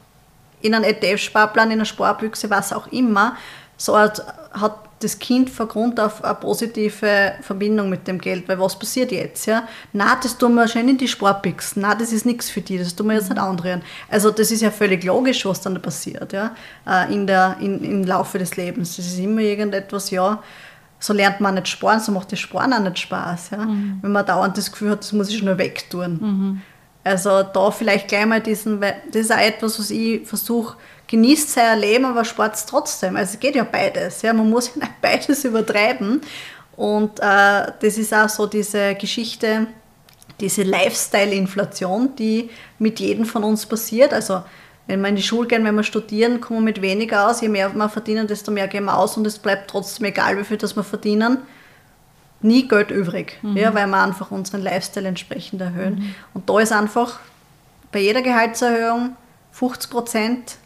in 0.63 0.75
einen 0.75 0.85
ETF-Sparplan, 0.85 1.71
in 1.71 1.79
eine 1.79 1.87
Sparbüchse, 1.87 2.51
was 2.51 2.73
auch 2.73 2.87
immer, 2.89 3.37
so 3.77 3.99
hat, 3.99 4.25
hat 4.53 4.77
das 5.03 5.19
Kind 5.19 5.51
von 5.51 5.69
Grund 5.69 5.99
auf 5.99 6.23
eine 6.25 6.35
positive 6.35 7.35
Verbindung 7.41 7.89
mit 7.89 8.07
dem 8.07 8.21
Geld. 8.21 8.49
Weil 8.49 8.59
was 8.61 8.79
passiert 8.79 9.13
jetzt? 9.13 9.47
Ja? 9.47 9.65
Na, 9.93 10.17
das 10.23 10.39
tun 10.39 10.55
wir 10.55 10.69
schön 10.69 10.89
in 10.89 10.99
die 10.99 11.09
Sparbüchsen. 11.09 11.83
Na, 11.83 11.95
das 11.95 12.13
ist 12.13 12.25
nichts 12.25 12.51
für 12.51 12.61
die, 12.61 12.79
das 12.79 12.95
tun 12.95 13.09
wir 13.09 13.15
jetzt 13.15 13.29
nicht 13.29 13.41
anderen. 13.41 13.83
Also 14.09 14.31
das 14.31 14.51
ist 14.51 14.63
ja 14.63 14.71
völlig 14.71 15.05
logisch, 15.05 15.45
was 15.45 15.61
dann 15.61 15.81
passiert 15.83 16.33
ja? 16.33 16.55
Äh, 16.87 17.13
in 17.13 17.27
der, 17.27 17.57
in, 17.61 17.83
im 17.83 18.05
Laufe 18.05 18.39
des 18.39 18.57
Lebens. 18.57 18.97
Das 18.97 19.07
ist 19.07 19.19
immer 19.19 19.41
irgendetwas, 19.41 20.11
ja, 20.11 20.43
so 20.99 21.13
lernt 21.13 21.41
man 21.41 21.55
nicht 21.57 21.69
sparen, 21.69 21.99
so 21.99 22.13
macht 22.13 22.31
das 22.31 22.39
Sparen 22.39 22.73
auch 22.73 22.81
nicht 22.81 23.01
Spaß. 23.01 23.51
Ja? 23.51 23.59
Mhm. 23.59 23.99
Wenn 24.03 24.13
man 24.13 24.25
dauernd 24.25 24.57
das 24.57 24.71
Gefühl 24.71 24.91
hat, 24.91 25.01
das 25.01 25.13
muss 25.13 25.29
ich 25.29 25.39
schnell 25.39 25.59
wegtun. 25.59 26.19
Mhm. 26.21 26.63
Also 27.05 27.43
da 27.43 27.71
vielleicht 27.71 28.09
gleich 28.09 28.27
mal 28.27 28.41
diesen, 28.41 28.81
weil 28.81 29.03
das 29.07 29.23
ist 29.23 29.33
auch 29.33 29.39
etwas, 29.39 29.79
was 29.79 29.91
ich 29.91 30.27
versuche, 30.27 30.77
genießt 31.09 31.51
sein 31.51 31.81
Leben, 31.81 32.05
aber 32.05 32.25
Sport 32.25 32.57
trotzdem. 32.69 33.17
Also 33.17 33.35
es 33.35 33.41
geht 33.41 33.57
ja 33.57 33.65
beides. 33.65 34.23
Ja? 34.23 34.33
Man 34.33 34.49
muss 34.49 34.69
ja 34.75 34.83
nicht 34.83 35.01
beides 35.01 35.45
übertreiben. 35.45 36.21
Und 36.77 37.19
äh, 37.19 37.73
das 37.81 37.99
ist 37.99 38.15
auch 38.15 38.29
so 38.29 38.47
diese 38.47 38.95
Geschichte, 38.95 39.67
diese 40.41 40.63
Lifestyle-Inflation, 40.63 42.17
die 42.17 42.51
mit 42.79 43.01
jedem 43.01 43.25
von 43.25 43.45
uns 43.45 43.67
passiert. 43.67 44.15
Also 44.15 44.43
wenn 44.87 45.01
wir 45.01 45.09
in 45.09 45.17
die 45.17 45.23
Schule 45.23 45.49
gehen, 45.49 45.65
wenn 45.65 45.75
wir 45.75 45.83
studieren, 45.83 46.41
kommen 46.41 46.61
wir 46.61 46.65
mit 46.65 46.83
weniger 46.83 47.29
aus. 47.29 47.41
Je 47.41 47.49
mehr 47.49 47.73
wir 47.75 47.89
verdienen, 47.89 48.27
desto 48.27 48.51
mehr 48.53 48.69
gehen 48.69 48.85
wir 48.85 48.97
aus 48.97 49.17
und 49.17 49.27
es 49.27 49.39
bleibt 49.39 49.71
trotzdem 49.71 50.07
egal, 50.07 50.39
wie 50.39 50.45
viel 50.45 50.57
das 50.57 50.77
wir 50.77 50.85
verdienen 50.85 51.39
nie 52.43 52.69
Geld 52.69 52.91
übrig, 52.91 53.39
mhm. 53.43 53.57
ja, 53.57 53.75
weil 53.75 53.87
wir 53.87 54.03
einfach 54.03 54.31
unseren 54.31 54.63
Lifestyle 54.63 55.09
entsprechend 55.09 55.61
erhöhen. 55.61 55.95
Mhm. 55.95 56.15
Und 56.35 56.51
da 56.51 56.61
ist 56.61 56.73
einfach 56.73 57.21
bei 57.91 58.01
jeder 58.01 58.23
Gehaltserhöhung 58.23 59.17
50 59.53 59.91
Prozent 59.91 60.57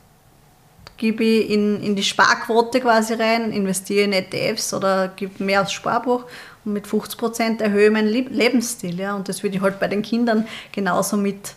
gebe 0.97 1.25
ich 1.25 1.51
in, 1.51 1.83
in 1.83 1.97
die 1.97 2.03
Sparquote 2.03 2.81
quasi 2.81 3.15
rein, 3.15 3.53
investiere 3.53 4.05
in 4.05 4.12
ETFs 4.12 4.73
oder 4.73 5.09
gebe 5.09 5.43
mehr 5.45 5.62
aufs 5.62 5.73
Sparbuch 5.73 6.25
und 6.65 6.73
mit 6.73 6.87
50 6.87 7.19
Prozent 7.19 7.61
erhöhe 7.61 7.87
ich 7.87 7.93
meinen 7.93 8.09
Lebensstil. 8.09 8.99
Ja, 8.99 9.15
und 9.15 9.29
das 9.29 9.43
würde 9.43 9.57
ich 9.57 9.62
halt 9.62 9.79
bei 9.79 9.89
den 9.89 10.03
Kindern 10.03 10.47
genauso 10.73 11.17
mit, 11.17 11.55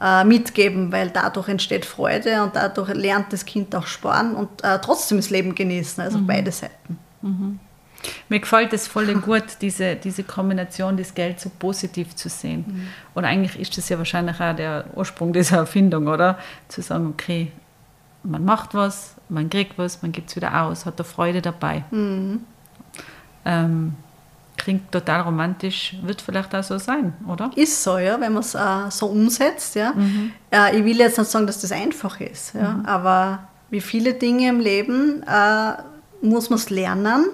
äh, 0.00 0.24
mitgeben, 0.24 0.90
weil 0.90 1.10
dadurch 1.10 1.48
entsteht 1.48 1.84
Freude 1.84 2.42
und 2.42 2.56
dadurch 2.56 2.94
lernt 2.94 3.32
das 3.32 3.44
Kind 3.44 3.74
auch 3.74 3.86
sparen 3.86 4.34
und 4.34 4.64
äh, 4.64 4.78
trotzdem 4.78 5.18
das 5.18 5.28
Leben 5.30 5.54
genießen, 5.54 6.02
also 6.02 6.18
mhm. 6.18 6.26
beide 6.26 6.52
Seiten. 6.52 6.98
Mhm. 7.20 7.60
Mir 8.28 8.40
gefällt 8.40 8.72
es 8.72 8.86
voll 8.86 9.12
gut, 9.14 9.44
diese, 9.60 9.96
diese 9.96 10.22
Kombination, 10.22 10.96
das 10.96 11.14
Geld 11.14 11.40
so 11.40 11.50
positiv 11.58 12.14
zu 12.14 12.28
sehen. 12.28 12.64
Mhm. 12.66 12.88
Und 13.14 13.24
eigentlich 13.24 13.58
ist 13.58 13.76
das 13.76 13.88
ja 13.88 13.98
wahrscheinlich 13.98 14.40
auch 14.40 14.54
der 14.54 14.84
Ursprung 14.94 15.32
dieser 15.32 15.58
Erfindung, 15.58 16.06
oder? 16.06 16.38
Zu 16.68 16.82
sagen, 16.82 17.08
okay, 17.08 17.50
man 18.22 18.44
macht 18.44 18.74
was, 18.74 19.14
man 19.28 19.50
kriegt 19.50 19.78
was, 19.78 20.02
man 20.02 20.12
gibt 20.12 20.30
es 20.30 20.36
wieder 20.36 20.62
aus, 20.62 20.86
hat 20.86 20.98
da 21.00 21.04
Freude 21.04 21.42
dabei. 21.42 21.84
Mhm. 21.90 22.40
Ähm, 23.44 23.94
klingt 24.56 24.92
total 24.92 25.22
romantisch, 25.22 25.96
wird 26.02 26.20
vielleicht 26.20 26.54
auch 26.54 26.62
so 26.62 26.78
sein, 26.78 27.14
oder? 27.26 27.50
Ist 27.56 27.82
so, 27.82 27.98
ja, 27.98 28.20
wenn 28.20 28.32
man 28.32 28.42
es 28.42 28.54
äh, 28.54 28.90
so 28.90 29.06
umsetzt. 29.06 29.74
Ja. 29.76 29.92
Mhm. 29.92 30.32
Äh, 30.50 30.78
ich 30.78 30.84
will 30.84 30.98
jetzt 30.98 31.18
nicht 31.18 31.30
sagen, 31.30 31.46
dass 31.46 31.60
das 31.60 31.72
einfach 31.72 32.20
ist, 32.20 32.54
ja, 32.54 32.72
mhm. 32.74 32.86
aber 32.86 33.40
wie 33.70 33.80
viele 33.80 34.14
Dinge 34.14 34.48
im 34.48 34.60
Leben 34.60 35.22
äh, 35.22 35.72
muss 36.20 36.50
man 36.50 36.58
es 36.58 36.70
lernen 36.70 37.26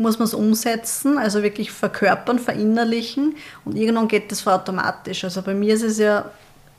muss 0.00 0.18
man 0.18 0.26
es 0.26 0.34
umsetzen, 0.34 1.18
also 1.18 1.42
wirklich 1.42 1.70
verkörpern, 1.70 2.38
verinnerlichen 2.38 3.36
und 3.66 3.76
irgendwann 3.76 4.08
geht 4.08 4.32
das 4.32 4.46
automatisch. 4.46 5.24
Also 5.24 5.42
bei 5.42 5.54
mir 5.54 5.74
ist 5.74 5.82
es 5.82 5.98
ja, 5.98 6.24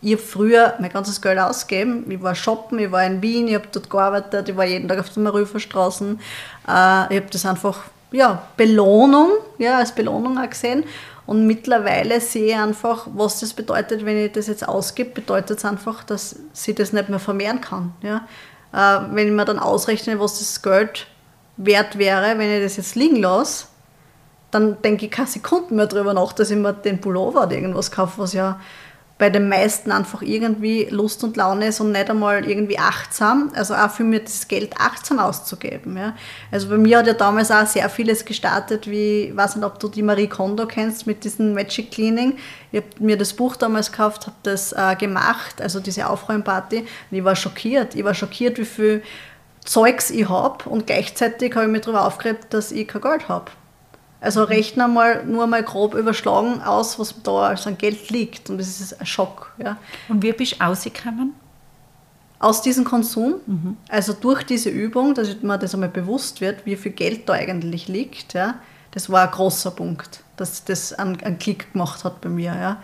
ich 0.02 0.14
habe 0.14 0.22
früher 0.24 0.74
mein 0.80 0.92
ganzes 0.92 1.22
Geld 1.22 1.38
ausgegeben, 1.38 2.10
ich 2.10 2.22
war 2.22 2.34
shoppen, 2.34 2.80
ich 2.80 2.92
war 2.92 3.06
in 3.06 3.22
Wien, 3.22 3.48
ich 3.48 3.54
habe 3.54 3.68
dort 3.72 3.90
gearbeitet, 3.92 4.50
ich 4.50 4.58
war 4.58 4.66
jeden 4.66 4.88
Tag 4.88 5.00
auf 5.00 5.10
den 5.10 5.22
Marüferstraßen, 5.24 6.20
äh, 6.68 7.14
ich 7.14 7.22
habe 7.22 7.28
das 7.32 7.46
einfach, 7.46 7.84
ja, 8.12 8.42
Belohnung, 8.58 9.30
ja, 9.60 9.78
als 9.78 9.92
Belohnung 9.92 10.40
auch 10.40 10.50
gesehen 10.50 10.84
und 11.28 11.46
mittlerweile 11.46 12.20
sehe 12.20 12.48
ich 12.48 12.56
einfach, 12.56 13.06
was 13.14 13.40
das 13.40 13.54
bedeutet, 13.54 14.04
wenn 14.04 14.18
ich 14.18 14.32
das 14.32 14.48
jetzt 14.48 14.68
ausgebe, 14.68 15.12
bedeutet 15.12 15.60
es 15.60 15.66
einfach, 15.66 16.04
dass 16.04 16.38
sie 16.54 16.74
das 16.74 16.92
nicht 16.92 17.08
mehr 17.08 17.20
vermehren 17.20 17.62
kann. 17.62 17.94
Ja? 18.02 18.28
Äh, 18.74 19.14
wenn 19.14 19.28
ich 19.28 19.34
mir 19.34 19.46
dann 19.46 19.60
ausrechne, 19.60 20.20
was 20.20 20.40
das 20.40 20.64
Geld 20.64 21.06
wert 21.66 21.98
wäre, 21.98 22.38
wenn 22.38 22.52
ich 22.52 22.64
das 22.64 22.78
jetzt 22.78 22.96
liegen 22.96 23.18
lasse, 23.18 23.66
dann 24.52 24.82
denke 24.82 25.06
ich 25.06 25.12
keine 25.12 25.28
Sekunden 25.28 25.76
mehr 25.76 25.88
darüber 25.88 26.14
nach, 26.14 26.34
dass 26.34 26.52
ich 26.52 26.58
mir 26.58 26.74
den 26.74 27.00
Pullover 27.00 27.44
oder 27.44 27.56
irgendwas 27.56 27.92
kaufe, 27.92 28.20
was 28.20 28.34
ja 28.34 28.60
bei 29.22 29.30
den 29.30 29.50
meisten 29.50 29.92
einfach 29.92 30.24
irgendwie 30.24 30.88
Lust 30.90 31.24
und 31.24 31.38
Laune 31.38 31.68
ist 31.68 31.80
und 31.80 31.92
nicht 31.92 32.10
einmal 32.10 32.44
irgendwie 32.44 32.80
achtsam. 32.80 33.52
Also 33.54 33.76
auch 33.76 33.92
für 33.92 34.04
mich 34.04 34.24
das 34.24 34.48
Geld 34.48 34.74
achtsam 34.80 35.20
auszugeben. 35.20 35.96
Ja. 35.96 36.16
Also 36.52 36.70
bei 36.70 36.78
mir 36.78 36.98
hat 36.98 37.06
ja 37.06 37.14
damals 37.14 37.52
auch 37.52 37.68
sehr 37.68 37.88
vieles 37.92 38.26
gestartet, 38.26 38.90
wie, 38.90 39.26
ich 39.26 39.36
weiß 39.38 39.58
nicht, 39.58 39.66
ob 39.66 39.80
du 39.80 39.90
die 39.90 40.02
Marie 40.02 40.26
Kondo 40.26 40.66
kennst 40.66 41.06
mit 41.06 41.24
diesem 41.24 41.54
Magic 41.54 41.92
Cleaning. 41.92 42.40
Ich 42.72 42.82
habe 42.82 42.88
mir 42.98 43.16
das 43.16 43.34
Buch 43.34 43.56
damals 43.56 43.92
gekauft, 43.92 44.26
habe 44.26 44.38
das 44.42 44.74
äh, 44.74 44.96
gemacht, 44.96 45.62
also 45.62 45.80
diese 45.80 46.10
Aufräumparty. 46.10 46.80
Und 46.80 46.88
ich 47.12 47.24
war 47.24 47.36
schockiert. 47.36 47.94
Ich 47.94 48.04
war 48.04 48.16
schockiert, 48.16 48.58
wie 48.58 48.66
viel 48.66 49.04
Zeugs 49.66 50.10
ich 50.10 50.28
habe 50.28 50.68
und 50.70 50.88
gleichzeitig 50.88 51.56
habe 51.56 51.66
ich 51.66 51.72
mich 51.72 51.82
darüber 51.82 52.06
aufgeregt, 52.06 52.54
dass 52.54 52.72
ich 52.72 52.88
kein 52.88 53.02
Geld 53.02 53.30
habe. 53.30 53.52
Also 54.20 54.44
rechne 54.44 54.88
mal 54.88 55.26
nur 55.26 55.48
mal 55.48 55.64
grob 55.64 55.96
überschlagen 55.96 56.62
aus, 56.62 57.00
was 57.00 57.16
da 57.24 57.48
als 57.48 57.66
an 57.66 57.78
Geld 57.78 58.10
liegt 58.10 58.50
und 58.50 58.60
das 58.60 58.80
ist 58.80 59.00
ein 59.00 59.06
Schock. 59.06 59.54
Ja. 59.58 59.78
Und 60.10 60.22
wie 60.22 60.32
bist 60.32 60.60
du 60.60 60.64
rausgekommen? 60.64 61.34
Aus 62.38 62.62
diesem 62.62 62.86
Konsum, 62.86 63.36
mhm. 63.46 63.78
also 63.88 64.14
durch 64.14 64.44
diese 64.44 64.70
Übung, 64.70 65.14
dass 65.14 65.42
mir 65.42 65.58
das 65.58 65.74
einmal 65.74 65.90
bewusst 65.90 66.42
wird, 66.42 66.66
wie 66.66 66.76
viel 66.76 66.92
Geld 66.92 67.30
da 67.30 67.34
eigentlich 67.34 67.88
liegt, 67.88 68.34
ja, 68.34 68.56
das 68.92 69.10
war 69.10 69.26
ein 69.26 69.32
großer 69.32 69.72
Punkt, 69.72 70.24
dass 70.38 70.66
das 70.66 70.94
einen, 70.94 71.22
einen 71.22 71.40
Klick 71.40 71.72
gemacht 71.74 72.04
hat 72.04 72.22
bei 72.22 72.30
mir. 72.30 72.54
Ja. 72.56 72.82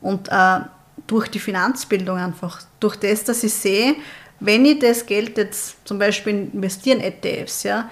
Und 0.00 0.28
äh, 0.28 0.60
durch 1.06 1.28
die 1.28 1.38
Finanzbildung 1.38 2.18
einfach, 2.18 2.62
durch 2.80 2.96
das, 2.96 3.24
dass 3.24 3.42
ich 3.42 3.54
sehe, 3.54 3.96
Wenn 4.40 4.64
ich 4.64 4.78
das 4.80 5.06
Geld 5.06 5.38
jetzt 5.38 5.86
zum 5.86 5.98
Beispiel 5.98 6.50
investiere 6.52 6.98
in 6.98 7.02
ETFs, 7.02 7.62
ja, 7.62 7.90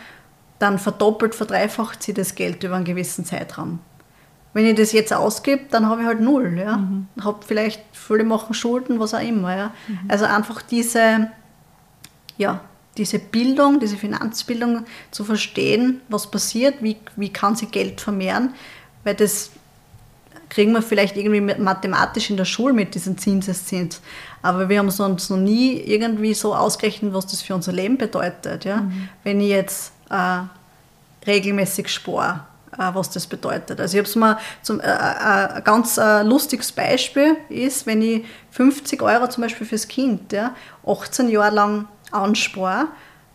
dann 0.59 0.79
verdoppelt, 0.79 1.35
verdreifacht 1.35 2.03
sie 2.03 2.15
das 2.15 2.35
Geld 2.35 2.63
über 2.65 2.77
einen 2.77 2.85
gewissen 2.85 3.25
Zeitraum. 3.25 3.81
Wenn 4.53 4.67
ich 4.67 4.77
das 4.77 4.93
jetzt 4.93 5.13
ausgebe, 5.13 5.65
dann 5.71 5.87
habe 5.87 6.03
ich 6.03 6.07
halt 6.07 6.21
null. 6.21 6.57
Ja? 6.57 6.77
Mhm. 6.77 7.09
Habe 7.21 7.41
vielleicht, 7.45 7.83
viele 7.93 8.25
machen 8.25 8.55
Schulden, 8.55 9.01
was 9.01 9.13
auch 9.13 9.21
immer. 9.21 9.57
Ja? 9.57 9.75
Mhm. 9.89 9.99
Also 10.09 10.27
einfach 10.27 10.63
diese, 10.63 11.29
ja, 12.37 12.61
diese 12.97 13.19
Bildung, 13.19 13.81
diese 13.81 13.97
Finanzbildung 13.97 14.85
zu 15.11 15.25
verstehen, 15.25 16.01
was 16.09 16.31
passiert, 16.31 16.77
wie, 16.81 16.97
wie 17.17 17.31
kann 17.31 17.57
sie 17.57 17.67
Geld 17.67 18.01
vermehren, 18.01 18.55
weil 19.03 19.17
das 19.17 19.51
kriegen 20.49 20.73
wir 20.73 20.83
vielleicht 20.83 21.17
irgendwie 21.17 21.41
mathematisch 21.61 22.31
in 22.31 22.37
der 22.37 22.45
Schule 22.45 22.75
mit 22.75 22.95
diesen 22.95 23.19
Zinseszins. 23.19 24.01
Aber 24.45 24.69
wir 24.69 24.79
haben 24.79 24.89
es 24.89 25.01
uns 25.01 25.31
noch 25.31 25.39
nie 25.39 25.81
irgendwie 25.81 26.35
so 26.35 26.55
ausgerechnet, 26.55 27.15
was 27.15 27.27
das 27.27 27.41
für 27.41 27.55
unser 27.55 27.73
Leben 27.73 27.97
bedeutet. 27.97 28.67
Ja? 28.67 28.83
Mhm. 28.83 29.09
Wenn 29.23 29.41
ich 29.41 29.49
jetzt 29.49 29.93
äh, 30.11 30.41
regelmäßig 31.27 31.89
spare, 31.89 32.41
äh, 32.73 32.91
was 32.93 33.09
das 33.09 33.27
bedeutet. 33.27 33.81
Also 33.81 33.97
ich 33.97 34.01
habe 34.01 34.09
es 34.09 34.17
mal 34.17 34.39
zum, 34.61 34.81
äh, 34.81 34.85
äh, 34.85 34.89
ein 34.89 35.65
ganz 35.65 35.97
äh, 35.97 36.23
lustiges 36.23 36.73
Beispiel 36.73 37.39
ist, 37.49 37.87
wenn 37.87 38.03
ich 38.03 38.27
50 38.51 39.01
Euro 39.01 39.29
zum 39.29 39.45
Beispiel 39.45 39.67
fürs 39.67 39.89
Kind 39.89 40.31
ja, 40.35 40.55
18 40.87 41.31
Jahre 41.31 41.55
lang 41.55 41.89
anspare, 42.11 42.89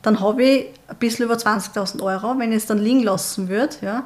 dann 0.04 0.20
habe 0.20 0.44
ich 0.44 0.68
ein 0.88 0.96
bisschen 0.98 1.26
über 1.26 1.38
20.000 1.38 2.04
Euro, 2.04 2.38
wenn 2.38 2.52
ich 2.52 2.58
es 2.58 2.66
dann 2.68 2.78
liegen 2.78 3.02
lassen 3.02 3.50
würde. 3.50 3.76
Ja, 3.82 4.04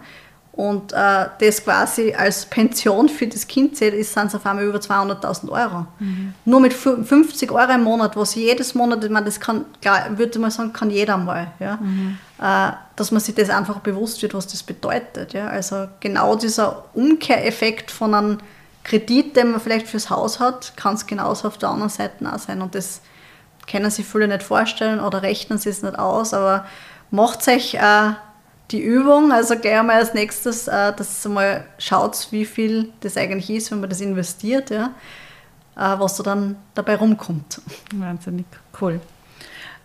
und 0.53 0.93
äh, 0.93 1.25
das 1.39 1.63
quasi 1.63 2.13
als 2.13 2.45
Pension 2.45 3.09
für 3.09 3.25
das 3.25 3.47
Kind 3.47 3.75
zählt, 3.75 3.95
ist, 3.95 4.13
sind 4.13 4.27
es 4.27 4.35
auf 4.35 4.45
einmal 4.45 4.63
über 4.65 4.77
200.000 4.77 5.49
Euro. 5.49 5.87
Mhm. 5.97 6.35
Nur 6.45 6.59
mit 6.59 6.73
50 6.73 7.51
Euro 7.51 7.71
im 7.71 7.83
Monat, 7.83 8.15
was 8.15 8.35
jedes 8.35 8.75
Monat, 8.75 9.03
ich 9.03 9.09
meine, 9.09 9.25
das 9.25 9.39
kann, 9.39 9.65
klar, 9.81 10.15
würde 10.15 10.37
man 10.37 10.51
sagen, 10.51 10.71
kann 10.71 10.91
jeder 10.91 11.17
mal. 11.17 11.47
Ja? 11.59 11.77
Mhm. 11.77 12.19
Äh, 12.39 12.71
dass 12.95 13.09
man 13.09 13.19
sich 13.19 13.33
das 13.33 13.49
einfach 13.49 13.79
bewusst 13.79 14.21
wird, 14.21 14.35
was 14.35 14.45
das 14.45 14.61
bedeutet. 14.61 15.33
Ja? 15.33 15.47
Also 15.47 15.87
genau 15.99 16.35
dieser 16.35 16.85
Umkehreffekt 16.93 17.89
von 17.89 18.13
einem 18.13 18.37
Kredit, 18.83 19.35
den 19.35 19.53
man 19.53 19.59
vielleicht 19.59 19.87
fürs 19.87 20.11
Haus 20.11 20.39
hat, 20.39 20.77
kann 20.77 20.93
es 20.93 21.07
genauso 21.07 21.47
auf 21.47 21.57
der 21.57 21.69
anderen 21.69 21.89
Seite 21.89 22.31
auch 22.31 22.37
sein. 22.37 22.61
Und 22.61 22.75
das 22.75 23.01
können 23.67 23.89
sich 23.89 24.05
viele 24.05 24.27
nicht 24.27 24.43
vorstellen 24.43 24.99
oder 24.99 25.23
rechnen 25.23 25.57
sie 25.57 25.69
es 25.69 25.81
nicht 25.81 25.97
aus, 25.97 26.31
aber 26.31 26.67
macht 27.09 27.47
euch 27.47 27.73
äh, 27.73 28.11
die 28.73 28.81
Übung, 28.81 29.31
also 29.31 29.57
gleich 29.57 29.79
einmal 29.79 29.97
als 29.97 30.13
nächstes, 30.13 30.67
äh, 30.67 30.93
dass 30.93 31.25
ihr 31.25 31.29
mal 31.29 31.65
schaut, 31.77 32.27
wie 32.31 32.45
viel 32.45 32.91
das 33.01 33.15
eigentlich 33.15 33.49
ist, 33.49 33.71
wenn 33.71 33.79
man 33.79 33.89
das 33.89 34.01
investiert, 34.01 34.71
ja, 34.71 34.87
äh, 35.75 35.99
was 35.99 36.17
da 36.17 36.23
dann 36.23 36.57
dabei 36.73 36.95
rumkommt. 36.95 37.61
Wahnsinnig 37.93 38.45
cool. 38.81 38.99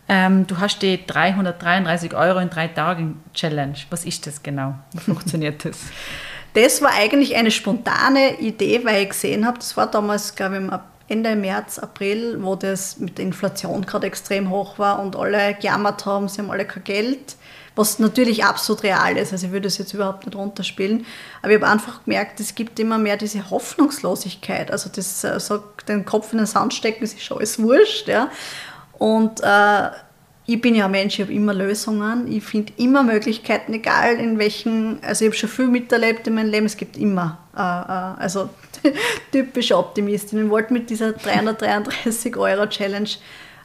Ähm, 0.08 0.46
du 0.46 0.58
hast 0.58 0.80
die 0.80 1.06
333 1.06 2.14
Euro 2.14 2.38
in 2.38 2.48
drei 2.48 2.68
Tagen 2.68 3.22
Challenge. 3.34 3.76
Was 3.90 4.06
ist 4.06 4.26
das 4.26 4.42
genau? 4.42 4.74
Wie 4.92 5.00
funktioniert 5.00 5.66
das? 5.66 5.78
das 6.54 6.80
war 6.80 6.92
eigentlich 6.94 7.36
eine 7.36 7.50
spontane 7.50 8.40
Idee, 8.40 8.80
weil 8.84 9.02
ich 9.02 9.10
gesehen 9.10 9.46
habe, 9.46 9.58
das 9.58 9.76
war 9.76 9.90
damals, 9.90 10.34
glaube 10.34 10.56
ich, 10.64 11.12
Ende 11.14 11.36
März, 11.36 11.78
April, 11.78 12.42
wo 12.42 12.54
das 12.54 12.98
mit 12.98 13.18
der 13.18 13.26
Inflation 13.26 13.84
gerade 13.84 14.06
extrem 14.06 14.48
hoch 14.50 14.78
war 14.78 14.98
und 15.00 15.14
alle 15.14 15.54
gejammert 15.54 16.06
haben, 16.06 16.28
sie 16.28 16.40
haben 16.40 16.50
alle 16.50 16.66
kein 16.66 16.84
Geld 16.84 17.36
was 17.78 17.98
natürlich 18.00 18.44
absolut 18.44 18.82
real 18.82 19.16
ist. 19.16 19.32
Also 19.32 19.46
ich 19.46 19.52
würde 19.52 19.68
das 19.68 19.78
jetzt 19.78 19.94
überhaupt 19.94 20.26
nicht 20.26 20.36
runterspielen. 20.36 21.06
Aber 21.42 21.52
ich 21.52 21.60
habe 21.60 21.70
einfach 21.70 22.04
gemerkt, 22.04 22.40
es 22.40 22.54
gibt 22.54 22.78
immer 22.80 22.98
mehr 22.98 23.16
diese 23.16 23.50
Hoffnungslosigkeit. 23.50 24.70
Also 24.70 24.90
das 24.94 25.22
äh, 25.22 25.38
so 25.38 25.62
den 25.86 26.04
Kopf 26.04 26.32
in 26.32 26.38
den 26.38 26.46
Sand 26.46 26.74
stecken, 26.74 27.04
ist 27.04 27.22
schon 27.22 27.38
alles 27.38 27.62
wurscht. 27.62 28.08
Ja. 28.08 28.30
Und 28.98 29.40
äh, 29.42 29.90
ich 30.46 30.60
bin 30.60 30.74
ja 30.74 30.86
ein 30.86 30.90
Mensch, 30.90 31.18
ich 31.18 31.20
habe 31.20 31.32
immer 31.32 31.54
Lösungen, 31.54 32.26
ich 32.26 32.42
finde 32.42 32.72
immer 32.78 33.02
Möglichkeiten, 33.02 33.74
egal 33.74 34.14
in 34.16 34.38
welchen, 34.38 34.98
also 35.02 35.24
ich 35.24 35.30
habe 35.30 35.36
schon 35.36 35.50
viel 35.50 35.68
miterlebt 35.68 36.26
in 36.26 36.34
meinem 36.34 36.50
Leben, 36.50 36.66
es 36.66 36.76
gibt 36.76 36.96
immer, 36.96 37.38
äh, 37.54 37.60
äh, 37.60 38.22
also 38.22 38.48
typische 39.30 39.76
Optimistin. 39.76 40.46
Ich 40.46 40.50
wollte 40.50 40.72
mit 40.72 40.90
dieser 40.90 41.12
333 41.12 42.36
Euro 42.36 42.66
Challenge 42.66 43.10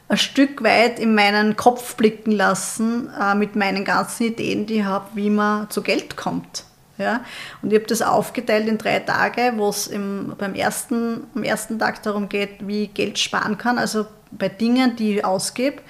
ein 0.07 0.17
Stück 0.17 0.63
weit 0.63 0.99
in 0.99 1.15
meinen 1.15 1.55
Kopf 1.55 1.95
blicken 1.95 2.31
lassen 2.31 3.09
äh, 3.19 3.35
mit 3.35 3.55
meinen 3.55 3.85
ganzen 3.85 4.27
Ideen, 4.27 4.65
die 4.65 4.79
ich 4.79 4.83
habe, 4.83 5.07
wie 5.15 5.29
man 5.29 5.69
zu 5.69 5.81
Geld 5.81 6.17
kommt. 6.17 6.65
Ja? 6.97 7.21
Und 7.61 7.71
ich 7.71 7.79
habe 7.79 7.87
das 7.87 8.01
aufgeteilt 8.01 8.67
in 8.67 8.77
drei 8.77 8.99
Tage, 8.99 9.53
wo 9.55 9.69
es 9.69 9.89
beim 9.89 10.55
ersten, 10.55 11.27
am 11.35 11.43
ersten 11.43 11.79
Tag 11.79 12.03
darum 12.03 12.29
geht, 12.29 12.67
wie 12.67 12.83
ich 12.83 12.93
Geld 12.93 13.17
sparen 13.17 13.57
kann, 13.57 13.77
also 13.77 14.05
bei 14.31 14.49
Dingen, 14.49 14.95
die 14.95 15.17
ich 15.17 15.25
ausgebe, 15.25 15.81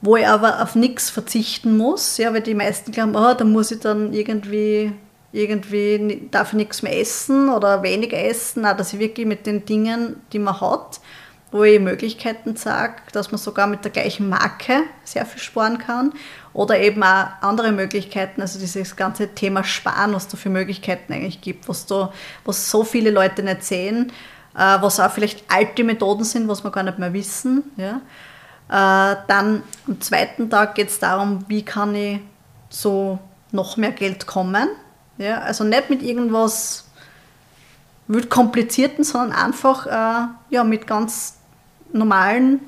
wo 0.00 0.16
ich 0.16 0.26
aber 0.26 0.62
auf 0.62 0.74
nichts 0.74 1.10
verzichten 1.10 1.76
muss, 1.76 2.16
ja, 2.18 2.32
weil 2.32 2.40
die 2.40 2.54
meisten 2.54 2.92
glauben, 2.92 3.16
oh, 3.16 3.34
da 3.34 3.44
muss 3.44 3.70
ich 3.70 3.80
dann 3.80 4.12
irgendwie 4.12 4.92
irgendwie 5.32 6.28
darf 6.30 6.48
ich 6.48 6.54
nichts 6.54 6.82
mehr 6.82 6.98
essen 6.98 7.50
oder 7.50 7.82
weniger 7.82 8.18
essen, 8.18 8.62
Nein, 8.62 8.76
dass 8.76 8.92
ich 8.92 8.98
wirklich 8.98 9.26
mit 9.26 9.46
den 9.46 9.64
Dingen, 9.64 10.16
die 10.32 10.38
man 10.38 10.60
hat, 10.60 11.00
wo 11.52 11.64
ich 11.64 11.80
Möglichkeiten 11.80 12.56
sage, 12.56 12.94
dass 13.12 13.32
man 13.32 13.38
sogar 13.38 13.66
mit 13.66 13.84
der 13.84 13.90
gleichen 13.90 14.28
Marke 14.28 14.84
sehr 15.04 15.26
viel 15.26 15.40
sparen 15.40 15.78
kann. 15.78 16.12
Oder 16.52 16.80
eben 16.80 17.02
auch 17.02 17.26
andere 17.40 17.72
Möglichkeiten, 17.72 18.40
also 18.40 18.58
dieses 18.58 18.96
ganze 18.96 19.28
Thema 19.34 19.64
Sparen, 19.64 20.14
was 20.14 20.28
da 20.28 20.36
für 20.36 20.48
Möglichkeiten 20.48 21.12
eigentlich 21.12 21.40
gibt, 21.40 21.68
was, 21.68 21.86
da, 21.86 22.12
was 22.44 22.70
so 22.70 22.84
viele 22.84 23.10
Leute 23.10 23.42
nicht 23.42 23.64
sehen, 23.64 24.12
äh, 24.54 24.78
was 24.80 25.00
auch 25.00 25.10
vielleicht 25.10 25.44
alte 25.50 25.84
Methoden 25.84 26.24
sind, 26.24 26.48
was 26.48 26.64
wir 26.64 26.70
gar 26.70 26.82
nicht 26.82 26.98
mehr 26.98 27.12
wissen. 27.12 27.64
Ja. 27.76 28.00
Äh, 28.68 29.16
dann 29.26 29.62
am 29.86 30.00
zweiten 30.00 30.50
Tag 30.50 30.74
geht 30.74 30.88
es 30.88 30.98
darum, 30.98 31.44
wie 31.48 31.64
kann 31.64 31.94
ich 31.94 32.20
so 32.68 33.18
noch 33.52 33.76
mehr 33.76 33.92
Geld 33.92 34.26
kommen. 34.26 34.68
Ja. 35.18 35.40
Also 35.40 35.64
nicht 35.64 35.90
mit 35.90 36.02
irgendwas 36.02 36.84
komplizierten, 38.28 39.04
sondern 39.04 39.32
einfach 39.32 39.86
äh, 39.86 40.28
ja, 40.50 40.64
mit 40.64 40.86
ganz 40.86 41.39
normalen 41.92 42.60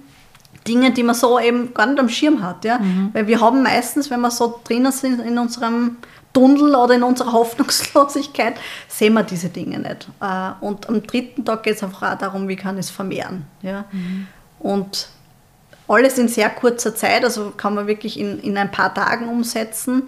Dingen, 0.66 0.94
die 0.94 1.02
man 1.02 1.14
so 1.14 1.38
eben 1.38 1.74
gar 1.74 1.86
nicht 1.86 1.98
am 1.98 2.08
Schirm 2.08 2.42
hat. 2.42 2.64
Ja? 2.64 2.78
Mhm. 2.78 3.10
Weil 3.12 3.26
wir 3.26 3.40
haben 3.40 3.62
meistens, 3.62 4.10
wenn 4.10 4.20
wir 4.20 4.30
so 4.30 4.60
drinnen 4.64 4.92
sind 4.92 5.20
in 5.20 5.38
unserem 5.38 5.96
Tunnel 6.32 6.74
oder 6.74 6.94
in 6.94 7.02
unserer 7.02 7.32
Hoffnungslosigkeit, 7.32 8.54
sehen 8.88 9.14
wir 9.14 9.22
diese 9.22 9.48
Dinge 9.48 9.78
nicht. 9.78 10.08
Äh, 10.20 10.50
und 10.60 10.88
am 10.88 11.02
dritten 11.02 11.44
Tag 11.44 11.62
geht 11.64 11.76
es 11.76 11.82
einfach 11.82 12.12
auch 12.12 12.18
darum, 12.18 12.48
wie 12.48 12.56
kann 12.56 12.76
ich 12.76 12.86
es 12.86 12.90
vermehren. 12.90 13.44
Ja? 13.62 13.84
Mhm. 13.90 14.26
Und 14.60 15.08
alles 15.88 16.16
in 16.18 16.28
sehr 16.28 16.48
kurzer 16.50 16.94
Zeit, 16.94 17.24
also 17.24 17.50
kann 17.56 17.74
man 17.74 17.86
wirklich 17.86 18.18
in, 18.18 18.38
in 18.40 18.56
ein 18.56 18.70
paar 18.70 18.94
Tagen 18.94 19.28
umsetzen. 19.28 20.04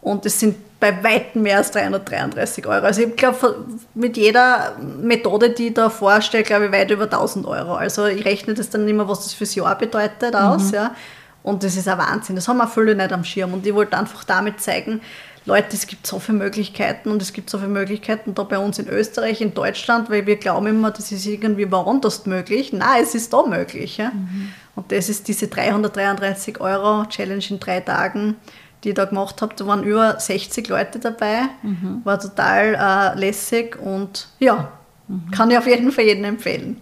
Und 0.00 0.26
es 0.26 0.38
sind 0.38 0.56
bei 0.80 1.02
weitem 1.02 1.42
mehr 1.42 1.58
als 1.58 1.70
333 1.70 2.66
Euro. 2.66 2.84
Also 2.84 3.02
ich 3.02 3.16
glaube, 3.16 3.64
mit 3.94 4.16
jeder 4.16 4.76
Methode, 5.00 5.50
die 5.50 5.68
ich 5.68 5.74
da 5.74 5.88
vorstelle, 5.88 6.44
glaube 6.44 6.66
ich, 6.66 6.72
weit 6.72 6.90
über 6.90 7.04
1000 7.04 7.46
Euro. 7.46 7.74
Also 7.74 8.06
ich 8.06 8.24
rechne 8.24 8.54
das 8.54 8.70
dann 8.70 8.86
immer, 8.86 9.08
was 9.08 9.24
das 9.24 9.34
fürs 9.34 9.54
Jahr 9.54 9.76
bedeutet, 9.78 10.34
aus. 10.34 10.68
Mhm. 10.68 10.74
Ja. 10.74 10.94
Und 11.42 11.62
das 11.62 11.76
ist 11.76 11.88
ein 11.88 11.98
Wahnsinn. 11.98 12.36
Das 12.36 12.48
haben 12.48 12.60
auch 12.60 12.68
viele 12.68 12.94
nicht 12.94 13.12
am 13.12 13.24
Schirm. 13.24 13.52
Und 13.54 13.66
ich 13.66 13.74
wollte 13.74 13.96
einfach 13.96 14.24
damit 14.24 14.60
zeigen, 14.60 15.00
Leute, 15.46 15.68
es 15.74 15.86
gibt 15.86 16.06
so 16.06 16.18
viele 16.18 16.38
Möglichkeiten 16.38 17.10
und 17.10 17.20
es 17.20 17.34
gibt 17.34 17.50
so 17.50 17.58
viele 17.58 17.70
Möglichkeiten 17.70 18.34
da 18.34 18.44
bei 18.44 18.58
uns 18.58 18.78
in 18.78 18.88
Österreich, 18.88 19.42
in 19.42 19.52
Deutschland, 19.52 20.08
weil 20.08 20.26
wir 20.26 20.36
glauben 20.36 20.66
immer, 20.68 20.90
das 20.90 21.12
ist 21.12 21.26
irgendwie 21.26 21.70
woanders 21.70 22.24
möglich. 22.24 22.72
Nein, 22.72 23.02
es 23.02 23.14
ist 23.14 23.30
da 23.32 23.42
möglich. 23.42 23.98
Ja? 23.98 24.10
Mhm. 24.10 24.54
Und 24.74 24.90
das 24.90 25.10
ist 25.10 25.28
diese 25.28 25.48
333 25.48 26.60
Euro 26.60 27.04
Challenge 27.06 27.44
in 27.48 27.60
drei 27.60 27.80
Tagen 27.80 28.36
die 28.84 28.90
ich 28.90 28.94
da 28.94 29.06
gemacht 29.06 29.42
habe. 29.42 29.54
Da 29.56 29.66
waren 29.66 29.82
über 29.82 30.20
60 30.20 30.68
Leute 30.68 30.98
dabei. 30.98 31.42
Mhm. 31.62 32.02
War 32.04 32.20
total 32.20 32.74
äh, 32.74 33.18
lässig 33.18 33.76
und 33.80 34.28
ja, 34.38 34.72
mhm. 35.08 35.30
kann 35.30 35.50
ich 35.50 35.58
auf 35.58 35.66
jeden 35.66 35.90
Fall 35.90 36.04
jedem 36.04 36.24
empfehlen. 36.24 36.80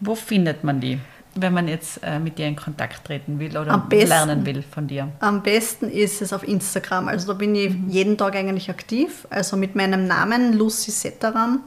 Wo 0.00 0.14
findet 0.14 0.64
man 0.64 0.80
die? 0.80 0.98
wenn 1.36 1.52
man 1.52 1.68
jetzt 1.68 2.00
äh, 2.02 2.18
mit 2.18 2.38
dir 2.38 2.46
in 2.46 2.56
Kontakt 2.56 3.04
treten 3.04 3.38
will 3.38 3.56
oder 3.56 3.76
besten, 3.78 4.08
lernen 4.08 4.46
will 4.46 4.62
von 4.62 4.86
dir? 4.86 5.08
Am 5.20 5.42
besten 5.42 5.90
ist 5.90 6.22
es 6.22 6.32
auf 6.32 6.46
Instagram. 6.46 7.08
Also 7.08 7.28
da 7.28 7.34
bin 7.34 7.54
ich 7.54 7.70
mhm. 7.70 7.88
jeden 7.88 8.16
Tag 8.16 8.36
eigentlich 8.36 8.70
aktiv. 8.70 9.26
Also 9.30 9.56
mit 9.56 9.74
meinem 9.74 10.06
Namen 10.06 10.52
Lucy 10.52 10.90
Setaram 10.90 11.60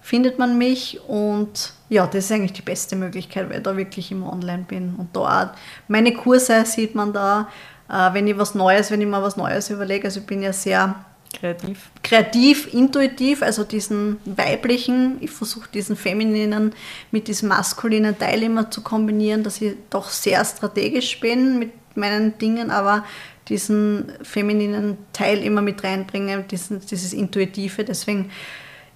findet 0.00 0.38
man 0.38 0.58
mich 0.58 1.00
und 1.08 1.72
ja, 1.88 2.06
das 2.06 2.26
ist 2.26 2.32
eigentlich 2.32 2.52
die 2.52 2.62
beste 2.62 2.96
Möglichkeit, 2.96 3.48
weil 3.48 3.58
ich 3.58 3.62
da 3.62 3.76
wirklich 3.76 4.12
immer 4.12 4.32
online 4.32 4.64
bin. 4.68 4.94
Und 4.96 5.14
da 5.16 5.54
meine 5.88 6.12
Kurse 6.12 6.64
sieht 6.66 6.94
man 6.94 7.12
da, 7.12 7.48
äh, 7.88 8.12
wenn 8.12 8.26
ich 8.26 8.38
was 8.38 8.54
Neues, 8.54 8.90
wenn 8.90 9.00
ich 9.00 9.06
mir 9.06 9.22
was 9.22 9.36
Neues 9.36 9.70
überlege. 9.70 10.06
Also 10.06 10.20
ich 10.20 10.26
bin 10.26 10.42
ja 10.42 10.52
sehr 10.52 10.94
kreativ, 11.32 11.90
kreativ 12.02 12.72
intuitiv, 12.72 13.42
also 13.42 13.64
diesen 13.64 14.18
weiblichen, 14.24 15.18
ich 15.20 15.30
versuche 15.30 15.68
diesen 15.72 15.96
femininen 15.96 16.74
mit 17.10 17.28
diesem 17.28 17.48
maskulinen 17.48 18.18
Teil 18.18 18.42
immer 18.42 18.70
zu 18.70 18.82
kombinieren, 18.82 19.42
dass 19.42 19.60
ich 19.60 19.74
doch 19.90 20.08
sehr 20.08 20.44
strategisch 20.44 21.20
bin 21.20 21.58
mit 21.58 21.72
meinen 21.96 22.38
Dingen, 22.38 22.70
aber 22.70 23.04
diesen 23.48 24.12
femininen 24.22 24.98
Teil 25.12 25.42
immer 25.42 25.62
mit 25.62 25.82
reinbringe, 25.82 26.42
diesen, 26.42 26.80
dieses 26.80 27.12
Intuitive. 27.12 27.84
Deswegen, 27.84 28.30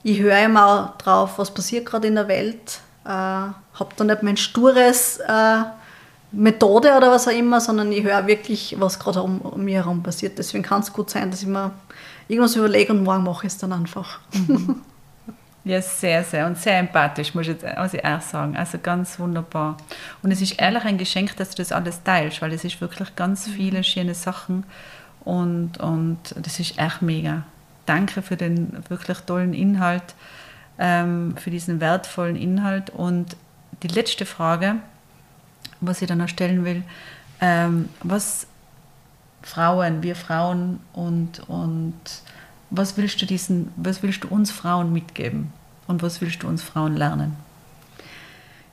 ich 0.02 0.20
höre 0.20 0.44
immer 0.44 0.94
drauf, 0.98 1.38
was 1.38 1.52
passiert 1.52 1.86
gerade 1.86 2.08
in 2.08 2.16
der 2.16 2.28
Welt, 2.28 2.80
äh, 3.04 3.08
habe 3.08 3.94
da 3.96 4.04
nicht 4.04 4.22
mein 4.22 4.36
stures 4.36 5.18
äh, 5.18 5.62
Methode 6.32 6.96
oder 6.96 7.10
was 7.10 7.28
auch 7.28 7.32
immer, 7.32 7.60
sondern 7.60 7.92
ich 7.92 8.02
höre 8.02 8.26
wirklich, 8.26 8.76
was 8.78 8.98
gerade 8.98 9.22
um, 9.22 9.40
um 9.40 9.62
mir 9.64 9.76
herum 9.76 10.02
passiert. 10.02 10.38
Deswegen 10.38 10.64
kann 10.64 10.80
es 10.80 10.92
gut 10.92 11.10
sein, 11.10 11.30
dass 11.30 11.42
ich 11.42 11.48
mir 11.48 11.72
irgendwas 12.28 12.56
überlege 12.56 12.92
und 12.92 13.04
morgen 13.04 13.24
mache 13.24 13.46
ich 13.46 13.52
es 13.52 13.58
dann 13.58 13.72
einfach. 13.72 14.20
Ja, 15.64 15.80
sehr, 15.80 16.24
sehr 16.24 16.48
und 16.48 16.58
sehr 16.58 16.80
empathisch, 16.80 17.34
muss 17.34 17.46
ich 17.46 17.54
jetzt 17.62 17.78
muss 17.78 17.94
ich 17.94 18.04
auch 18.04 18.20
sagen. 18.20 18.56
Also 18.56 18.78
ganz 18.82 19.20
wunderbar. 19.20 19.76
Und 20.20 20.32
es 20.32 20.40
ist 20.40 20.60
ehrlich 20.60 20.84
ein 20.84 20.98
Geschenk, 20.98 21.36
dass 21.36 21.50
du 21.50 21.56
das 21.56 21.70
alles 21.70 22.02
teilst, 22.02 22.42
weil 22.42 22.52
es 22.52 22.64
ist 22.64 22.80
wirklich 22.80 23.14
ganz 23.14 23.46
mhm. 23.46 23.52
viele 23.52 23.84
schöne 23.84 24.14
Sachen 24.14 24.64
und, 25.24 25.78
und 25.78 26.18
das 26.36 26.58
ist 26.58 26.78
echt 26.78 27.02
mega. 27.02 27.44
Danke 27.86 28.22
für 28.22 28.36
den 28.36 28.82
wirklich 28.88 29.18
tollen 29.18 29.54
Inhalt, 29.54 30.02
ähm, 30.78 31.36
für 31.36 31.50
diesen 31.50 31.80
wertvollen 31.80 32.34
Inhalt. 32.34 32.90
Und 32.90 33.36
die 33.84 33.88
letzte 33.88 34.26
Frage, 34.26 34.76
was 35.80 36.02
ich 36.02 36.08
dann 36.08 36.18
noch 36.18 36.28
stellen 36.28 36.64
will, 36.64 36.82
ähm, 37.40 37.88
was 38.02 38.46
Frauen, 39.42 40.02
wir 40.02 40.16
Frauen 40.16 40.80
und, 40.92 41.48
und 41.48 41.94
was 42.70 42.96
willst 42.96 43.20
du 43.20 43.26
diesen, 43.26 43.72
was 43.76 44.02
willst 44.02 44.24
du 44.24 44.28
uns 44.28 44.50
Frauen 44.50 44.92
mitgeben 44.92 45.52
und 45.86 46.02
was 46.02 46.20
willst 46.20 46.42
du 46.42 46.48
uns 46.48 46.62
Frauen 46.62 46.96
lernen? 46.96 47.36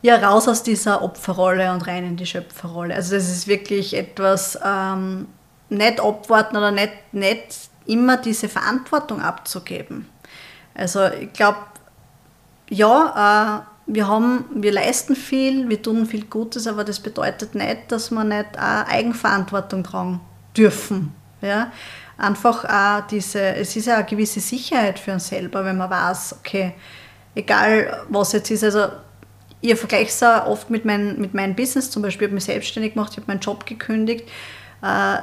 Ja, 0.01 0.15
raus 0.15 0.47
aus 0.47 0.63
dieser 0.63 1.01
Opferrolle 1.01 1.73
und 1.73 1.85
rein 1.85 2.05
in 2.05 2.15
die 2.15 2.25
Schöpferrolle. 2.25 2.95
Also 2.95 3.15
das 3.15 3.29
ist 3.29 3.47
wirklich 3.47 3.95
etwas, 3.95 4.57
ähm, 4.63 5.27
nicht 5.69 5.99
abwarten 5.99 6.55
oder 6.55 6.71
nicht, 6.71 6.93
nicht 7.11 7.69
immer 7.85 8.17
diese 8.17 8.47
Verantwortung 8.47 9.21
abzugeben. 9.21 10.07
Also 10.73 11.07
ich 11.07 11.33
glaube, 11.33 11.57
ja, 12.69 13.65
äh, 13.65 13.68
wir, 13.89 14.07
haben, 14.07 14.45
wir 14.53 14.71
leisten 14.71 15.15
viel, 15.15 15.69
wir 15.69 15.81
tun 15.81 16.05
viel 16.05 16.25
Gutes, 16.25 16.67
aber 16.67 16.83
das 16.83 16.99
bedeutet 16.99 17.55
nicht, 17.55 17.91
dass 17.91 18.11
wir 18.11 18.23
nicht 18.23 18.57
auch 18.57 18.87
Eigenverantwortung 18.87 19.83
tragen 19.83 20.21
dürfen. 20.55 21.13
Ja? 21.41 21.71
einfach 22.19 22.65
auch 22.65 23.07
diese, 23.07 23.55
es 23.55 23.75
ist 23.75 23.87
ja 23.87 23.95
eine 23.95 24.05
gewisse 24.05 24.39
Sicherheit 24.39 24.99
für 24.99 25.13
uns 25.13 25.27
selber, 25.27 25.63
wenn 25.63 25.77
man 25.77 25.89
weiß, 25.89 26.35
okay, 26.39 26.73
egal 27.33 28.05
was 28.09 28.33
jetzt 28.33 28.51
ist, 28.51 28.63
also 28.63 28.87
ich 29.61 29.75
vergleiche 29.75 30.09
es 30.09 30.23
auch 30.23 30.45
oft 30.47 30.69
mit, 30.69 30.85
mein, 30.85 31.19
mit 31.19 31.33
meinem 31.33 31.55
Business, 31.55 31.89
zum 31.89 32.01
Beispiel, 32.01 32.25
ich 32.25 32.29
habe 32.29 32.35
mich 32.35 32.45
selbstständig 32.45 32.93
gemacht, 32.93 33.11
ich 33.13 33.17
habe 33.17 33.27
meinen 33.27 33.39
Job 33.39 33.65
gekündigt, 33.65 34.27
äh, 34.81 35.17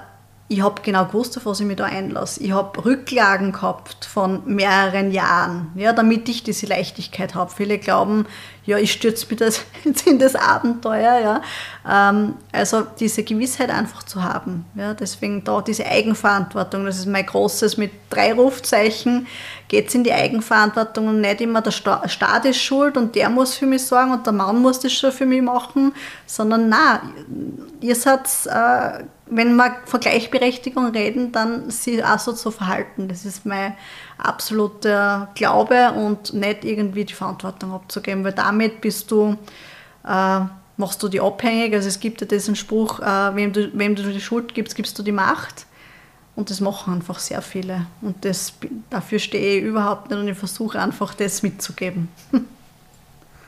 ich 0.49 0.63
habe 0.63 0.81
genau 0.83 1.07
gewusst, 1.07 1.37
auf 1.37 1.47
was 1.47 1.59
ich 1.59 1.67
mich 1.67 1.77
da 1.77 1.87
einlasse. 1.87 2.41
Ich 2.41 2.53
habe 2.53 2.85
Rücklagen 2.85 3.51
gehabt 3.51 4.05
von 4.05 4.43
mehreren 4.47 5.11
Jahren, 5.11 5.73
ja, 5.75 5.93
damit 5.93 6.29
ich 6.29 6.45
diese 6.45 6.67
Leichtigkeit 6.67 7.35
habe. 7.35 7.51
Viele 7.51 7.79
glauben, 7.79 8.27
ja, 8.65 8.79
ich 8.79 8.93
stürze 8.93 9.27
mich 9.29 9.39
das 9.39 9.65
jetzt 9.85 10.07
in 10.07 10.21
das 10.21 10.37
Abenteuer. 10.37 11.19
Ja. 11.19 11.43
Ähm, 11.89 12.35
also 12.53 12.83
diese 13.01 13.25
Gewissheit 13.25 13.71
einfach 13.71 14.05
zu 14.05 14.23
haben. 14.23 14.67
Ja. 14.77 14.95
Deswegen 14.95 15.43
da 15.43 15.61
diese 15.61 15.85
Eigenverantwortung, 15.85 16.85
das 16.85 16.99
ist 16.99 17.07
mein 17.07 17.27
großes 17.27 17.77
mit 17.77 17.91
drei 18.09 18.33
Rufzeichen, 18.33 19.27
geht 19.67 19.89
es 19.89 19.97
in 19.97 20.05
die 20.05 20.13
Eigenverantwortung 20.13 21.09
und 21.09 21.23
nicht 21.23 21.41
immer 21.41 21.61
der 21.61 21.73
Staat 21.73 22.45
ist 22.45 22.59
schuld 22.59 22.97
und 22.97 23.17
der 23.17 23.31
muss 23.31 23.57
für 23.57 23.67
mich 23.67 23.85
sorgen 23.85 24.13
und 24.13 24.25
der 24.25 24.33
Mann 24.33 24.63
muss 24.63 24.79
das 24.79 24.93
schon 24.93 25.11
für 25.11 25.27
mich 25.27 25.43
machen, 25.43 25.93
sondern 26.25 26.69
na, 26.69 27.03
ihr 27.81 27.97
seid 27.97 28.29
äh, 28.47 29.03
wenn 29.29 29.57
wir 29.57 29.77
von 29.85 30.01
Gleichberechtigung 30.01 30.87
reden, 30.87 31.33
dann 31.33 31.71
sie 31.71 32.03
auch 32.03 32.19
so 32.19 32.33
zu 32.33 32.51
verhalten. 32.51 33.09
Das 33.09 33.25
ist 33.25 33.45
mein 33.45 33.75
absoluter 34.19 35.29
Glaube 35.35 35.93
und 35.93 36.33
nicht 36.33 36.65
irgendwie 36.65 37.05
die 37.05 37.15
Verantwortung 37.15 37.73
abzugeben, 37.73 38.25
weil 38.25 38.33
damit 38.33 38.81
bist 38.81 39.11
du, 39.11 39.37
äh, 40.07 40.41
machst 40.77 41.03
du 41.03 41.09
die 41.09 41.21
abhängig. 41.21 41.75
Also 41.75 41.89
es 41.89 41.99
gibt 41.99 42.21
ja 42.21 42.27
diesen 42.27 42.55
Spruch, 42.55 43.01
äh, 43.01 43.35
wem, 43.35 43.53
du, 43.53 43.71
wem 43.77 43.97
du 43.97 44.05
die 44.05 44.21
Schuld 44.21 44.55
gibst, 44.55 44.77
gibst 44.77 44.99
du 44.99 45.03
die 45.03 45.13
Macht. 45.13 45.67
Und 46.37 46.51
das 46.51 46.61
machen 46.61 46.93
einfach 46.93 47.19
sehr 47.19 47.43
viele. 47.43 47.87
Und 48.03 48.25
das, 48.25 48.53
dafür 48.91 49.19
stehe 49.19 49.59
ich 49.59 49.65
überhaupt 49.65 50.11
nicht 50.11 50.21
und 50.21 50.29
ich 50.29 50.37
versuche 50.37 50.81
einfach 50.81 51.15
das 51.15 51.43
mitzugeben. 51.43 52.11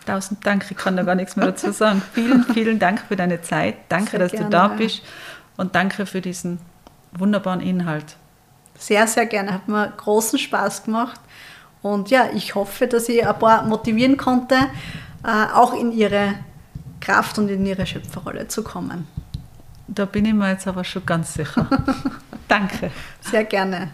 Tausend 0.06 0.44
Dank, 0.44 0.64
ich 0.70 0.76
kann 0.76 0.96
da 0.96 1.02
gar 1.02 1.14
nichts 1.14 1.36
mehr 1.36 1.46
dazu 1.46 1.70
sagen. 1.70 2.02
vielen, 2.14 2.44
vielen 2.44 2.78
Dank 2.78 3.02
für 3.06 3.14
deine 3.14 3.42
Zeit. 3.42 3.74
Danke, 3.90 4.12
sehr 4.12 4.20
dass 4.20 4.32
gerne. 4.32 4.46
du 4.46 4.50
da 4.50 4.68
bist 4.68 5.02
und 5.58 5.74
danke 5.74 6.06
für 6.06 6.22
diesen 6.22 6.58
wunderbaren 7.12 7.60
Inhalt. 7.60 8.16
Sehr, 8.78 9.06
sehr 9.06 9.26
gerne. 9.26 9.52
Hat 9.52 9.68
mir 9.68 9.92
großen 9.96 10.38
Spaß 10.38 10.84
gemacht. 10.84 11.20
Und 11.82 12.10
ja, 12.10 12.28
ich 12.32 12.54
hoffe, 12.54 12.86
dass 12.86 13.08
ich 13.08 13.26
ein 13.26 13.38
paar 13.38 13.64
motivieren 13.64 14.16
konnte, 14.16 14.54
äh, 15.24 15.52
auch 15.52 15.74
in 15.74 15.92
ihre 15.92 16.34
Kraft 17.00 17.38
und 17.38 17.48
in 17.48 17.66
ihre 17.66 17.84
Schöpferrolle 17.84 18.48
zu 18.48 18.62
kommen. 18.62 19.06
Da 19.86 20.04
bin 20.04 20.24
ich 20.24 20.34
mir 20.34 20.50
jetzt 20.50 20.66
aber 20.66 20.84
schon 20.84 21.04
ganz 21.04 21.34
sicher. 21.34 21.66
Danke. 22.48 22.90
Sehr 23.20 23.44
gerne. 23.44 23.90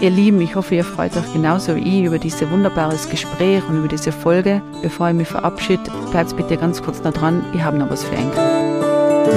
Ihr 0.00 0.10
Lieben, 0.10 0.40
ich 0.40 0.54
hoffe, 0.54 0.76
ihr 0.76 0.84
freut 0.84 1.16
euch 1.16 1.32
genauso 1.32 1.74
wie 1.74 1.80
ich 1.80 2.04
über 2.04 2.20
dieses 2.20 2.48
wunderbares 2.48 3.10
Gespräch 3.10 3.68
und 3.68 3.78
über 3.78 3.88
diese 3.88 4.12
Folge. 4.12 4.62
Bevor 4.80 5.08
ich 5.08 5.14
mich 5.14 5.26
verabschiede, 5.26 5.90
bleibt 6.12 6.36
bitte 6.36 6.56
ganz 6.56 6.80
kurz 6.80 7.02
da 7.02 7.10
dran. 7.10 7.44
Ich 7.52 7.60
habe 7.62 7.78
noch 7.78 7.90
was 7.90 8.04
für 8.04 8.12
euch. 8.12 8.36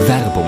Werbung. 0.08 0.46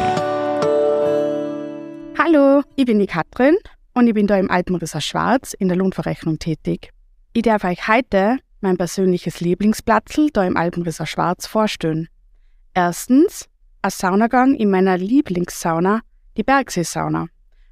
Hallo, 2.16 2.62
ich 2.76 2.86
bin 2.86 3.00
die 3.00 3.08
Katrin 3.08 3.58
und 3.96 4.08
ich 4.08 4.14
bin 4.14 4.28
da 4.28 4.38
im 4.38 4.52
Alpenrisser 4.52 5.02
Schwarz 5.02 5.54
in 5.54 5.68
der 5.68 5.78
Lohnverrechnung 5.78 6.38
tätig. 6.38 6.92
Ich 7.34 7.42
darf 7.42 7.64
euch 7.64 7.88
heute 7.88 8.38
mein 8.62 8.78
persönliches 8.78 9.40
Lieblingsplatzl 9.42 10.30
da 10.32 10.46
im 10.46 10.58
Alpenrisser 10.58 11.08
Schwarz 11.08 11.48
vorstellen. 11.48 12.08
Erstens 12.76 13.50
ein 13.82 13.90
Saunagang 13.90 14.54
in 14.54 14.70
meiner 14.70 14.96
Lieblingssauna, 14.96 16.02
die 16.38 16.44
Bergseesauna. 16.44 17.30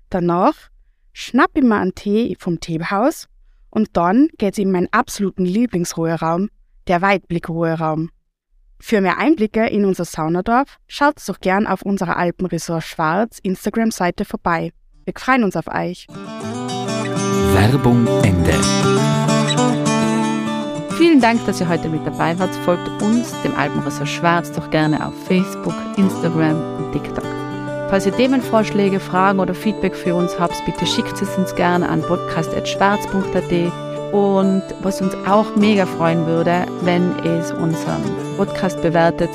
Danach 0.09 0.70
schnapp 1.13 1.51
ich 1.55 1.63
mir 1.63 1.75
einen 1.75 1.95
Tee 1.95 2.35
vom 2.39 2.59
Teehaus 2.59 3.27
und 3.69 3.89
dann 3.93 4.29
geht's 4.37 4.57
in 4.57 4.71
meinen 4.71 4.87
absoluten 4.91 5.45
Lieblingsruheraum, 5.45 6.49
der 6.87 7.01
Weitblickruheraum. 7.01 8.09
Für 8.79 8.99
mehr 8.99 9.19
Einblicke 9.19 9.67
in 9.67 9.85
unser 9.85 10.05
Saunadorf 10.05 10.77
schaut 10.87 11.17
doch 11.27 11.39
gern 11.39 11.67
auf 11.67 11.83
unserer 11.83 12.17
Alpenresort 12.17 12.83
Schwarz 12.83 13.37
Instagram-Seite 13.43 14.25
vorbei. 14.25 14.71
Wir 15.05 15.13
freuen 15.15 15.43
uns 15.43 15.55
auf 15.55 15.67
euch. 15.67 16.07
Werbung 17.53 18.07
Ende. 18.23 18.53
Vielen 20.97 21.21
Dank, 21.21 21.45
dass 21.45 21.59
ihr 21.59 21.69
heute 21.69 21.89
mit 21.89 22.05
dabei 22.05 22.37
wart. 22.39 22.55
Folgt 22.65 22.87
uns, 23.01 23.33
dem 23.43 23.55
Alpenresort 23.55 24.09
Schwarz, 24.09 24.51
doch 24.51 24.69
gerne 24.71 25.05
auf 25.05 25.13
Facebook, 25.25 25.75
Instagram 25.97 26.77
und 26.77 26.91
TikTok. 26.91 27.40
Falls 27.91 28.05
ihr 28.05 28.15
Themenvorschläge, 28.15 29.01
Fragen 29.01 29.41
oder 29.41 29.53
Feedback 29.53 29.97
für 29.97 30.15
uns 30.15 30.39
habt, 30.39 30.55
bitte 30.65 30.85
schickt 30.85 31.21
es 31.21 31.37
uns 31.37 31.53
gerne 31.55 31.89
an 31.89 32.01
podcast.schwarz.at. 32.01 34.13
Und 34.13 34.63
was 34.81 35.01
uns 35.01 35.13
auch 35.27 35.57
mega 35.57 35.85
freuen 35.85 36.25
würde, 36.25 36.65
wenn 36.83 37.13
es 37.25 37.51
unseren 37.51 38.01
Podcast 38.37 38.81
bewertet, 38.81 39.29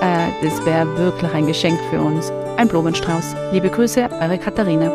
äh, 0.00 0.28
das 0.42 0.64
wäre 0.64 0.96
wirklich 0.96 1.30
ein 1.34 1.46
Geschenk 1.46 1.78
für 1.90 2.00
uns. 2.00 2.32
Ein 2.56 2.68
Blumenstrauß. 2.68 3.36
Liebe 3.52 3.68
Grüße, 3.68 4.08
eure 4.18 4.38
Katharina. 4.38 4.90